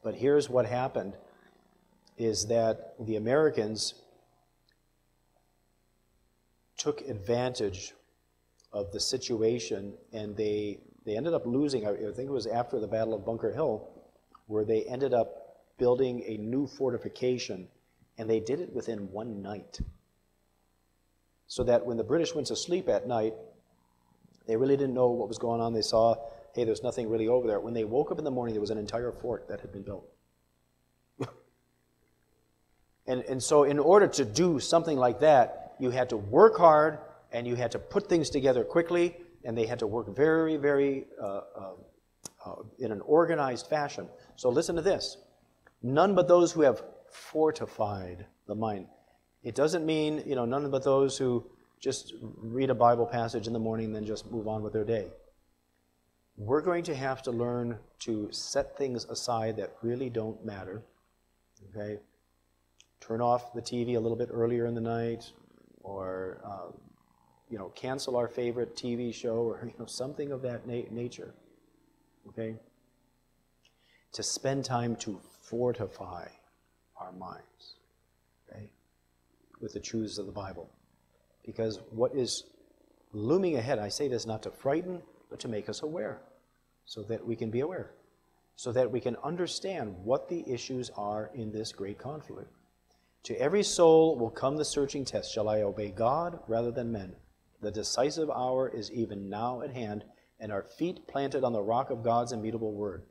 But 0.02 0.14
here's 0.14 0.48
what 0.48 0.64
happened 0.66 1.16
is 2.16 2.46
that 2.46 2.94
the 3.00 3.16
Americans 3.16 3.94
took 6.76 7.00
advantage 7.02 7.94
of 8.72 8.92
the 8.92 9.00
situation 9.00 9.94
and 10.12 10.36
they 10.36 10.78
they 11.04 11.16
ended 11.16 11.32
up 11.34 11.46
losing 11.46 11.86
I 11.86 11.94
think 11.94 12.28
it 12.28 12.30
was 12.30 12.46
after 12.46 12.78
the 12.78 12.86
Battle 12.86 13.14
of 13.14 13.24
Bunker 13.24 13.52
Hill 13.52 13.88
where 14.46 14.64
they 14.64 14.82
ended 14.84 15.14
up 15.14 15.47
building 15.78 16.22
a 16.26 16.36
new 16.36 16.66
fortification 16.66 17.68
and 18.18 18.28
they 18.28 18.40
did 18.40 18.60
it 18.60 18.72
within 18.72 19.10
one 19.10 19.40
night. 19.40 19.80
So 21.46 21.62
that 21.64 21.86
when 21.86 21.96
the 21.96 22.04
British 22.04 22.34
went 22.34 22.48
to 22.48 22.56
sleep 22.56 22.88
at 22.88 23.06
night, 23.06 23.32
they 24.46 24.56
really 24.56 24.76
didn't 24.76 24.94
know 24.94 25.08
what 25.08 25.28
was 25.28 25.38
going 25.38 25.60
on. 25.60 25.72
They 25.72 25.82
saw, 25.82 26.16
hey, 26.54 26.64
there's 26.64 26.82
nothing 26.82 27.08
really 27.08 27.28
over 27.28 27.46
there. 27.46 27.60
When 27.60 27.74
they 27.74 27.84
woke 27.84 28.10
up 28.10 28.18
in 28.18 28.24
the 28.24 28.30
morning, 28.30 28.54
there 28.54 28.60
was 28.60 28.70
an 28.70 28.78
entire 28.78 29.12
fort 29.12 29.48
that 29.48 29.60
had 29.60 29.72
been 29.72 29.82
built. 29.82 30.06
and, 33.06 33.22
and 33.22 33.42
so, 33.42 33.64
in 33.64 33.78
order 33.78 34.06
to 34.08 34.24
do 34.24 34.58
something 34.58 34.98
like 34.98 35.20
that, 35.20 35.76
you 35.78 35.90
had 35.90 36.10
to 36.10 36.16
work 36.16 36.56
hard 36.58 36.98
and 37.32 37.46
you 37.46 37.54
had 37.54 37.70
to 37.72 37.78
put 37.78 38.08
things 38.08 38.30
together 38.30 38.64
quickly, 38.64 39.16
and 39.44 39.56
they 39.56 39.66
had 39.66 39.78
to 39.78 39.86
work 39.86 40.14
very, 40.16 40.56
very 40.56 41.06
uh, 41.22 41.26
uh, 41.26 41.72
uh, 42.44 42.54
in 42.78 42.90
an 42.90 43.00
organized 43.02 43.68
fashion. 43.68 44.08
So 44.36 44.48
listen 44.48 44.76
to 44.76 44.82
this 44.82 45.18
none 45.82 46.14
but 46.14 46.28
those 46.28 46.52
who 46.52 46.62
have 46.62 46.82
fortified 47.10 48.26
the 48.46 48.54
mind. 48.54 48.86
It 49.42 49.54
doesn't 49.54 49.86
mean, 49.86 50.22
you 50.26 50.34
know, 50.34 50.44
none 50.44 50.70
but 50.70 50.84
those 50.84 51.16
who 51.16 51.44
just 51.80 52.14
read 52.20 52.70
a 52.70 52.74
Bible 52.74 53.06
passage 53.06 53.46
in 53.46 53.52
the 53.52 53.58
morning 53.58 53.86
and 53.86 53.94
then 53.94 54.04
just 54.04 54.30
move 54.30 54.48
on 54.48 54.62
with 54.62 54.72
their 54.72 54.84
day. 54.84 55.08
We're 56.36 56.60
going 56.60 56.84
to 56.84 56.94
have 56.94 57.22
to 57.22 57.30
learn 57.30 57.78
to 58.00 58.28
set 58.30 58.76
things 58.76 59.04
aside 59.06 59.56
that 59.56 59.74
really 59.82 60.10
don't 60.10 60.44
matter. 60.44 60.82
Okay? 61.70 61.98
Turn 63.00 63.20
off 63.20 63.52
the 63.52 63.62
TV 63.62 63.96
a 63.96 64.00
little 64.00 64.16
bit 64.16 64.28
earlier 64.32 64.66
in 64.66 64.74
the 64.74 64.80
night, 64.80 65.32
or 65.82 66.40
uh, 66.44 66.72
you 67.48 67.58
know, 67.58 67.68
cancel 67.74 68.16
our 68.16 68.28
favorite 68.28 68.76
TV 68.76 69.12
show, 69.12 69.36
or 69.36 69.60
you 69.66 69.74
know, 69.78 69.86
something 69.86 70.32
of 70.32 70.42
that 70.42 70.66
na- 70.66 70.90
nature. 70.90 71.34
Okay? 72.28 72.56
To 74.12 74.22
spend 74.22 74.64
time 74.64 74.96
to 74.96 75.20
fortify 75.48 76.28
our 77.00 77.12
minds, 77.12 77.76
with 79.60 79.72
the 79.72 79.80
truths 79.80 80.18
of 80.18 80.26
the 80.26 80.32
Bible. 80.32 80.70
Because 81.44 81.80
what 81.90 82.14
is 82.14 82.44
looming 83.12 83.56
ahead, 83.56 83.78
I 83.78 83.88
say 83.88 84.08
this 84.08 84.26
not 84.26 84.42
to 84.44 84.50
frighten, 84.50 85.02
but 85.30 85.40
to 85.40 85.48
make 85.48 85.68
us 85.68 85.82
aware, 85.82 86.20
so 86.84 87.02
that 87.02 87.26
we 87.26 87.34
can 87.34 87.50
be 87.50 87.60
aware, 87.60 87.90
so 88.56 88.72
that 88.72 88.90
we 88.90 89.00
can 89.00 89.16
understand 89.24 89.96
what 90.04 90.28
the 90.28 90.44
issues 90.48 90.90
are 90.96 91.30
in 91.34 91.50
this 91.50 91.72
great 91.72 91.98
conflict. 91.98 92.52
To 93.24 93.40
every 93.40 93.62
soul 93.62 94.16
will 94.16 94.30
come 94.30 94.56
the 94.56 94.64
searching 94.64 95.04
test 95.04 95.32
Shall 95.32 95.48
I 95.48 95.62
obey 95.62 95.90
God 95.90 96.38
rather 96.46 96.70
than 96.70 96.92
men? 96.92 97.16
The 97.60 97.70
decisive 97.70 98.30
hour 98.30 98.68
is 98.68 98.92
even 98.92 99.28
now 99.28 99.62
at 99.62 99.72
hand, 99.72 100.04
and 100.38 100.52
our 100.52 100.62
feet 100.62 101.08
planted 101.08 101.42
on 101.42 101.52
the 101.52 101.62
rock 101.62 101.90
of 101.90 102.04
God's 102.04 102.32
immutable 102.32 102.72
word. 102.72 103.02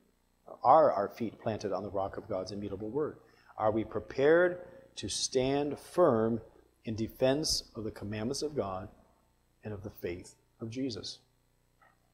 Are 0.64 0.92
our 0.92 1.08
feet 1.10 1.40
planted 1.40 1.74
on 1.74 1.84
the 1.84 1.90
rock 1.90 2.18
of 2.18 2.28
God's 2.28 2.52
immutable 2.52 2.90
word? 2.90 3.18
Are 3.58 3.72
we 3.72 3.84
prepared 3.84 4.60
to 4.98 5.10
stand 5.10 5.78
firm 5.78 6.42
in 6.86 6.96
defense 6.96 7.64
of 7.76 7.84
the 7.84 7.92
commandments 7.92 8.42
of 8.42 8.56
God 8.56 8.90
and 9.64 9.74
of 9.74 9.84
the 9.84 9.90
faith 9.90 10.36
of 10.60 10.70
Jesus? 10.70 11.20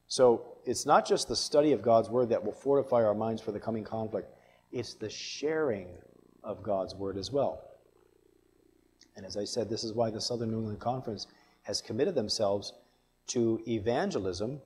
So 0.06 0.58
it's 0.64 0.86
not 0.86 1.06
just 1.06 1.28
the 1.28 1.36
study 1.36 1.72
of 1.72 1.82
God's 1.82 2.10
word 2.10 2.28
that 2.28 2.44
will 2.44 2.52
fortify 2.52 3.04
our 3.04 3.14
minds 3.14 3.42
for 3.42 3.52
the 3.52 3.60
coming 3.60 3.84
conflict, 3.84 4.28
it's 4.72 4.94
the 4.94 5.10
sharing 5.10 5.88
of 6.42 6.62
God's 6.62 6.94
word 6.94 7.16
as 7.16 7.30
well. 7.30 7.62
And 9.16 9.24
as 9.24 9.36
I 9.36 9.44
said, 9.44 9.68
this 9.68 9.84
is 9.84 9.92
why 9.92 10.10
the 10.10 10.20
Southern 10.20 10.50
New 10.50 10.58
England 10.58 10.80
Conference 10.80 11.26
has 11.62 11.80
committed 11.80 12.14
themselves 12.14 12.72
to 13.28 13.60
evangelism, 13.66 14.60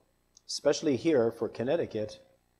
especially 0.48 0.96
here 0.96 1.30
for 1.30 1.48
Connecticut 1.48 2.18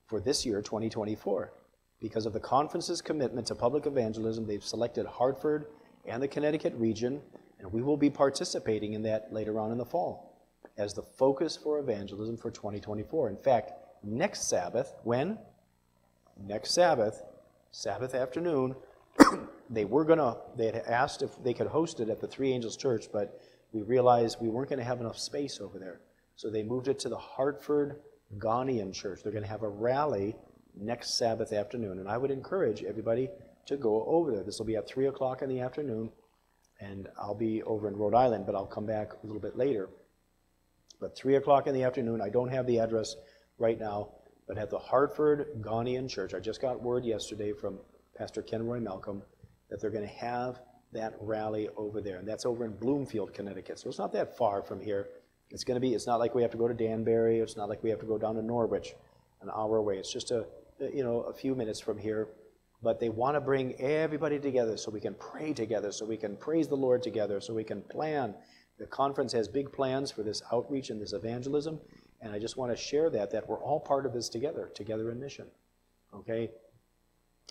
for 0.09 0.19
this 0.19 0.45
year, 0.45 0.61
2024. 0.61 1.53
Because 2.01 2.25
of 2.25 2.33
the 2.33 2.39
conference's 2.39 3.01
commitment 3.01 3.45
to 3.47 3.55
public 3.55 3.85
evangelism, 3.85 4.47
they've 4.47 4.63
selected 4.63 5.05
Hartford 5.05 5.67
and 6.05 6.21
the 6.21 6.27
Connecticut 6.27 6.73
region, 6.75 7.21
and 7.59 7.71
we 7.71 7.81
will 7.81 7.97
be 7.97 8.09
participating 8.09 8.93
in 8.93 9.03
that 9.03 9.31
later 9.31 9.59
on 9.59 9.71
in 9.71 9.77
the 9.77 9.85
fall 9.85 10.35
as 10.77 10.93
the 10.93 11.03
focus 11.03 11.55
for 11.55 11.77
evangelism 11.77 12.37
for 12.37 12.49
2024. 12.49 13.29
In 13.29 13.37
fact, 13.37 13.73
next 14.03 14.49
Sabbath, 14.49 14.95
when? 15.03 15.37
Next 16.41 16.71
Sabbath, 16.71 17.21
Sabbath 17.71 18.15
afternoon, 18.15 18.75
they 19.69 19.85
were 19.85 20.05
going 20.05 20.19
to, 20.19 20.37
they 20.55 20.67
had 20.67 20.77
asked 20.87 21.21
if 21.21 21.31
they 21.43 21.53
could 21.53 21.67
host 21.67 21.99
it 21.99 22.09
at 22.09 22.21
the 22.21 22.27
Three 22.27 22.51
Angels 22.51 22.77
Church, 22.77 23.07
but 23.11 23.41
we 23.73 23.81
realized 23.81 24.37
we 24.39 24.47
weren't 24.47 24.69
going 24.69 24.79
to 24.79 24.85
have 24.85 25.01
enough 25.01 25.19
space 25.19 25.59
over 25.59 25.77
there. 25.77 25.99
So 26.35 26.49
they 26.49 26.63
moved 26.63 26.87
it 26.87 26.97
to 26.99 27.09
the 27.09 27.17
Hartford 27.17 27.97
Ghanaian 28.37 28.93
Church. 28.93 29.21
They're 29.23 29.31
going 29.31 29.43
to 29.43 29.49
have 29.49 29.63
a 29.63 29.69
rally 29.69 30.35
next 30.75 31.17
Sabbath 31.17 31.51
afternoon. 31.51 31.99
And 31.99 32.07
I 32.07 32.17
would 32.17 32.31
encourage 32.31 32.83
everybody 32.83 33.29
to 33.67 33.77
go 33.77 34.03
over 34.05 34.31
there. 34.31 34.43
This 34.43 34.59
will 34.59 34.65
be 34.65 34.75
at 34.75 34.87
3 34.87 35.07
o'clock 35.07 35.41
in 35.41 35.49
the 35.49 35.59
afternoon, 35.61 36.11
and 36.79 37.07
I'll 37.19 37.35
be 37.35 37.61
over 37.63 37.87
in 37.87 37.95
Rhode 37.95 38.15
Island, 38.15 38.45
but 38.45 38.55
I'll 38.55 38.65
come 38.65 38.85
back 38.85 39.11
a 39.13 39.25
little 39.25 39.41
bit 39.41 39.55
later. 39.55 39.89
But 40.99 41.15
3 41.15 41.35
o'clock 41.35 41.67
in 41.67 41.73
the 41.73 41.83
afternoon, 41.83 42.21
I 42.21 42.29
don't 42.29 42.49
have 42.49 42.65
the 42.65 42.79
address 42.79 43.15
right 43.57 43.79
now, 43.79 44.09
but 44.47 44.57
at 44.57 44.69
the 44.69 44.79
Hartford 44.79 45.61
Ghanaian 45.61 46.09
Church, 46.09 46.33
I 46.33 46.39
just 46.39 46.61
got 46.61 46.81
word 46.81 47.05
yesterday 47.05 47.53
from 47.53 47.79
Pastor 48.17 48.41
Kenroy 48.41 48.81
Malcolm 48.81 49.21
that 49.69 49.79
they're 49.79 49.91
going 49.91 50.07
to 50.07 50.13
have 50.15 50.59
that 50.91 51.13
rally 51.21 51.69
over 51.77 52.01
there. 52.01 52.17
And 52.17 52.27
that's 52.27 52.45
over 52.45 52.65
in 52.65 52.71
Bloomfield, 52.71 53.33
Connecticut. 53.33 53.79
So 53.79 53.89
it's 53.89 53.99
not 53.99 54.11
that 54.13 54.35
far 54.35 54.63
from 54.63 54.81
here. 54.81 55.09
It's 55.51 55.63
going 55.63 55.75
to 55.75 55.81
be, 55.81 55.93
it's 55.93 56.07
not 56.07 56.19
like 56.19 56.35
we 56.35 56.41
have 56.41 56.51
to 56.51 56.57
go 56.57 56.67
to 56.67 56.73
Danbury. 56.73 57.39
It's 57.39 57.57
not 57.57 57.69
like 57.69 57.83
we 57.83 57.89
have 57.89 57.99
to 57.99 58.05
go 58.05 58.17
down 58.17 58.35
to 58.35 58.41
Norwich 58.41 58.93
an 59.41 59.49
hour 59.49 59.77
away. 59.77 59.97
It's 59.97 60.11
just 60.11 60.31
a, 60.31 60.45
you 60.93 61.03
know, 61.03 61.21
a 61.21 61.33
few 61.33 61.55
minutes 61.55 61.79
from 61.79 61.97
here. 61.97 62.27
But 62.81 62.99
they 62.99 63.09
want 63.09 63.35
to 63.35 63.41
bring 63.41 63.79
everybody 63.81 64.39
together 64.39 64.77
so 64.77 64.89
we 64.91 65.01
can 65.01 65.15
pray 65.15 65.53
together, 65.53 65.91
so 65.91 66.05
we 66.05 66.17
can 66.17 66.37
praise 66.37 66.67
the 66.67 66.77
Lord 66.77 67.03
together, 67.03 67.41
so 67.41 67.53
we 67.53 67.63
can 67.63 67.81
plan. 67.81 68.35
The 68.77 68.85
conference 68.85 69.33
has 69.33 69.47
big 69.47 69.71
plans 69.71 70.11
for 70.11 70.23
this 70.23 70.41
outreach 70.53 70.89
and 70.89 71.01
this 71.01 71.11
evangelism. 71.11 71.79
And 72.21 72.31
I 72.33 72.39
just 72.39 72.55
want 72.55 72.71
to 72.71 72.77
share 72.77 73.09
that, 73.09 73.31
that 73.31 73.49
we're 73.49 73.59
all 73.59 73.79
part 73.79 74.05
of 74.05 74.13
this 74.13 74.29
together, 74.29 74.71
together 74.75 75.11
in 75.11 75.19
mission. 75.19 75.47
Okay? 76.13 76.49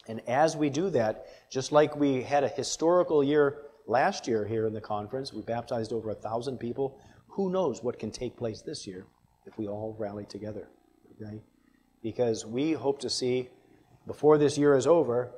And 0.07 0.21
as 0.29 0.57
we 0.57 0.71
do 0.71 0.89
that, 0.91 1.27
just 1.51 1.73
like 1.73 1.97
we 1.97 2.23
had 2.23 2.45
a 2.45 2.49
historical 2.49 3.23
year 3.23 3.63
last 3.87 4.27
year 4.27 4.47
here 4.47 4.67
in 4.67 4.73
the 4.73 4.81
conference, 4.81 5.33
we 5.33 5.43
baptized 5.43 5.93
over 5.93 6.11
a 6.11 6.15
thousand 6.15 6.59
people. 6.59 6.99
Who 7.39 7.51
knows 7.51 7.85
what 7.85 8.01
can 8.01 8.11
take 8.11 8.37
place 8.37 8.63
this 8.63 8.85
year 8.85 9.07
if 9.47 9.57
we 9.57 9.69
all 9.69 9.95
rally 9.97 10.25
together? 10.25 10.67
Okay? 11.23 11.41
Because 12.03 12.45
we 12.45 12.73
hope 12.73 12.99
to 12.99 13.09
see, 13.09 13.49
before 14.09 14.39
this 14.39 14.59
year 14.59 14.75
is 14.75 14.89
over, 14.89 15.31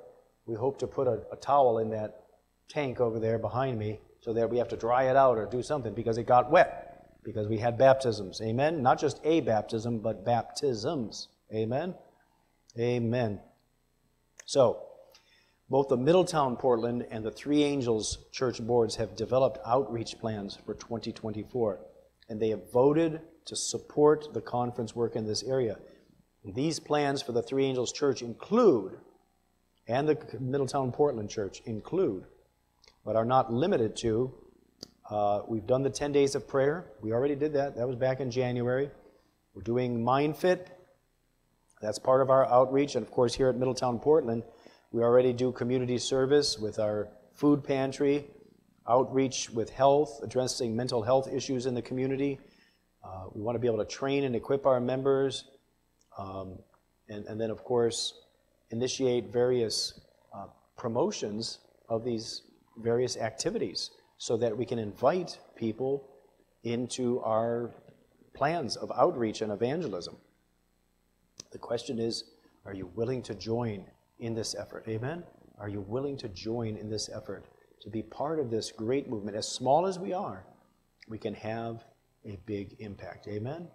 we 0.46 0.54
hope 0.54 0.78
to 0.78 0.86
put 0.86 1.06
a, 1.06 1.20
a 1.30 1.36
towel 1.36 1.76
in 1.76 1.90
that 1.90 2.22
tank 2.70 3.00
over 3.00 3.20
there 3.20 3.38
behind 3.38 3.78
me 3.78 4.00
so 4.22 4.32
that 4.32 4.48
we 4.48 4.56
have 4.56 4.68
to 4.68 4.78
dry 4.78 5.10
it 5.10 5.16
out 5.16 5.36
or 5.36 5.44
do 5.44 5.62
something 5.62 5.92
because 5.92 6.16
it 6.16 6.24
got 6.24 6.50
wet, 6.50 7.18
because 7.22 7.48
we 7.48 7.58
had 7.58 7.76
baptisms. 7.76 8.40
Amen? 8.40 8.82
Not 8.82 8.98
just 8.98 9.20
a 9.22 9.40
baptism, 9.40 9.98
but 9.98 10.24
baptisms. 10.24 11.28
Amen? 11.54 11.94
Amen. 12.78 13.40
So, 14.46 14.86
both 15.68 15.88
the 15.88 15.98
Middletown 15.98 16.56
Portland 16.56 17.06
and 17.10 17.22
the 17.22 17.30
Three 17.30 17.62
Angels 17.62 18.16
church 18.32 18.58
boards 18.62 18.96
have 18.96 19.16
developed 19.16 19.58
outreach 19.66 20.18
plans 20.18 20.58
for 20.64 20.72
2024, 20.72 21.78
and 22.30 22.40
they 22.40 22.48
have 22.48 22.72
voted 22.72 23.20
to 23.44 23.56
support 23.56 24.32
the 24.32 24.40
conference 24.40 24.94
work 24.94 25.16
in 25.16 25.26
this 25.26 25.42
area. 25.42 25.76
These 26.44 26.80
plans 26.80 27.20
for 27.20 27.32
the 27.32 27.42
Three 27.42 27.66
Angels 27.66 27.92
Church 27.92 28.22
include, 28.22 28.96
and 29.86 30.08
the 30.08 30.16
Middletown 30.38 30.92
Portland 30.92 31.28
Church 31.28 31.60
include, 31.66 32.24
but 33.04 33.16
are 33.16 33.24
not 33.24 33.52
limited 33.52 33.96
to, 33.96 34.32
uh, 35.10 35.42
we've 35.48 35.66
done 35.66 35.82
the 35.82 35.90
10 35.90 36.12
days 36.12 36.36
of 36.36 36.46
prayer. 36.46 36.92
We 37.02 37.12
already 37.12 37.34
did 37.34 37.52
that. 37.54 37.76
That 37.76 37.86
was 37.86 37.96
back 37.96 38.20
in 38.20 38.30
January. 38.30 38.90
We're 39.54 39.62
doing 39.62 39.98
MindFit. 39.98 40.68
That's 41.82 41.98
part 41.98 42.22
of 42.22 42.30
our 42.30 42.46
outreach. 42.46 42.94
And 42.94 43.04
of 43.04 43.10
course, 43.10 43.34
here 43.34 43.48
at 43.48 43.56
Middletown 43.56 43.98
Portland, 43.98 44.44
we 44.92 45.02
already 45.02 45.32
do 45.32 45.50
community 45.50 45.98
service 45.98 46.58
with 46.58 46.78
our 46.78 47.08
food 47.34 47.64
pantry, 47.64 48.28
outreach 48.88 49.50
with 49.50 49.70
health, 49.70 50.20
addressing 50.22 50.74
mental 50.74 51.02
health 51.02 51.28
issues 51.32 51.66
in 51.66 51.74
the 51.74 51.82
community. 51.82 52.38
Uh, 53.04 53.24
we 53.32 53.42
want 53.42 53.54
to 53.54 53.58
be 53.58 53.66
able 53.66 53.78
to 53.78 53.84
train 53.84 54.24
and 54.24 54.34
equip 54.34 54.66
our 54.66 54.80
members. 54.80 55.44
Um, 56.18 56.58
and, 57.08 57.24
and, 57.26 57.40
then, 57.40 57.50
of 57.50 57.64
course, 57.64 58.14
initiate 58.70 59.32
various 59.32 60.00
uh, 60.34 60.46
promotions 60.76 61.58
of 61.88 62.04
these 62.04 62.42
various 62.78 63.16
activities 63.16 63.90
so 64.18 64.36
that 64.36 64.56
we 64.56 64.64
can 64.64 64.78
invite 64.78 65.38
people 65.56 66.08
into 66.62 67.20
our 67.20 67.70
plans 68.34 68.76
of 68.76 68.92
outreach 68.96 69.40
and 69.40 69.52
evangelism. 69.52 70.16
The 71.52 71.58
question 71.58 71.98
is, 71.98 72.24
are 72.64 72.74
you 72.74 72.90
willing 72.94 73.22
to 73.22 73.34
join 73.34 73.84
in 74.18 74.34
this 74.34 74.54
effort? 74.54 74.84
Amen? 74.88 75.24
Are 75.58 75.68
you 75.68 75.80
willing 75.80 76.16
to 76.18 76.28
join 76.28 76.76
in 76.76 76.88
this 76.88 77.08
effort 77.08 77.44
to 77.82 77.90
be 77.90 78.02
part 78.02 78.38
of 78.38 78.50
this 78.50 78.72
great 78.72 79.08
movement? 79.08 79.36
As 79.36 79.48
small 79.48 79.86
as 79.86 79.98
we 79.98 80.12
are, 80.12 80.44
we 81.08 81.18
can 81.18 81.34
have 81.34 81.84
a 82.24 82.38
big 82.46 82.76
impact. 82.80 83.28
Amen? 83.28 83.68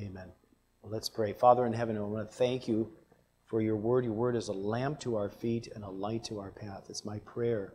Amen. 0.00 0.28
Well, 0.82 0.92
let's 0.92 1.08
pray. 1.08 1.32
Father 1.32 1.66
in 1.66 1.72
heaven, 1.72 1.96
I 1.96 2.00
want 2.00 2.28
to 2.28 2.34
thank 2.34 2.68
you 2.68 2.90
for 3.46 3.60
your 3.60 3.76
word. 3.76 4.04
Your 4.04 4.14
word 4.14 4.36
is 4.36 4.48
a 4.48 4.52
lamp 4.52 5.00
to 5.00 5.16
our 5.16 5.28
feet 5.28 5.68
and 5.74 5.84
a 5.84 5.90
light 5.90 6.24
to 6.24 6.38
our 6.40 6.50
path. 6.50 6.86
It's 6.88 7.04
my 7.04 7.18
prayer 7.20 7.74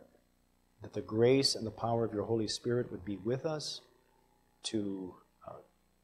that 0.82 0.92
the 0.92 1.02
grace 1.02 1.54
and 1.54 1.66
the 1.66 1.70
power 1.70 2.04
of 2.04 2.12
your 2.12 2.24
Holy 2.24 2.48
Spirit 2.48 2.90
would 2.90 3.04
be 3.04 3.16
with 3.16 3.46
us 3.46 3.80
to 4.64 5.14
uh, 5.48 5.56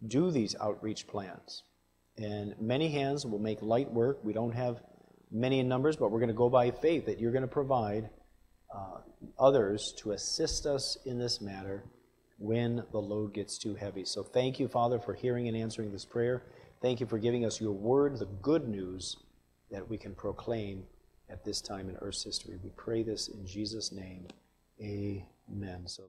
do 0.06 0.30
these 0.30 0.56
outreach 0.60 1.06
plans 1.06 1.62
and 2.20 2.54
many 2.60 2.88
hands 2.90 3.24
will 3.24 3.38
make 3.38 3.62
light 3.62 3.90
work. 3.90 4.18
We 4.22 4.32
don't 4.32 4.52
have 4.52 4.82
many 5.30 5.60
in 5.60 5.68
numbers, 5.68 5.96
but 5.96 6.10
we're 6.10 6.18
going 6.18 6.28
to 6.28 6.34
go 6.34 6.48
by 6.48 6.70
faith 6.70 7.06
that 7.06 7.18
you're 7.18 7.32
going 7.32 7.42
to 7.42 7.48
provide 7.48 8.10
uh, 8.74 8.98
others 9.38 9.92
to 9.98 10.12
assist 10.12 10.66
us 10.66 10.96
in 11.04 11.18
this 11.18 11.40
matter 11.40 11.84
when 12.38 12.82
the 12.92 12.98
load 12.98 13.34
gets 13.34 13.58
too 13.58 13.74
heavy. 13.74 14.04
So 14.04 14.22
thank 14.22 14.58
you, 14.58 14.68
Father, 14.68 14.98
for 14.98 15.14
hearing 15.14 15.48
and 15.48 15.56
answering 15.56 15.92
this 15.92 16.04
prayer. 16.04 16.44
Thank 16.80 17.00
you 17.00 17.06
for 17.06 17.18
giving 17.18 17.44
us 17.44 17.60
your 17.60 17.72
word, 17.72 18.18
the 18.18 18.26
good 18.26 18.66
news 18.66 19.16
that 19.70 19.88
we 19.88 19.98
can 19.98 20.14
proclaim 20.14 20.84
at 21.28 21.44
this 21.44 21.60
time 21.60 21.88
in 21.88 21.96
Earth's 21.96 22.24
history. 22.24 22.58
We 22.62 22.70
pray 22.76 23.02
this 23.02 23.28
in 23.28 23.46
Jesus' 23.46 23.92
name. 23.92 24.26
Amen. 24.80 25.86
So 25.86 26.04